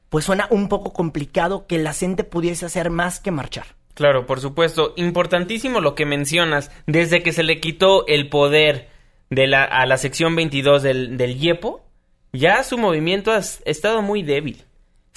pues 0.09 0.25
suena 0.25 0.47
un 0.51 0.69
poco 0.69 0.95
complicado 0.95 1.67
que 1.67 1.79
la 1.79 1.93
gente 1.93 2.25
pudiese 2.25 2.65
hacer 2.65 2.89
más 2.91 3.21
que 3.21 3.31
marchar. 3.31 3.67
Claro, 3.93 4.27
por 4.27 4.41
supuesto. 4.41 4.95
Importantísimo 4.97 5.81
lo 5.81 5.95
que 5.95 6.07
mencionas. 6.07 6.71
Desde 6.87 7.23
que 7.23 7.33
se 7.33 7.43
le 7.43 7.61
quitó 7.61 8.07
el 8.07 8.29
poder 8.29 8.89
de 9.29 9.47
la, 9.47 9.65
a 9.65 9.85
la 9.87 9.99
sección 9.99 10.37
22 10.37 10.83
del, 10.83 11.17
del 11.17 11.39
YEPO, 11.39 11.85
ya 12.33 12.63
su 12.63 12.79
movimiento 12.79 13.33
ha 13.33 13.39
estado 13.39 14.01
muy 14.01 14.23
débil. 14.23 14.65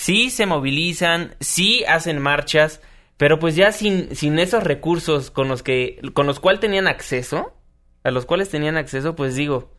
Sí 0.01 0.31
se 0.31 0.47
movilizan, 0.47 1.35
sí 1.39 1.83
hacen 1.83 2.17
marchas, 2.17 2.81
pero 3.17 3.37
pues 3.37 3.55
ya 3.55 3.71
sin, 3.71 4.15
sin 4.15 4.39
esos 4.39 4.63
recursos 4.63 5.29
con 5.29 5.47
los 5.47 5.61
que 5.61 6.01
con 6.15 6.25
los 6.25 6.39
cuales 6.39 6.59
tenían 6.59 6.87
acceso, 6.87 7.53
a 8.03 8.09
los 8.09 8.25
cuales 8.25 8.49
tenían 8.49 8.77
acceso, 8.77 9.15
pues 9.15 9.35
digo, 9.35 9.69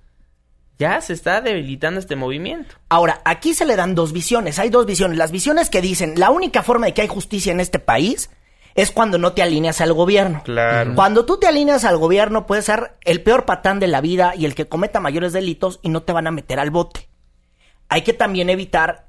ya 0.79 1.01
se 1.01 1.13
está 1.13 1.41
debilitando 1.41 1.99
este 1.99 2.15
movimiento. 2.15 2.77
Ahora, 2.89 3.21
aquí 3.25 3.53
se 3.53 3.67
le 3.67 3.75
dan 3.75 3.97
dos 3.97 4.13
visiones, 4.13 4.61
hay 4.61 4.71
dos 4.71 4.87
visiones, 4.87 5.19
las 5.19 5.33
visiones 5.33 5.71
que 5.71 5.81
dicen, 5.81 6.15
la 6.17 6.31
única 6.31 6.63
forma 6.63 6.87
de 6.87 6.95
que 6.95 7.03
hay 7.03 7.09
justicia 7.09 7.51
en 7.51 7.59
este 7.59 7.81
país 7.81 8.31
es 8.77 8.93
cuando 8.93 9.19
no 9.19 9.33
te 9.33 9.43
alineas 9.43 9.81
al 9.81 9.93
gobierno. 9.93 10.43
Claro. 10.45 10.95
Cuando 10.95 11.27
tú 11.27 11.41
te 11.41 11.49
alineas 11.49 11.85
al 11.85 11.99
gobierno, 11.99 12.47
puedes 12.47 12.67
ser 12.67 12.97
el 13.01 13.25
peor 13.25 13.45
patán 13.45 13.81
de 13.81 13.89
la 13.89 14.01
vida 14.01 14.35
y 14.37 14.45
el 14.45 14.55
que 14.55 14.69
cometa 14.69 15.01
mayores 15.01 15.33
delitos 15.33 15.81
y 15.83 15.89
no 15.89 16.05
te 16.05 16.13
van 16.13 16.29
a 16.29 16.31
meter 16.31 16.61
al 16.61 16.71
bote. 16.71 17.09
Hay 17.89 18.03
que 18.03 18.13
también 18.13 18.51
evitar, 18.51 19.09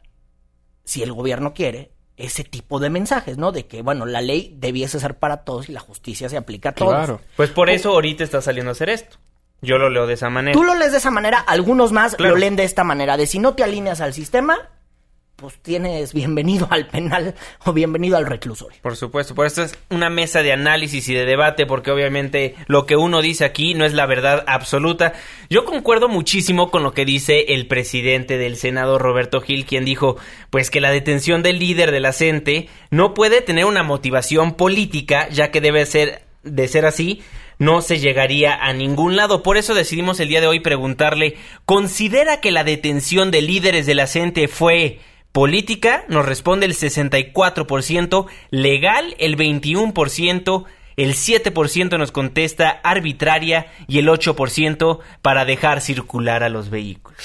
si 0.84 1.04
el 1.04 1.14
gobierno 1.14 1.54
quiere, 1.54 1.92
ese 2.18 2.44
tipo 2.44 2.80
de 2.80 2.90
mensajes, 2.90 3.38
¿no? 3.38 3.52
De 3.52 3.66
que, 3.68 3.82
bueno, 3.82 4.06
la 4.06 4.22
ley 4.22 4.56
debiese 4.58 5.00
ser 5.00 5.18
para 5.18 5.38
todos 5.38 5.70
y 5.70 5.72
la 5.72 5.80
justicia 5.80 6.30
se 6.30 6.38
aplica 6.38 6.70
a 6.70 6.74
todos. 6.74 6.94
Claro. 6.94 7.22
Pues 7.36 7.50
por 7.50 7.70
eso 7.70 7.92
ahorita 7.92 8.24
está 8.24 8.42
saliendo 8.42 8.70
a 8.70 8.74
hacer 8.74 8.90
esto. 8.90 9.18
Yo 9.62 9.78
lo 9.78 9.90
leo 9.90 10.06
de 10.06 10.14
esa 10.14 10.30
manera. 10.30 10.54
Tú 10.54 10.64
lo 10.64 10.76
lees 10.76 10.92
de 10.92 10.98
esa 10.98 11.10
manera, 11.10 11.40
algunos 11.40 11.92
más 11.92 12.18
lo 12.20 12.36
leen 12.36 12.58
de 12.58 12.66
esta 12.66 12.84
manera, 12.84 13.16
de 13.16 13.26
si 13.28 13.40
no 13.40 13.56
te 13.56 13.64
alineas 13.64 14.02
al 14.02 14.14
sistema, 14.14 14.70
pues 15.36 15.56
tienes 15.62 16.14
bienvenido 16.14 16.68
al 16.70 16.88
penal 16.88 17.34
o 17.66 17.74
bienvenido 17.74 18.18
al 18.18 18.26
reclusorio. 18.26 18.80
Por 18.82 18.96
supuesto, 18.96 19.34
por 19.34 19.46
esto 19.46 19.64
es 19.64 19.78
una 19.90 20.10
mesa 20.10 20.44
de 20.44 20.54
análisis 20.54 21.10
y 21.10 21.14
de 21.14 21.26
debate, 21.26 21.66
porque 21.66 21.92
obviamente 21.92 22.56
lo 22.68 22.86
que 22.86 22.96
uno 22.96 23.22
dice 23.22 23.44
aquí 23.44 23.74
no 23.74 23.84
es 23.84 23.94
la 23.94 24.06
verdad 24.06 24.44
absoluta. 24.48 25.14
Yo 25.50 25.66
concuerdo 25.66 26.08
muchísimo 26.08 26.70
con 26.70 26.84
lo 26.84 26.94
que 26.94 27.06
dice 27.06 27.46
el 27.50 27.68
presidente 27.68 28.38
del 28.38 28.58
Senado, 28.58 29.00
Roberto 29.00 29.42
Gil, 29.42 29.66
quien 29.66 29.86
dijo, 29.86 30.18
pues 30.50 30.70
que 30.70 30.82
la 30.82 30.92
detención 30.92 31.42
del 31.42 31.60
líder 31.60 31.92
de 31.92 32.00
la 32.00 32.14
CENTE 32.14 32.70
no 32.92 33.14
puede 33.14 33.42
tener 33.42 33.66
una 33.66 33.84
motivación 33.84 34.54
política, 34.54 35.28
ya 35.30 35.50
que 35.52 35.62
debe 35.62 35.86
ser, 35.86 36.24
de 36.44 36.68
ser 36.68 36.86
así, 36.86 37.24
no 37.58 37.82
se 37.82 38.00
llegaría 38.00 38.54
a 38.54 38.72
ningún 38.74 39.16
lado. 39.16 39.42
Por 39.42 39.58
eso 39.58 39.74
decidimos 39.74 40.20
el 40.20 40.30
día 40.30 40.42
de 40.42 40.48
hoy 40.48 40.60
preguntarle, 40.60 41.38
¿considera 41.66 42.40
que 42.40 42.52
la 42.52 42.64
detención 42.64 43.32
de 43.32 43.42
líderes 43.42 43.86
de 43.86 43.96
la 43.96 44.08
CENTE 44.08 44.48
fue 44.48 45.00
Política 45.34 46.06
nos 46.10 46.28
responde 46.28 46.68
el 46.68 46.76
64%, 46.76 48.28
legal 48.52 49.16
el 49.18 49.36
21%, 49.36 50.66
el 50.96 51.16
7% 51.16 51.98
nos 51.98 52.12
contesta 52.12 52.70
arbitraria 52.70 53.66
y 53.88 53.98
el 53.98 54.10
8% 54.10 55.00
para 55.24 55.44
dejar 55.46 55.82
circular 55.82 56.44
a 56.44 56.50
los 56.50 56.70
vehículos. 56.70 57.18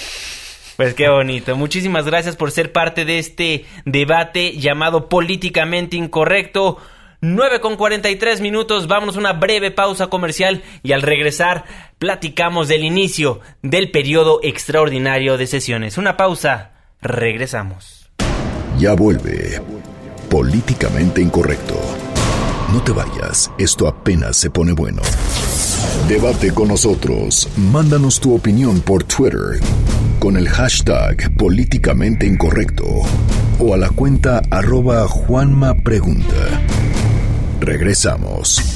Pues 0.79 0.95
qué 0.95 1.11
bonito. 1.11 1.55
Muchísimas 1.55 2.07
gracias 2.07 2.35
por 2.35 2.51
ser 2.51 2.73
parte 2.73 3.05
de 3.05 3.19
este 3.19 3.67
debate 3.85 4.53
llamado 4.53 5.11
políticamente 5.11 5.99
incorrecto. 5.99 6.79
9 7.21 7.61
con 7.61 7.77
43 7.77 8.41
minutos, 8.41 8.87
vámonos 8.87 9.17
a 9.17 9.19
una 9.19 9.35
breve 9.35 9.71
pausa 9.71 10.07
comercial 10.07 10.63
y 10.83 10.93
al 10.93 11.03
regresar 11.03 11.65
platicamos 11.99 12.69
del 12.69 12.85
inicio 12.85 13.41
del 13.61 13.91
periodo 13.91 14.41
extraordinario 14.43 15.37
de 15.37 15.47
sesiones. 15.47 15.99
Una 15.99 16.17
pausa, 16.17 16.71
regresamos. 17.03 17.98
Ya 18.79 18.95
vuelve. 18.95 19.61
Políticamente 20.31 21.20
incorrecto. 21.20 21.74
No 22.72 22.81
te 22.83 22.93
vayas, 22.93 23.51
esto 23.59 23.89
apenas 23.89 24.37
se 24.37 24.51
pone 24.51 24.72
bueno. 24.72 25.03
Debate 26.07 26.53
con 26.53 26.68
nosotros. 26.68 27.49
Mándanos 27.57 28.20
tu 28.20 28.35
opinión 28.35 28.81
por 28.81 29.03
Twitter 29.03 29.61
con 30.20 30.37
el 30.37 30.49
hashtag 30.49 31.35
políticamente 31.37 32.26
incorrecto 32.26 32.85
o 33.59 33.74
a 33.74 33.76
la 33.76 33.91
cuenta 33.91 34.43
arroba. 34.51 35.07
Regresamos. 37.61 38.68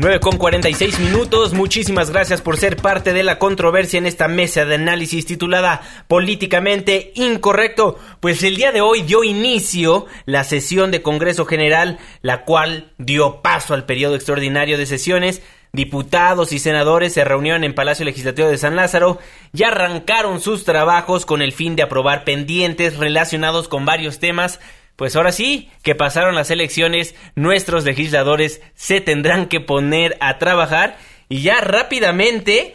9 0.00 0.20
con 0.20 0.36
46 0.36 1.00
minutos. 1.00 1.54
Muchísimas 1.54 2.10
gracias 2.10 2.40
por 2.40 2.56
ser 2.56 2.76
parte 2.76 3.12
de 3.12 3.24
la 3.24 3.40
controversia 3.40 3.98
en 3.98 4.06
esta 4.06 4.28
mesa 4.28 4.64
de 4.64 4.76
análisis 4.76 5.26
titulada 5.26 5.82
Políticamente 6.06 7.10
Incorrecto. 7.16 7.98
Pues 8.20 8.44
el 8.44 8.54
día 8.54 8.70
de 8.70 8.80
hoy 8.80 9.02
dio 9.02 9.24
inicio 9.24 10.06
la 10.24 10.44
sesión 10.44 10.92
de 10.92 11.02
Congreso 11.02 11.46
General, 11.46 11.98
la 12.22 12.44
cual 12.44 12.92
dio 12.98 13.42
paso 13.42 13.74
al 13.74 13.86
periodo 13.86 14.14
extraordinario 14.14 14.78
de 14.78 14.86
sesiones. 14.86 15.42
Diputados 15.72 16.52
y 16.52 16.60
senadores 16.60 17.12
se 17.12 17.24
reunieron 17.24 17.64
en 17.64 17.74
Palacio 17.74 18.04
Legislativo 18.04 18.48
de 18.48 18.56
San 18.56 18.76
Lázaro 18.76 19.18
y 19.52 19.64
arrancaron 19.64 20.40
sus 20.40 20.64
trabajos 20.64 21.26
con 21.26 21.42
el 21.42 21.52
fin 21.52 21.74
de 21.74 21.82
aprobar 21.82 22.22
pendientes 22.22 22.98
relacionados 22.98 23.66
con 23.66 23.84
varios 23.84 24.20
temas 24.20 24.60
pues 24.98 25.14
ahora 25.14 25.30
sí, 25.30 25.70
que 25.84 25.94
pasaron 25.94 26.34
las 26.34 26.50
elecciones, 26.50 27.14
nuestros 27.36 27.84
legisladores 27.84 28.60
se 28.74 29.00
tendrán 29.00 29.46
que 29.46 29.60
poner 29.60 30.16
a 30.18 30.38
trabajar 30.38 30.98
y 31.28 31.42
ya 31.42 31.60
rápidamente 31.60 32.74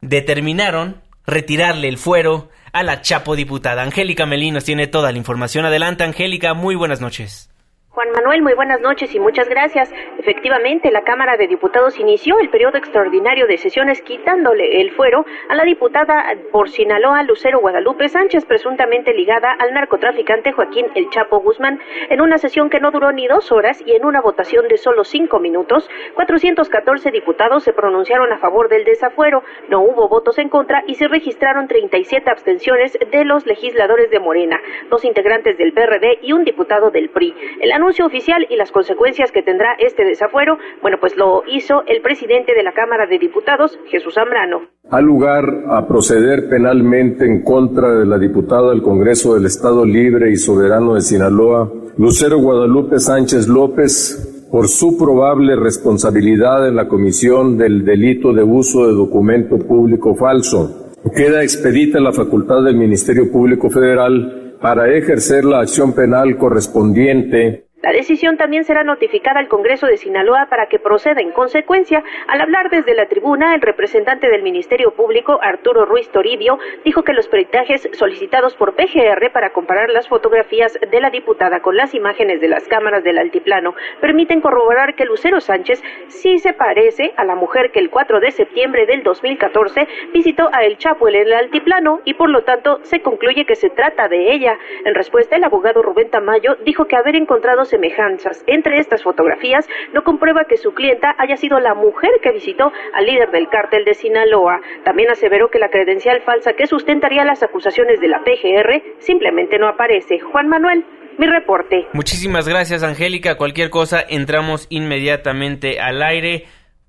determinaron 0.00 1.02
retirarle 1.26 1.88
el 1.88 1.98
fuero 1.98 2.48
a 2.72 2.82
la 2.82 3.02
chapo 3.02 3.36
diputada. 3.36 3.82
Angélica 3.82 4.24
Melinos 4.24 4.64
tiene 4.64 4.86
toda 4.86 5.12
la 5.12 5.18
información. 5.18 5.66
Adelante, 5.66 6.02
Angélica, 6.02 6.54
muy 6.54 6.76
buenas 6.76 7.02
noches. 7.02 7.50
Juan 7.92 8.12
Manuel, 8.12 8.40
muy 8.40 8.54
buenas 8.54 8.80
noches 8.80 9.12
y 9.16 9.18
muchas 9.18 9.48
gracias. 9.48 9.92
Efectivamente, 10.16 10.92
la 10.92 11.02
Cámara 11.02 11.36
de 11.36 11.48
Diputados 11.48 11.98
inició 11.98 12.38
el 12.38 12.48
periodo 12.48 12.78
extraordinario 12.78 13.48
de 13.48 13.58
sesiones 13.58 14.00
quitándole 14.02 14.80
el 14.80 14.92
fuero 14.92 15.26
a 15.48 15.56
la 15.56 15.64
diputada 15.64 16.24
por 16.52 16.70
Sinaloa, 16.70 17.24
Lucero 17.24 17.58
Guadalupe 17.58 18.08
Sánchez, 18.08 18.44
presuntamente 18.44 19.12
ligada 19.12 19.50
al 19.50 19.74
narcotraficante 19.74 20.52
Joaquín 20.52 20.86
El 20.94 21.10
Chapo 21.10 21.40
Guzmán, 21.40 21.80
en 22.08 22.20
una 22.20 22.38
sesión 22.38 22.70
que 22.70 22.78
no 22.78 22.92
duró 22.92 23.10
ni 23.10 23.26
dos 23.26 23.50
horas 23.50 23.82
y 23.84 23.96
en 23.96 24.04
una 24.04 24.20
votación 24.20 24.68
de 24.68 24.78
solo 24.78 25.02
cinco 25.02 25.40
minutos. 25.40 25.90
414 26.14 27.10
diputados 27.10 27.64
se 27.64 27.72
pronunciaron 27.72 28.32
a 28.32 28.38
favor 28.38 28.68
del 28.68 28.84
desafuero, 28.84 29.42
no 29.68 29.80
hubo 29.80 30.08
votos 30.08 30.38
en 30.38 30.48
contra 30.48 30.84
y 30.86 30.94
se 30.94 31.08
registraron 31.08 31.66
37 31.66 32.30
abstenciones 32.30 32.96
de 33.10 33.24
los 33.24 33.46
legisladores 33.46 34.10
de 34.10 34.20
Morena, 34.20 34.60
dos 34.90 35.04
integrantes 35.04 35.58
del 35.58 35.72
PRD 35.72 36.20
y 36.22 36.34
un 36.34 36.44
diputado 36.44 36.92
del 36.92 37.10
PRI. 37.10 37.34
El 37.60 37.79
anuncio 37.80 38.04
oficial 38.04 38.46
y 38.50 38.56
las 38.56 38.70
consecuencias 38.70 39.32
que 39.32 39.42
tendrá 39.42 39.72
este 39.78 40.04
desafuero, 40.04 40.58
bueno, 40.82 40.98
pues 41.00 41.16
lo 41.16 41.42
hizo 41.48 41.82
el 41.86 42.02
presidente 42.02 42.52
de 42.54 42.62
la 42.62 42.72
Cámara 42.72 43.06
de 43.06 43.18
Diputados, 43.18 43.78
Jesús 43.86 44.14
Zambrano. 44.14 44.60
Ha 44.90 45.00
lugar 45.00 45.44
a 45.68 45.86
proceder 45.88 46.48
penalmente 46.50 47.24
en 47.24 47.42
contra 47.42 47.98
de 47.98 48.04
la 48.04 48.18
diputada 48.18 48.70
del 48.70 48.82
Congreso 48.82 49.34
del 49.34 49.46
Estado 49.46 49.86
Libre 49.86 50.30
y 50.30 50.36
Soberano 50.36 50.94
de 50.94 51.00
Sinaloa, 51.00 51.72
Lucero 51.96 52.38
Guadalupe 52.38 52.98
Sánchez 52.98 53.48
López, 53.48 54.46
por 54.50 54.68
su 54.68 54.98
probable 54.98 55.56
responsabilidad 55.56 56.68
en 56.68 56.76
la 56.76 56.86
comisión 56.88 57.56
del 57.56 57.84
delito 57.84 58.32
de 58.34 58.42
uso 58.42 58.86
de 58.86 58.92
documento 58.92 59.58
público 59.58 60.14
falso. 60.16 60.92
Queda 61.16 61.42
expedita 61.42 61.98
la 61.98 62.12
facultad 62.12 62.62
del 62.62 62.76
Ministerio 62.76 63.32
Público 63.32 63.70
Federal 63.70 64.56
para 64.60 64.92
ejercer 64.92 65.44
la 65.44 65.60
acción 65.60 65.94
penal 65.94 66.36
correspondiente 66.36 67.69
la 67.82 67.92
decisión 67.92 68.36
también 68.36 68.64
será 68.64 68.84
notificada 68.84 69.40
al 69.40 69.48
Congreso 69.48 69.86
de 69.86 69.96
Sinaloa 69.96 70.48
para 70.50 70.66
que 70.66 70.78
proceda 70.78 71.22
en 71.22 71.32
consecuencia. 71.32 72.04
Al 72.26 72.42
hablar 72.42 72.68
desde 72.68 72.94
la 72.94 73.06
tribuna, 73.06 73.54
el 73.54 73.62
representante 73.62 74.28
del 74.28 74.42
Ministerio 74.42 74.90
Público, 74.90 75.38
Arturo 75.42 75.86
Ruiz 75.86 76.10
Toribio, 76.10 76.58
dijo 76.84 77.04
que 77.04 77.14
los 77.14 77.28
peritajes 77.28 77.88
solicitados 77.92 78.54
por 78.54 78.74
PGR 78.74 79.32
para 79.32 79.54
comparar 79.54 79.88
las 79.88 80.08
fotografías 80.08 80.78
de 80.90 81.00
la 81.00 81.08
diputada 81.08 81.60
con 81.60 81.74
las 81.74 81.94
imágenes 81.94 82.42
de 82.42 82.48
las 82.48 82.68
cámaras 82.68 83.02
del 83.02 83.16
altiplano 83.16 83.74
permiten 84.00 84.42
corroborar 84.42 84.94
que 84.94 85.06
Lucero 85.06 85.40
Sánchez 85.40 85.82
sí 86.08 86.38
se 86.38 86.52
parece 86.52 87.14
a 87.16 87.24
la 87.24 87.34
mujer 87.34 87.70
que 87.72 87.78
el 87.78 87.88
4 87.88 88.20
de 88.20 88.30
septiembre 88.30 88.84
del 88.84 89.02
2014 89.02 89.88
visitó 90.12 90.50
a 90.52 90.64
El 90.64 90.76
Chapo 90.76 91.08
en 91.08 91.14
el 91.14 91.32
altiplano 91.32 92.02
y 92.04 92.12
por 92.12 92.28
lo 92.28 92.42
tanto 92.42 92.80
se 92.82 93.00
concluye 93.00 93.46
que 93.46 93.56
se 93.56 93.70
trata 93.70 94.08
de 94.08 94.32
ella. 94.32 94.58
En 94.84 94.94
respuesta, 94.94 95.36
el 95.36 95.44
abogado 95.44 95.80
Rubén 95.80 96.10
Tamayo 96.10 96.56
dijo 96.64 96.84
que 96.84 96.96
haber 96.96 97.16
encontrado 97.16 97.64
semejanzas. 97.70 98.44
Entre 98.46 98.78
estas 98.78 99.02
fotografías 99.02 99.66
no 99.94 100.02
comprueba 100.04 100.44
que 100.44 100.56
su 100.56 100.74
clienta 100.74 101.14
haya 101.18 101.36
sido 101.36 101.58
la 101.60 101.74
mujer 101.74 102.10
que 102.22 102.32
visitó 102.32 102.72
al 102.94 103.06
líder 103.06 103.30
del 103.30 103.48
cártel 103.48 103.84
de 103.84 103.94
Sinaloa. 103.94 104.60
También 104.84 105.10
aseveró 105.10 105.50
que 105.50 105.58
la 105.58 105.70
credencial 105.70 106.20
falsa 106.22 106.52
que 106.52 106.66
sustentaría 106.66 107.24
las 107.24 107.42
acusaciones 107.42 108.00
de 108.00 108.08
la 108.08 108.22
PGR 108.24 108.82
simplemente 108.98 109.58
no 109.58 109.68
aparece. 109.68 110.18
Juan 110.20 110.48
Manuel, 110.48 110.84
mi 111.18 111.26
reporte. 111.26 111.86
Muchísimas 111.92 112.48
gracias, 112.48 112.82
Angélica. 112.82 113.36
Cualquier 113.36 113.70
cosa, 113.70 114.04
entramos 114.08 114.66
inmediatamente 114.70 115.80
al 115.80 116.02
aire. 116.02 116.46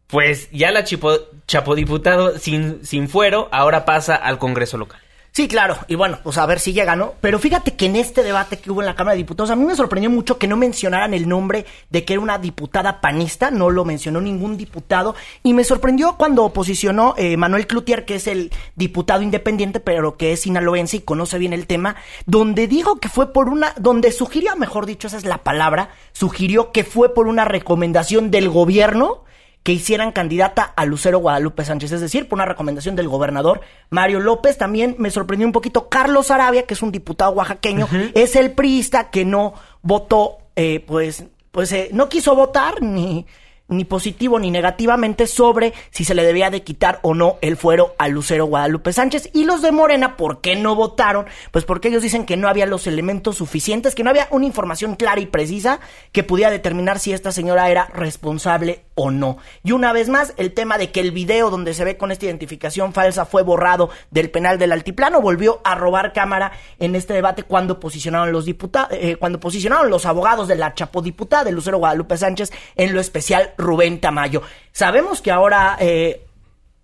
Pues 0.07 0.49
ya 0.51 0.71
la 0.71 0.83
Chipo, 0.83 1.11
Chapodiputado 1.47 2.37
sin, 2.37 2.83
sin 2.83 3.07
fuero 3.07 3.47
ahora 3.51 3.85
pasa 3.85 4.15
al 4.15 4.39
Congreso 4.39 4.77
local. 4.77 4.99
Sí, 5.33 5.47
claro, 5.47 5.77
y 5.87 5.95
bueno, 5.95 6.19
pues 6.21 6.37
a 6.37 6.45
ver 6.45 6.59
si 6.59 6.73
llega, 6.73 6.97
¿no? 6.97 7.13
Pero 7.21 7.39
fíjate 7.39 7.75
que 7.75 7.85
en 7.85 7.95
este 7.95 8.21
debate 8.21 8.59
que 8.59 8.69
hubo 8.69 8.81
en 8.81 8.85
la 8.85 8.97
Cámara 8.97 9.13
de 9.13 9.19
Diputados, 9.19 9.49
a 9.49 9.55
mí 9.55 9.63
me 9.63 9.77
sorprendió 9.77 10.09
mucho 10.09 10.37
que 10.37 10.45
no 10.45 10.57
mencionaran 10.57 11.13
el 11.13 11.29
nombre 11.29 11.65
de 11.89 12.03
que 12.03 12.11
era 12.11 12.21
una 12.21 12.37
diputada 12.37 12.99
panista, 12.99 13.49
no 13.49 13.69
lo 13.69 13.85
mencionó 13.85 14.19
ningún 14.19 14.57
diputado, 14.57 15.15
y 15.41 15.53
me 15.53 15.63
sorprendió 15.63 16.17
cuando 16.17 16.43
oposicionó 16.43 17.15
eh, 17.17 17.37
Manuel 17.37 17.65
Cloutier, 17.65 18.03
que 18.03 18.15
es 18.15 18.27
el 18.27 18.51
diputado 18.75 19.21
independiente, 19.21 19.79
pero 19.79 20.17
que 20.17 20.33
es 20.33 20.41
sinaloense 20.41 20.97
y 20.97 21.01
conoce 21.01 21.37
bien 21.37 21.53
el 21.53 21.65
tema, 21.65 21.95
donde 22.25 22.67
dijo 22.67 22.97
que 22.97 23.07
fue 23.07 23.31
por 23.31 23.47
una, 23.47 23.73
donde 23.77 24.11
sugirió, 24.11 24.57
mejor 24.57 24.85
dicho, 24.85 25.07
esa 25.07 25.15
es 25.15 25.23
la 25.23 25.37
palabra, 25.37 25.91
sugirió 26.11 26.73
que 26.73 26.83
fue 26.83 27.13
por 27.13 27.27
una 27.27 27.45
recomendación 27.45 28.31
del 28.31 28.49
gobierno 28.49 29.23
que 29.63 29.71
hicieran 29.71 30.11
candidata 30.11 30.63
a 30.63 30.85
Lucero 30.85 31.19
Guadalupe 31.19 31.65
Sánchez, 31.65 31.91
es 31.91 32.01
decir, 32.01 32.27
por 32.27 32.37
una 32.37 32.45
recomendación 32.45 32.95
del 32.95 33.07
gobernador 33.07 33.61
Mario 33.89 34.19
López. 34.19 34.57
También 34.57 34.95
me 34.97 35.11
sorprendió 35.11 35.47
un 35.47 35.53
poquito 35.53 35.89
Carlos 35.89 36.31
Arabia, 36.31 36.63
que 36.63 36.73
es 36.73 36.81
un 36.81 36.91
diputado 36.91 37.31
oaxaqueño, 37.31 37.87
es 38.13 38.35
el 38.35 38.51
priista 38.51 39.09
que 39.09 39.25
no 39.25 39.53
votó, 39.81 40.37
eh, 40.55 40.83
pues, 40.85 41.25
pues 41.51 41.71
eh, 41.71 41.89
no 41.93 42.09
quiso 42.09 42.35
votar 42.35 42.81
ni 42.81 43.25
ni 43.71 43.85
positivo 43.85 44.37
ni 44.37 44.51
negativamente 44.51 45.25
sobre 45.25 45.73
si 45.89 46.03
se 46.03 46.13
le 46.13 46.23
debía 46.23 46.49
de 46.49 46.61
quitar 46.61 46.99
o 47.01 47.15
no 47.15 47.37
el 47.41 47.57
fuero 47.57 47.95
a 47.97 48.07
Lucero 48.09 48.45
Guadalupe 48.45 48.93
Sánchez. 48.93 49.29
Y 49.33 49.45
los 49.45 49.61
de 49.61 49.71
Morena, 49.71 50.17
¿por 50.17 50.41
qué 50.41 50.55
no 50.55 50.75
votaron? 50.75 51.25
Pues 51.51 51.65
porque 51.65 51.87
ellos 51.87 52.03
dicen 52.03 52.25
que 52.25 52.37
no 52.37 52.47
había 52.47 52.65
los 52.65 52.85
elementos 52.85 53.37
suficientes, 53.37 53.95
que 53.95 54.03
no 54.03 54.09
había 54.09 54.27
una 54.29 54.45
información 54.45 54.95
clara 54.95 55.21
y 55.21 55.25
precisa 55.25 55.79
que 56.11 56.23
pudiera 56.23 56.51
determinar 56.51 56.99
si 56.99 57.13
esta 57.13 57.31
señora 57.31 57.71
era 57.71 57.85
responsable 57.93 58.83
o 58.95 59.11
no. 59.11 59.37
Y 59.63 59.71
una 59.71 59.93
vez 59.93 60.09
más, 60.09 60.33
el 60.37 60.53
tema 60.53 60.77
de 60.77 60.91
que 60.91 60.99
el 60.99 61.11
video 61.11 61.49
donde 61.49 61.73
se 61.73 61.85
ve 61.85 61.97
con 61.97 62.11
esta 62.11 62.25
identificación 62.25 62.93
falsa 62.93 63.25
fue 63.25 63.43
borrado 63.43 63.89
del 64.09 64.29
penal 64.29 64.57
del 64.57 64.71
altiplano 64.71 65.21
volvió 65.21 65.61
a 65.63 65.75
robar 65.75 66.13
cámara 66.13 66.51
en 66.79 66.95
este 66.95 67.13
debate 67.13 67.43
cuando 67.43 67.79
posicionaron 67.79 68.31
los 68.31 68.45
diputados, 68.45 68.89
eh, 68.91 69.15
cuando 69.17 69.39
posicionaron 69.39 69.89
los 69.89 70.05
abogados 70.05 70.47
de 70.47 70.55
la 70.55 70.73
chapodiputada 70.73 71.43
de 71.43 71.51
Lucero 71.51 71.77
Guadalupe 71.77 72.17
Sánchez 72.17 72.51
en 72.75 72.93
lo 72.93 72.99
especial 72.99 73.53
Rubén 73.57 74.01
Tamayo. 74.01 74.41
Sabemos 74.71 75.21
que 75.21 75.31
ahora 75.31 75.77
eh, 75.79 76.25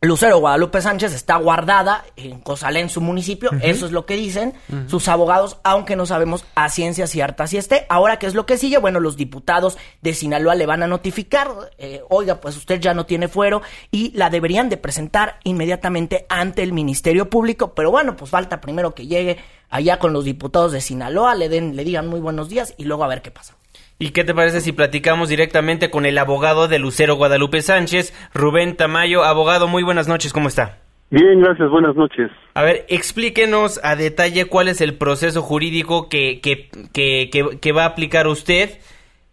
Lucero 0.01 0.37
Guadalupe 0.37 0.79
Sánchez 0.79 1.15
está 1.15 1.37
guardada 1.37 2.05
en 2.15 2.39
Cozalén, 2.39 2.83
en 2.83 2.89
su 2.89 3.01
municipio, 3.01 3.49
eso 3.61 3.87
es 3.87 3.91
lo 3.91 4.05
que 4.05 4.15
dicen 4.15 4.53
sus 4.87 5.07
abogados, 5.07 5.57
aunque 5.63 5.95
no 5.95 6.05
sabemos 6.05 6.45
a 6.53 6.69
ciencia 6.69 7.07
cierta 7.07 7.47
si 7.47 7.57
esté. 7.57 7.87
Ahora, 7.89 8.19
¿qué 8.19 8.27
es 8.27 8.35
lo 8.35 8.45
que 8.45 8.59
sigue? 8.59 8.77
Bueno, 8.77 8.99
los 8.99 9.17
diputados 9.17 9.75
de 10.03 10.13
Sinaloa 10.13 10.53
le 10.53 10.67
van 10.67 10.83
a 10.83 10.87
notificar, 10.87 11.49
eh, 11.79 12.03
oiga, 12.09 12.39
pues 12.39 12.55
usted 12.57 12.79
ya 12.79 12.93
no 12.93 13.07
tiene 13.07 13.27
fuero 13.27 13.63
y 13.89 14.11
la 14.15 14.29
deberían 14.29 14.69
de 14.69 14.77
presentar 14.77 15.39
inmediatamente 15.43 16.27
ante 16.29 16.61
el 16.61 16.73
Ministerio 16.73 17.31
Público, 17.31 17.73
pero 17.73 17.89
bueno, 17.89 18.15
pues 18.15 18.29
falta 18.29 18.61
primero 18.61 18.93
que 18.93 19.07
llegue 19.07 19.39
allá 19.67 19.97
con 19.97 20.13
los 20.13 20.25
diputados 20.25 20.73
de 20.73 20.81
Sinaloa, 20.81 21.33
le 21.33 21.49
den, 21.49 21.75
le 21.75 21.83
digan 21.83 22.07
muy 22.07 22.19
buenos 22.19 22.49
días 22.49 22.75
y 22.77 22.83
luego 22.83 23.03
a 23.03 23.07
ver 23.07 23.23
qué 23.23 23.31
pasa. 23.31 23.56
¿Y 23.99 24.11
qué 24.11 24.23
te 24.23 24.35
parece 24.35 24.61
si 24.61 24.73
platicamos 24.73 25.27
directamente 25.27 25.89
con 25.89 26.05
el 26.05 26.19
abogado 26.19 26.67
de 26.67 26.77
Lucero 26.77 27.15
Guadalupe 27.15 27.61
Sánchez, 27.61 28.13
Rubén 28.31 28.75
Tamayo? 28.77 29.23
Abogado, 29.23 29.67
muy 29.67 29.81
buenas 29.81 30.07
noches, 30.07 30.33
¿cómo 30.33 30.49
está? 30.49 30.77
Bien, 31.09 31.41
gracias, 31.41 31.67
buenas 31.71 31.95
noches. 31.95 32.29
A 32.53 32.61
ver, 32.61 32.85
explíquenos 32.89 33.79
a 33.83 33.95
detalle 33.95 34.45
cuál 34.45 34.67
es 34.67 34.81
el 34.81 34.95
proceso 34.95 35.41
jurídico 35.41 36.09
que, 36.09 36.41
que, 36.41 36.69
que, 36.93 37.57
que, 37.59 37.71
va 37.71 37.85
a 37.85 37.87
aplicar 37.87 38.27
usted. 38.27 38.69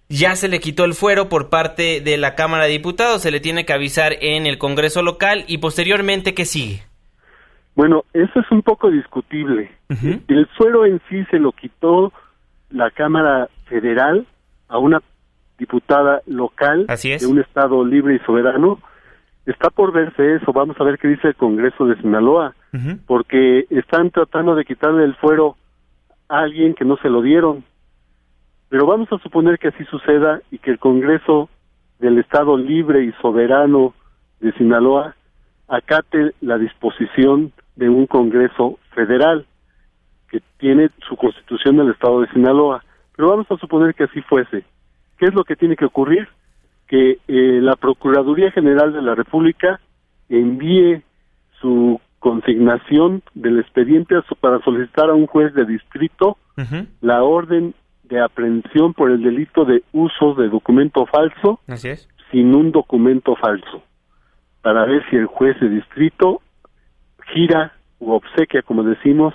Ya 0.09 0.35
se 0.35 0.49
le 0.49 0.61
quitó 0.61 0.87
el 0.87 0.95
fuero 0.95 1.29
por 1.29 1.51
parte 1.51 2.01
de 2.01 2.17
la 2.17 2.35
Cámara 2.35 2.65
de 2.65 2.71
Diputados, 2.71 3.21
se 3.21 3.31
le 3.31 3.41
tiene 3.41 3.67
que 3.67 3.73
avisar 3.75 4.15
en 4.23 4.47
el 4.47 4.57
Congreso 4.57 5.03
local 5.03 5.45
y 5.47 5.59
posteriormente, 5.59 6.33
¿qué 6.33 6.47
sigue? 6.47 6.85
Bueno, 7.75 8.05
eso 8.15 8.41
es 8.41 8.51
un 8.51 8.63
poco 8.63 8.91
discutible. 8.91 9.71
El 10.29 10.47
fuero 10.57 10.87
en 10.87 11.03
sí 11.11 11.23
se 11.31 11.39
lo 11.39 11.53
quitó 11.53 12.13
la 12.71 12.91
Cámara 12.91 13.49
Federal 13.67 14.27
a 14.69 14.79
una 14.79 15.01
diputada 15.59 16.21
local 16.27 16.87
de 16.87 17.27
un 17.27 17.39
estado 17.39 17.85
libre 17.85 18.17
y 18.17 18.19
soberano. 18.21 18.79
Está 19.47 19.71
por 19.71 19.93
verse 19.93 20.37
eso, 20.37 20.53
vamos 20.53 20.81
a 20.81 20.85
ver 20.85 20.99
qué 20.99 21.09
dice 21.09 21.29
el 21.29 21.37
Congreso 21.37 21.87
de 21.87 22.01
Sinaloa, 22.01 22.55
porque 23.07 23.67
están 23.71 24.11
tratando 24.11 24.55
de 24.55 24.65
quitarle 24.65 25.05
el 25.05 25.15
fuero 25.17 25.57
a 26.29 26.41
alguien 26.41 26.75
que 26.75 26.85
no 26.85 26.97
se 26.97 27.11
lo 27.11 27.23
dieron. 27.23 27.65
Pero 28.69 28.87
vamos 28.87 29.13
a 29.13 29.19
suponer 29.19 29.59
que 29.59 29.69
así 29.69 29.85
suceda 29.85 30.41
y 30.51 30.59
que 30.59 30.71
el 30.71 30.79
Congreso 30.79 31.49
del 31.99 32.19
Estado 32.19 32.57
libre 32.57 33.05
y 33.05 33.13
soberano 33.21 33.95
de 34.41 34.53
Sinaloa 34.53 35.15
acate 35.69 36.33
la 36.41 36.59
disposición 36.59 37.53
de 37.77 37.89
un 37.89 38.07
Congreso 38.07 38.79
federal 38.95 39.47
que 40.31 40.41
tiene 40.59 40.91
su 41.09 41.17
constitución 41.17 41.77
del 41.77 41.91
Estado 41.91 42.23
de 42.23 42.29
Sinaloa. 42.33 42.83
Pero 43.17 43.31
vamos 43.31 43.47
a 43.51 43.57
suponer 43.57 43.95
que 43.95 44.05
así 44.05 44.21
fuese. 44.23 44.65
¿Qué 45.19 45.27
es 45.27 45.35
lo 45.35 45.45
que 45.45 45.57
tiene 45.57 45.77
que 45.77 45.85
ocurrir? 45.85 46.29
Que 46.89 47.19
eh, 47.29 47.61
la 47.61 47.77
Procuraduría 47.77 48.51
General 48.51 48.93
de 48.93 49.03
la 49.03 49.15
República 49.15 49.81
envíe 50.29 51.03
su 51.61 52.01
consignación 52.19 53.23
del 53.35 53.61
expediente 53.61 54.15
para 54.41 54.59
solicitar 54.61 55.11
a 55.11 55.15
un 55.15 55.27
juez 55.27 55.53
de 55.55 55.67
distrito 55.67 56.39
la 57.01 57.23
orden 57.23 57.75
de 58.05 58.21
aprehensión 58.21 58.95
por 58.95 59.11
el 59.11 59.23
delito 59.23 59.65
de 59.65 59.83
uso 59.93 60.35
de 60.35 60.49
documento 60.49 61.05
falso 61.07 61.61
sin 62.31 62.55
un 62.55 62.73
documento 62.73 63.37
falso, 63.37 63.83
para 64.63 64.85
ver 64.87 65.03
si 65.11 65.17
el 65.17 65.27
juez 65.27 65.59
de 65.61 65.69
distrito 65.69 66.41
gira 67.33 67.73
u 67.99 68.13
obsequia, 68.13 68.63
como 68.63 68.83
decimos, 68.83 69.35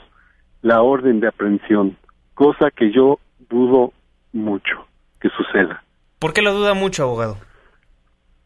la 0.62 0.82
orden 0.82 1.20
de 1.20 1.28
aprehensión, 1.28 1.96
cosa 2.34 2.72
que 2.72 2.92
yo 2.92 3.20
dudo 3.50 3.94
mucho 4.34 4.88
que 5.20 5.30
suceda. 5.30 5.84
¿Por 6.20 6.34
qué 6.34 6.42
lo 6.42 6.54
duda 6.54 6.74
mucho, 6.74 7.04
abogado? 7.04 7.38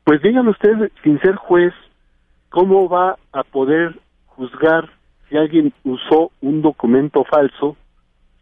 Pues 0.04 0.22
díganme 0.22 0.52
usted, 0.52 0.92
sin 1.04 1.20
ser 1.22 1.36
juez, 1.36 1.74
¿cómo 2.50 2.90
va 2.90 3.18
a 3.32 3.44
poder 3.44 4.00
juzgar 4.26 4.90
si 5.30 5.38
alguien 5.38 5.74
usó 5.84 6.32
un 6.42 6.62
documento 6.62 7.24
falso 7.24 7.78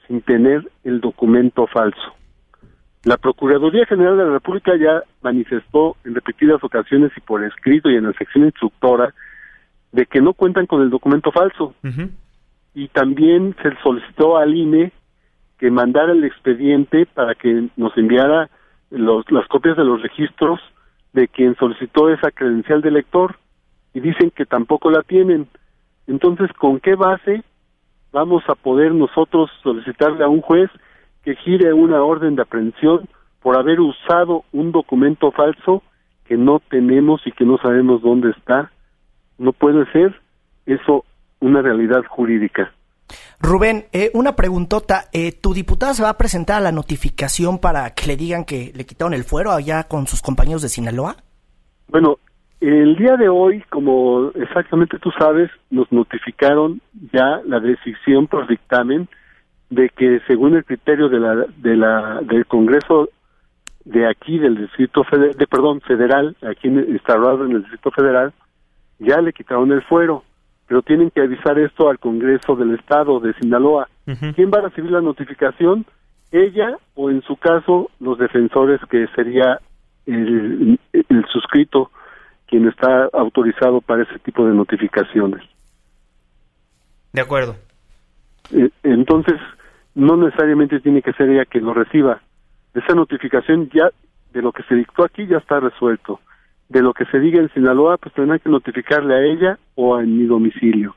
sin 0.08 0.22
tener 0.22 0.70
el 0.84 1.02
documento 1.02 1.68
falso? 1.68 2.16
La 3.04 3.18
Procuraduría 3.18 3.86
General 3.86 4.18
de 4.18 4.26
la 4.26 4.34
República 4.34 4.74
ya 4.78 5.04
manifestó 5.22 5.96
en 6.04 6.14
repetidas 6.14 6.64
ocasiones 6.64 7.12
y 7.16 7.22
por 7.22 7.44
escrito 7.44 7.90
y 7.90 7.96
en 7.96 8.06
la 8.06 8.14
sección 8.14 8.46
instructora 8.46 9.14
de 9.92 10.06
que 10.06 10.22
no 10.22 10.34
cuentan 10.34 10.68
con 10.68 10.82
el 10.82 10.90
documento 10.90 11.32
falso. 11.32 11.74
Y 12.74 12.88
también 12.90 13.56
se 13.62 13.70
solicitó 13.84 14.38
al 14.38 14.56
INE 14.56 14.92
que 15.62 15.70
mandara 15.70 16.14
el 16.14 16.24
expediente 16.24 17.06
para 17.06 17.36
que 17.36 17.68
nos 17.78 17.96
enviara 17.96 18.50
las 18.90 19.48
copias 19.48 19.78
de 19.78 19.84
los 19.84 20.02
registros 20.02 20.60
de 21.14 21.28
quien 21.28 21.56
solicitó 21.56 22.10
esa 22.10 22.32
credencial 22.32 22.82
de 22.82 22.90
lector 22.90 23.36
y 23.94 24.00
dicen 24.00 24.32
que 24.32 24.48
tampoco 24.48 24.90
la 24.90 25.04
tienen. 25.04 25.48
Entonces, 26.08 26.52
¿con 26.54 26.80
qué 26.80 26.96
base 26.96 27.44
vamos 28.12 28.44
a 28.48 28.56
poder 28.56 28.96
nosotros 28.96 29.52
solicitarle 29.62 30.24
a 30.24 30.30
un 30.30 30.42
juez 30.42 30.72
que 31.24 31.36
gire 31.36 31.72
una 31.74 32.02
orden 32.02 32.36
de 32.36 32.42
aprehensión 32.42 33.08
por 33.44 33.56
haber 33.56 33.82
usado 33.82 34.44
un 34.52 34.72
documento 34.72 35.32
falso 35.32 35.84
que 36.26 36.38
no 36.38 36.60
tenemos 36.72 37.22
y 37.28 37.32
que 37.34 37.46
no 37.46 37.60
sabemos 37.60 38.02
dónde 38.02 38.32
está? 38.32 38.72
No 39.38 39.54
puede 39.54 39.86
ser 39.92 40.20
eso 40.66 41.06
una 41.40 41.62
realidad 41.62 42.04
jurídica. 42.10 42.74
Rubén, 43.42 43.86
eh, 43.92 44.12
una 44.14 44.36
preguntota. 44.36 45.06
Eh, 45.14 45.32
¿Tu 45.32 45.54
diputada 45.54 45.94
se 45.94 46.04
va 46.04 46.10
a 46.10 46.18
presentar 46.18 46.58
a 46.58 46.62
la 46.62 46.72
notificación 46.72 47.60
para 47.60 47.90
que 47.96 48.06
le 48.08 48.16
digan 48.16 48.46
que 48.46 48.72
le 48.76 48.86
quitaron 48.86 49.14
el 49.14 49.24
fuero 49.24 49.52
allá 49.52 49.84
con 49.86 50.06
sus 50.08 50.22
compañeros 50.22 50.62
de 50.62 50.70
Sinaloa? 50.70 51.16
Bueno, 51.88 52.20
el 52.60 52.96
día 52.96 53.18
de 53.18 53.30
hoy, 53.30 53.64
como 53.70 54.30
exactamente 54.36 55.00
tú 55.00 55.10
sabes, 55.18 55.50
nos 55.72 55.92
notificaron 55.92 56.82
ya 57.12 57.42
la 57.46 57.60
decisión 57.60 58.28
por 58.28 58.48
dictamen 58.48 59.10
de 59.72 59.90
que 59.90 60.20
según 60.28 60.56
el 60.56 60.64
criterio 60.64 61.10
de 61.10 61.20
la, 61.20 61.36
de 61.58 61.76
la 61.76 62.20
del 62.22 62.46
Congreso 62.46 63.10
de 63.86 64.08
aquí 64.08 64.38
del 64.38 64.58
Distrito 64.58 65.04
de 65.12 65.48
perdón, 65.48 65.82
federal, 65.82 66.36
aquí 66.48 66.68
instalado 66.68 67.46
en 67.46 67.54
el 67.54 67.62
Distrito 67.62 67.90
Federal, 67.90 68.32
ya 69.00 69.20
le 69.22 69.34
quitaron 69.34 69.72
el 69.72 69.82
fuero 69.82 70.24
pero 70.72 70.84
tienen 70.84 71.12
que 71.12 71.20
avisar 71.20 71.60
esto 71.60 71.90
al 71.90 72.00
Congreso 72.00 72.56
del 72.56 72.76
Estado 72.76 73.20
de 73.20 73.34
Sinaloa. 73.34 73.90
¿Quién 74.06 74.50
va 74.50 74.60
a 74.60 74.70
recibir 74.70 74.90
la 74.90 75.02
notificación? 75.02 75.86
ella 76.32 76.78
o 76.96 77.10
en 77.10 77.22
su 77.24 77.36
caso 77.36 77.92
los 78.00 78.18
defensores 78.18 78.80
que 78.90 79.06
sería 79.14 79.60
el, 80.06 80.80
el 80.94 81.26
suscrito 81.26 81.92
quien 82.48 82.70
está 82.70 83.10
autorizado 83.12 83.82
para 83.82 84.04
ese 84.04 84.18
tipo 84.20 84.48
de 84.48 84.54
notificaciones. 84.54 85.42
De 87.12 87.20
acuerdo. 87.20 87.58
Eh, 88.54 88.70
entonces, 88.84 89.42
no 89.94 90.16
necesariamente 90.16 90.80
tiene 90.80 91.02
que 91.02 91.12
ser 91.12 91.30
ella 91.32 91.44
quien 91.44 91.66
lo 91.66 91.74
reciba. 91.74 92.22
Esa 92.74 92.96
notificación 92.96 93.70
ya 93.74 93.90
de 94.32 94.42
lo 94.42 94.54
que 94.54 94.64
se 94.64 94.76
dictó 94.76 95.04
aquí 95.04 95.28
ya 95.28 95.40
está 95.40 95.60
resuelto. 95.60 96.22
De 96.72 96.82
lo 96.82 96.94
que 96.94 97.04
se 97.08 97.20
diga 97.20 97.42
en 97.42 97.50
Sinaloa, 97.50 97.98
pues 97.98 98.16
tendrá 98.16 98.40
que 98.40 98.48
notificarle 98.48 99.14
a 99.14 99.24
ella 99.26 99.60
o 99.76 99.94
a 99.94 100.04
mi 100.04 100.24
domicilio. 100.26 100.96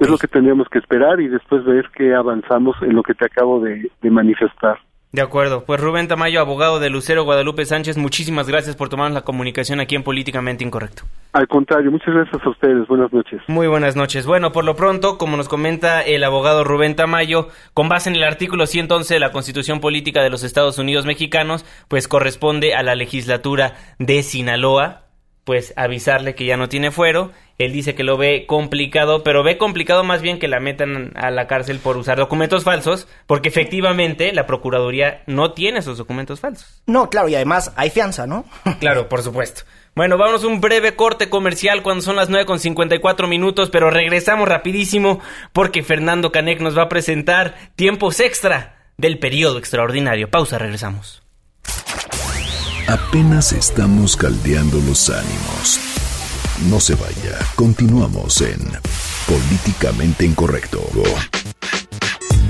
Es 0.00 0.08
lo 0.08 0.16
que 0.16 0.28
tendríamos 0.28 0.68
que 0.68 0.78
esperar 0.78 1.20
y 1.20 1.26
después 1.26 1.64
ver 1.64 1.90
qué 1.92 2.14
avanzamos 2.14 2.76
en 2.82 2.94
lo 2.94 3.02
que 3.02 3.14
te 3.14 3.26
acabo 3.26 3.58
de, 3.58 3.90
manifestar. 4.02 4.78
De 5.10 5.22
acuerdo. 5.22 5.64
Pues 5.64 5.80
Rubén 5.80 6.06
Tamayo, 6.06 6.40
abogado 6.40 6.80
de 6.80 6.90
Lucero 6.90 7.24
Guadalupe 7.24 7.64
Sánchez, 7.64 7.96
muchísimas 7.96 8.46
gracias 8.46 8.76
por 8.76 8.90
tomar 8.90 9.10
la 9.10 9.22
comunicación 9.22 9.80
aquí 9.80 9.94
en 9.94 10.02
Políticamente 10.02 10.64
Incorrecto. 10.64 11.04
Al 11.32 11.48
contrario, 11.48 11.90
muchas 11.90 12.14
gracias 12.14 12.44
a 12.44 12.50
ustedes. 12.50 12.86
Buenas 12.88 13.10
noches. 13.10 13.40
Muy 13.48 13.68
buenas 13.68 13.96
noches. 13.96 14.26
Bueno, 14.26 14.52
por 14.52 14.64
lo 14.64 14.76
pronto, 14.76 15.16
como 15.16 15.38
nos 15.38 15.48
comenta 15.48 16.02
el 16.02 16.24
abogado 16.24 16.62
Rubén 16.62 16.94
Tamayo, 16.94 17.48
con 17.72 17.88
base 17.88 18.10
en 18.10 18.16
el 18.16 18.24
artículo 18.24 18.66
111 18.66 19.14
de 19.14 19.20
la 19.20 19.32
Constitución 19.32 19.80
Política 19.80 20.22
de 20.22 20.28
los 20.28 20.44
Estados 20.44 20.78
Unidos 20.78 21.06
Mexicanos, 21.06 21.64
pues 21.88 22.06
corresponde 22.06 22.74
a 22.74 22.82
la 22.82 22.94
legislatura 22.94 23.76
de 23.98 24.22
Sinaloa, 24.22 25.04
pues 25.44 25.72
avisarle 25.78 26.34
que 26.34 26.44
ya 26.44 26.58
no 26.58 26.68
tiene 26.68 26.90
fuero 26.90 27.30
él 27.58 27.72
dice 27.72 27.96
que 27.96 28.04
lo 28.04 28.16
ve 28.16 28.46
complicado, 28.46 29.24
pero 29.24 29.42
ve 29.42 29.58
complicado 29.58 30.04
más 30.04 30.22
bien 30.22 30.38
que 30.38 30.46
la 30.46 30.60
metan 30.60 31.12
a 31.16 31.30
la 31.32 31.48
cárcel 31.48 31.80
por 31.80 31.96
usar 31.96 32.16
documentos 32.16 32.62
falsos, 32.62 33.08
porque 33.26 33.48
efectivamente 33.48 34.32
la 34.32 34.46
Procuraduría 34.46 35.22
no 35.26 35.52
tiene 35.52 35.80
esos 35.80 35.98
documentos 35.98 36.38
falsos. 36.38 36.82
No, 36.86 37.10
claro, 37.10 37.28
y 37.28 37.34
además 37.34 37.72
hay 37.74 37.90
fianza, 37.90 38.28
¿no? 38.28 38.44
claro, 38.80 39.08
por 39.08 39.22
supuesto. 39.22 39.62
Bueno, 39.96 40.16
vamos 40.16 40.44
a 40.44 40.46
un 40.46 40.60
breve 40.60 40.94
corte 40.94 41.28
comercial 41.28 41.82
cuando 41.82 42.02
son 42.02 42.14
las 42.14 42.28
9 42.28 42.46
con 42.46 42.60
54 42.60 43.26
minutos, 43.26 43.70
pero 43.70 43.90
regresamos 43.90 44.48
rapidísimo 44.48 45.20
porque 45.52 45.82
Fernando 45.82 46.30
Canec 46.30 46.60
nos 46.60 46.78
va 46.78 46.82
a 46.82 46.88
presentar 46.88 47.56
tiempos 47.74 48.20
extra 48.20 48.92
del 48.96 49.18
periodo 49.18 49.58
extraordinario. 49.58 50.30
Pausa, 50.30 50.58
regresamos. 50.58 51.22
Apenas 52.86 53.52
estamos 53.52 54.16
caldeando 54.16 54.78
los 54.86 55.10
ánimos 55.10 55.97
no 56.66 56.80
se 56.80 56.94
vaya. 56.94 57.38
Continuamos 57.54 58.40
en 58.40 58.58
Políticamente 59.26 60.24
Incorrecto. 60.24 60.82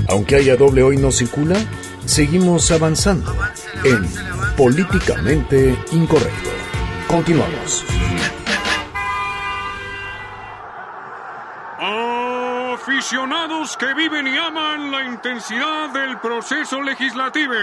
Aunque 0.07 0.35
haya 0.37 0.55
doble 0.55 0.81
hoy 0.81 0.97
no 0.97 1.11
circula, 1.11 1.55
seguimos 2.05 2.71
avanzando 2.71 3.35
en 3.83 4.07
Políticamente 4.57 5.77
Incorrecto. 5.91 6.49
Continuamos. 7.07 7.85
Aficionados 12.89 13.77
que 13.77 13.93
viven 13.93 14.27
y 14.27 14.35
aman 14.35 14.89
la 14.89 15.03
intensidad 15.03 15.89
del 15.89 16.17
proceso 16.17 16.81
legislativo. 16.81 17.53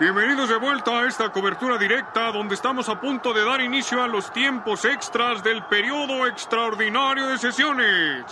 Bienvenidos 0.00 0.48
de 0.48 0.56
vuelta 0.56 0.92
a 0.92 1.06
esta 1.06 1.30
cobertura 1.30 1.76
directa 1.76 2.32
donde 2.32 2.54
estamos 2.54 2.88
a 2.88 2.98
punto 2.98 3.34
de 3.34 3.44
dar 3.44 3.60
inicio 3.60 4.02
a 4.02 4.08
los 4.08 4.32
tiempos 4.32 4.86
extras 4.86 5.42
del 5.44 5.62
periodo 5.64 6.26
extraordinario 6.26 7.26
de 7.26 7.36
sesiones. 7.36 8.24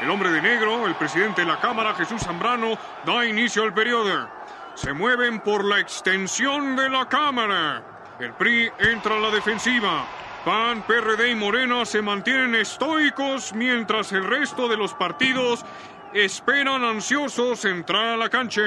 El 0.00 0.08
hombre 0.08 0.30
de 0.30 0.40
negro, 0.40 0.86
el 0.86 0.94
presidente 0.94 1.40
de 1.40 1.48
la 1.48 1.58
Cámara, 1.58 1.94
Jesús 1.94 2.22
Zambrano, 2.22 2.78
da 3.04 3.26
inicio 3.26 3.64
al 3.64 3.74
periodo. 3.74 4.28
Se 4.74 4.92
mueven 4.92 5.40
por 5.40 5.64
la 5.64 5.80
extensión 5.80 6.76
de 6.76 6.88
la 6.88 7.08
Cámara. 7.08 7.82
El 8.20 8.32
PRI 8.34 8.70
entra 8.78 9.16
a 9.16 9.18
la 9.18 9.30
defensiva. 9.30 10.06
PAN, 10.44 10.82
PRD 10.86 11.30
y 11.30 11.34
Morena 11.34 11.84
se 11.84 12.00
mantienen 12.00 12.54
estoicos 12.54 13.52
mientras 13.52 14.12
el 14.12 14.24
resto 14.24 14.68
de 14.68 14.76
los 14.78 14.94
partidos 14.94 15.64
esperan 16.14 16.82
ansiosos 16.82 17.66
entrar 17.66 18.14
a 18.14 18.16
la 18.16 18.30
cancha. 18.30 18.62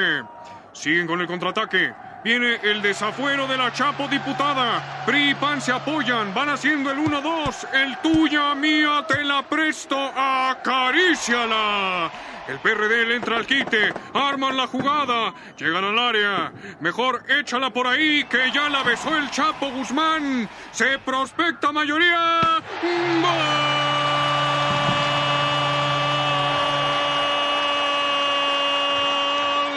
Siguen 0.72 1.08
con 1.08 1.20
el 1.20 1.28
contraataque. 1.28 1.94
Viene 2.24 2.60
el 2.64 2.82
desafuero 2.82 3.48
de 3.48 3.58
la 3.58 3.74
Chapo 3.74 4.08
diputada. 4.08 5.04
PRI 5.06 5.32
y 5.32 5.36
PAN 5.36 5.62
se 5.62 5.72
apoyan. 5.72 6.34
Van 6.34 6.50
haciendo 6.50 6.92
el 6.92 7.00
1-2. 7.00 7.68
El 7.74 7.98
tuya, 7.98 8.54
mía, 8.54 9.04
te 9.08 9.24
la 9.24 9.42
presto. 9.42 9.98
Acaríciala. 10.16 12.12
El 12.46 12.60
PRD 12.60 13.06
le 13.06 13.16
entra 13.16 13.38
al 13.38 13.46
quite, 13.46 13.94
arman 14.14 14.58
la 14.58 14.68
jugada, 14.68 15.34
llegan 15.58 15.86
al 15.86 15.98
área. 15.98 16.52
Mejor 16.82 17.24
échala 17.30 17.70
por 17.70 17.88
ahí 17.88 18.26
que 18.26 18.52
ya 18.52 18.68
la 18.70 18.84
besó 18.84 19.16
el 19.16 19.30
Chapo 19.32 19.72
Guzmán. 19.72 20.50
Se 20.72 21.00
prospecta 21.00 21.72
mayoría. 21.72 22.62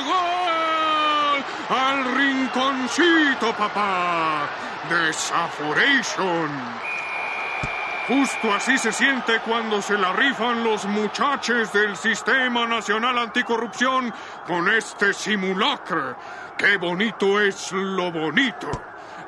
¡Gol! 0.05 1.45
Al 1.71 2.17
rinconcito, 2.17 3.53
papá. 3.57 4.49
Desaforation. 4.91 6.86
Justo 8.09 8.55
así 8.55 8.79
se 8.79 8.93
siente 8.93 9.41
cuando 9.41 9.83
se 9.83 9.99
la 9.99 10.13
rifan 10.13 10.63
los 10.63 10.85
muchachos 10.85 11.73
del 11.73 11.97
Sistema 11.97 12.65
Nacional 12.65 13.19
Anticorrupción 13.19 14.15
con 14.47 14.69
este 14.73 15.13
simulacro. 15.13 16.17
¡Qué 16.57 16.77
bonito 16.77 17.41
es 17.41 17.73
lo 17.73 18.13
bonito! 18.13 18.71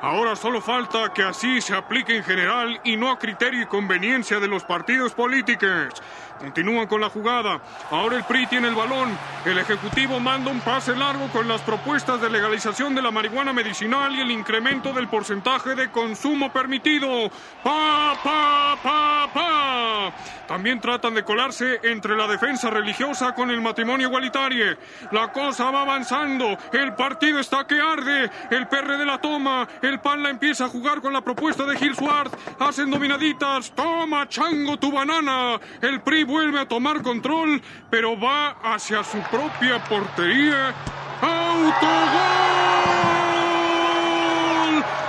Ahora 0.01 0.35
solo 0.35 0.61
falta 0.61 1.13
que 1.13 1.23
así 1.23 1.59
se 1.59 1.75
aplique 1.75 2.15
en 2.15 2.23
general 2.23 2.79
y 2.85 2.95
no 2.95 3.11
a 3.11 3.19
criterio 3.19 3.63
y 3.63 3.65
conveniencia 3.65 4.39
de 4.39 4.47
los 4.47 4.63
partidos 4.63 5.13
políticos. 5.13 6.01
Continúan 6.39 6.87
con 6.87 7.01
la 7.01 7.09
jugada. 7.09 7.59
Ahora 7.91 8.15
el 8.15 8.23
PRI 8.23 8.47
tiene 8.47 8.69
el 8.69 8.75
balón. 8.75 9.09
El 9.43 9.57
Ejecutivo 9.57 10.21
manda 10.21 10.51
un 10.51 10.61
pase 10.61 10.95
largo 10.95 11.27
con 11.33 11.49
las 11.49 11.61
propuestas 11.61 12.21
de 12.21 12.29
legalización 12.29 12.95
de 12.95 13.01
la 13.01 13.11
marihuana 13.11 13.51
medicinal 13.51 14.15
y 14.15 14.21
el 14.21 14.31
incremento 14.31 14.93
del 14.93 15.09
porcentaje 15.09 15.75
de 15.75 15.91
consumo 15.91 16.49
permitido. 16.53 17.29
¡Pa, 17.61 18.17
pa, 18.23 18.77
pa, 18.81 19.29
pa! 19.33 20.13
También 20.49 20.81
tratan 20.81 21.13
de 21.13 21.23
colarse 21.23 21.79
entre 21.83 22.17
la 22.17 22.25
defensa 22.25 22.71
religiosa 22.71 23.35
con 23.35 23.51
el 23.51 23.61
matrimonio 23.61 24.07
igualitario. 24.07 24.75
La 25.11 25.31
cosa 25.31 25.69
va 25.69 25.83
avanzando. 25.83 26.57
El 26.73 26.95
partido 26.95 27.37
está 27.37 27.67
que 27.67 27.79
arde. 27.79 28.31
El 28.49 28.67
PRD 28.67 29.05
la 29.05 29.21
toma. 29.21 29.67
El 29.79 29.99
PAN 29.99 30.23
la 30.23 30.31
empieza 30.31 30.65
a 30.65 30.69
jugar 30.69 31.01
con 31.01 31.13
la 31.13 31.21
propuesta 31.21 31.65
de 31.65 31.77
Gil 31.77 31.95
Suárez. 31.95 32.33
Hacen 32.57 32.89
dominaditas. 32.89 33.71
Toma, 33.75 34.27
chango, 34.27 34.79
tu 34.79 34.91
banana. 34.91 35.59
El 35.83 36.01
PRI 36.01 36.23
vuelve 36.23 36.61
a 36.61 36.67
tomar 36.67 37.03
control, 37.03 37.61
pero 37.91 38.19
va 38.19 38.57
hacia 38.73 39.03
su 39.03 39.19
propia 39.29 39.83
portería. 39.83 40.73
¡Autogol! 41.21 41.69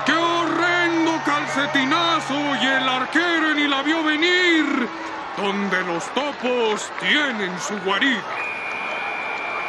¡Qué 0.04 0.12
horrendo 0.12 1.12
calcetinazo! 1.24 2.34
Y 2.60 2.66
el 2.66 2.86
arquero 2.86 3.54
ni 3.54 3.66
la 3.66 3.82
vio 3.82 4.04
venir. 4.04 5.09
Donde 5.40 5.82
los 5.84 6.04
topos 6.12 6.92
tienen 7.00 7.58
su 7.60 7.78
guarida. 7.80 8.20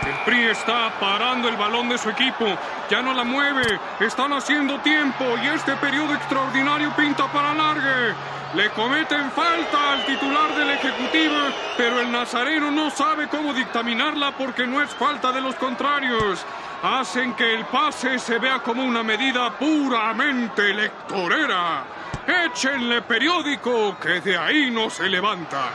El 0.05 0.13
PRI 0.25 0.47
está 0.47 0.91
parando 0.99 1.47
el 1.47 1.55
balón 1.55 1.87
de 1.87 1.97
su 1.97 2.09
equipo. 2.09 2.45
Ya 2.89 3.01
no 3.01 3.13
la 3.13 3.23
mueve. 3.23 3.79
Están 4.01 4.33
haciendo 4.33 4.79
tiempo 4.79 5.23
y 5.41 5.47
este 5.47 5.77
periodo 5.77 6.13
extraordinario 6.13 6.93
pinta 6.97 7.31
para 7.31 7.53
largue. 7.53 8.13
Le 8.53 8.69
cometen 8.71 9.31
falta 9.31 9.93
al 9.93 10.05
titular 10.05 10.53
del 10.55 10.71
Ejecutivo, 10.71 11.37
pero 11.77 12.01
el 12.01 12.11
nazareno 12.11 12.69
no 12.69 12.89
sabe 12.89 13.29
cómo 13.29 13.53
dictaminarla 13.53 14.33
porque 14.33 14.67
no 14.67 14.81
es 14.81 14.89
falta 14.89 15.31
de 15.31 15.39
los 15.39 15.55
contrarios. 15.55 16.45
Hacen 16.83 17.33
que 17.35 17.53
el 17.53 17.63
pase 17.65 18.19
se 18.19 18.39
vea 18.39 18.59
como 18.59 18.83
una 18.83 19.03
medida 19.03 19.51
puramente 19.51 20.69
electorera. 20.69 21.85
Échenle 22.27 23.01
periódico, 23.01 23.97
que 23.99 24.21
de 24.21 24.37
ahí 24.37 24.71
no 24.71 24.89
se 24.89 25.09
levanta. 25.09 25.69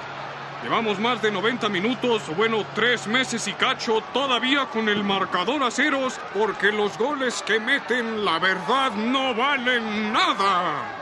Llevamos 0.63 0.99
más 0.99 1.21
de 1.23 1.31
90 1.31 1.69
minutos, 1.69 2.23
bueno, 2.37 2.65
tres 2.75 3.07
meses 3.07 3.47
y 3.47 3.53
cacho, 3.53 4.03
todavía 4.13 4.67
con 4.67 4.89
el 4.89 5.05
marcador 5.05 5.63
a 5.63 5.71
ceros, 5.71 6.19
porque 6.35 6.73
los 6.73 6.97
goles 6.99 7.43
que 7.47 7.61
meten, 7.61 8.25
la 8.25 8.39
verdad, 8.39 8.93
no 8.93 9.35
valen 9.35 10.13
nada 10.13 10.97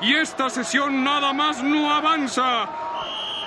y 0.00 0.14
esta 0.14 0.50
sesión 0.50 1.02
nada 1.02 1.32
más 1.32 1.62
no 1.62 1.92
avanza. 1.92 2.68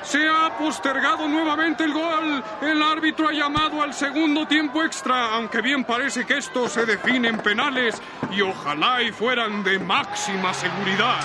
Se 0.04 0.28
ha 0.28 0.58
postergado 0.58 1.28
nuevamente 1.28 1.84
el 1.84 1.94
gol. 1.94 2.44
El 2.62 2.82
árbitro 2.82 3.28
ha 3.30 3.32
llamado 3.32 3.82
al 3.82 3.94
segundo 3.94 4.48
tiempo 4.48 4.84
extra, 4.84 5.36
aunque 5.36 5.62
bien 5.62 5.84
parece 5.84 6.26
que 6.26 6.38
estos 6.38 6.72
se 6.72 6.86
definen 6.86 7.38
penales 7.38 8.02
y 8.32 8.42
ojalá 8.42 9.02
y 9.02 9.12
fueran 9.12 9.64
de 9.64 9.78
máxima 9.80 10.54
seguridad. 10.54 11.20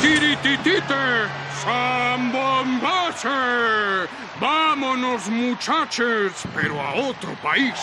Tirititite, 0.00 1.28
Sambombase. 1.62 3.28
Vámonos 4.40 5.28
muchachos, 5.28 6.32
pero 6.54 6.80
a 6.80 6.94
otro 6.94 7.32
país. 7.42 7.74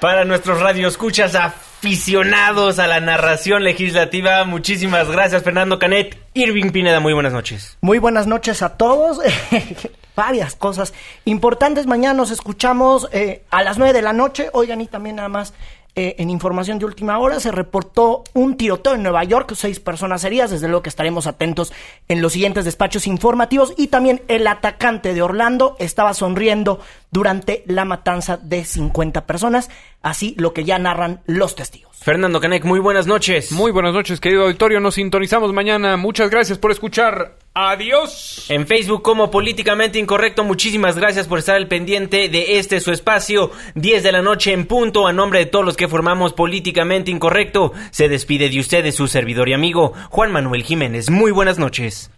Para 0.00 0.24
nuestros 0.24 0.60
radioescuchas 0.60 1.34
aficionados 1.80 2.78
a 2.78 2.86
la 2.86 3.00
narración 3.00 3.64
legislativa, 3.64 4.44
muchísimas 4.44 5.10
gracias 5.10 5.42
Fernando 5.42 5.78
Canet. 5.78 6.14
Irving 6.34 6.72
Pineda, 6.72 7.00
muy 7.00 7.14
buenas 7.14 7.32
noches. 7.32 7.78
Muy 7.80 7.98
buenas 7.98 8.26
noches 8.26 8.60
a 8.60 8.76
todos. 8.76 9.18
Varias 10.14 10.56
cosas 10.56 10.92
importantes. 11.24 11.86
Mañana 11.86 12.12
nos 12.12 12.32
escuchamos 12.32 13.08
eh, 13.12 13.44
a 13.50 13.62
las 13.62 13.78
9 13.78 13.94
de 13.94 14.02
la 14.02 14.12
noche. 14.12 14.50
Oigan, 14.52 14.82
y 14.82 14.88
también 14.88 15.16
nada 15.16 15.30
más 15.30 15.54
eh, 16.00 16.16
en 16.16 16.30
información 16.30 16.78
de 16.78 16.86
última 16.86 17.18
hora 17.18 17.40
se 17.40 17.52
reportó 17.52 18.24
un 18.32 18.56
tiroteo 18.56 18.94
en 18.94 19.02
Nueva 19.02 19.22
York, 19.22 19.52
seis 19.54 19.80
personas 19.80 20.24
heridas, 20.24 20.50
desde 20.50 20.66
luego 20.66 20.82
que 20.82 20.88
estaremos 20.88 21.26
atentos 21.26 21.74
en 22.08 22.22
los 22.22 22.32
siguientes 22.32 22.64
despachos 22.64 23.06
informativos 23.06 23.74
y 23.76 23.88
también 23.88 24.22
el 24.26 24.46
atacante 24.46 25.12
de 25.12 25.20
Orlando 25.20 25.76
estaba 25.78 26.14
sonriendo 26.14 26.80
durante 27.10 27.64
la 27.66 27.84
matanza 27.84 28.38
de 28.38 28.64
50 28.64 29.26
personas, 29.26 29.68
así 30.00 30.34
lo 30.38 30.54
que 30.54 30.64
ya 30.64 30.78
narran 30.78 31.20
los 31.26 31.54
testigos. 31.54 31.89
Fernando 32.02 32.40
Canek, 32.40 32.64
muy 32.64 32.80
buenas 32.80 33.06
noches. 33.06 33.52
Muy 33.52 33.72
buenas 33.72 33.92
noches, 33.92 34.20
querido 34.20 34.44
auditorio. 34.44 34.80
Nos 34.80 34.94
sintonizamos 34.94 35.52
mañana. 35.52 35.98
Muchas 35.98 36.30
gracias 36.30 36.56
por 36.56 36.70
escuchar. 36.70 37.36
Adiós. 37.52 38.46
En 38.48 38.66
Facebook 38.66 39.02
como 39.02 39.30
Políticamente 39.30 39.98
Incorrecto, 39.98 40.42
muchísimas 40.42 40.96
gracias 40.96 41.28
por 41.28 41.40
estar 41.40 41.56
al 41.56 41.68
pendiente 41.68 42.30
de 42.30 42.58
este 42.58 42.80
su 42.80 42.90
espacio. 42.90 43.50
10 43.74 44.02
de 44.02 44.12
la 44.12 44.22
noche 44.22 44.54
en 44.54 44.64
punto. 44.64 45.06
A 45.06 45.12
nombre 45.12 45.40
de 45.40 45.46
todos 45.46 45.62
los 45.62 45.76
que 45.76 45.88
formamos 45.88 46.32
Políticamente 46.32 47.10
Incorrecto, 47.10 47.74
se 47.90 48.08
despide 48.08 48.48
de 48.48 48.60
ustedes 48.60 48.94
su 48.94 49.06
servidor 49.06 49.50
y 49.50 49.52
amigo 49.52 49.92
Juan 50.08 50.32
Manuel 50.32 50.62
Jiménez. 50.62 51.10
Muy 51.10 51.32
buenas 51.32 51.58
noches. 51.58 52.10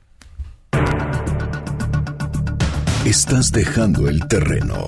Estás 3.04 3.50
dejando 3.50 4.08
el 4.08 4.28
terreno 4.28 4.86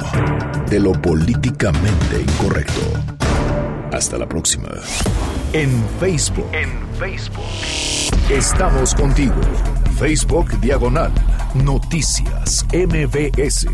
de 0.71 0.79
lo 0.79 0.93
políticamente 0.93 2.21
incorrecto. 2.21 3.14
Hasta 3.95 4.19
la 4.19 4.29
próxima. 4.29 4.71
En 5.53 5.71
Facebook. 6.01 6.49
En 6.53 6.69
Facebook. 6.99 7.45
Estamos 8.29 8.93
contigo. 8.93 9.41
Facebook 9.97 10.51
Diagonal. 10.61 11.13
Noticias 11.55 12.67
MBS. 12.73 13.69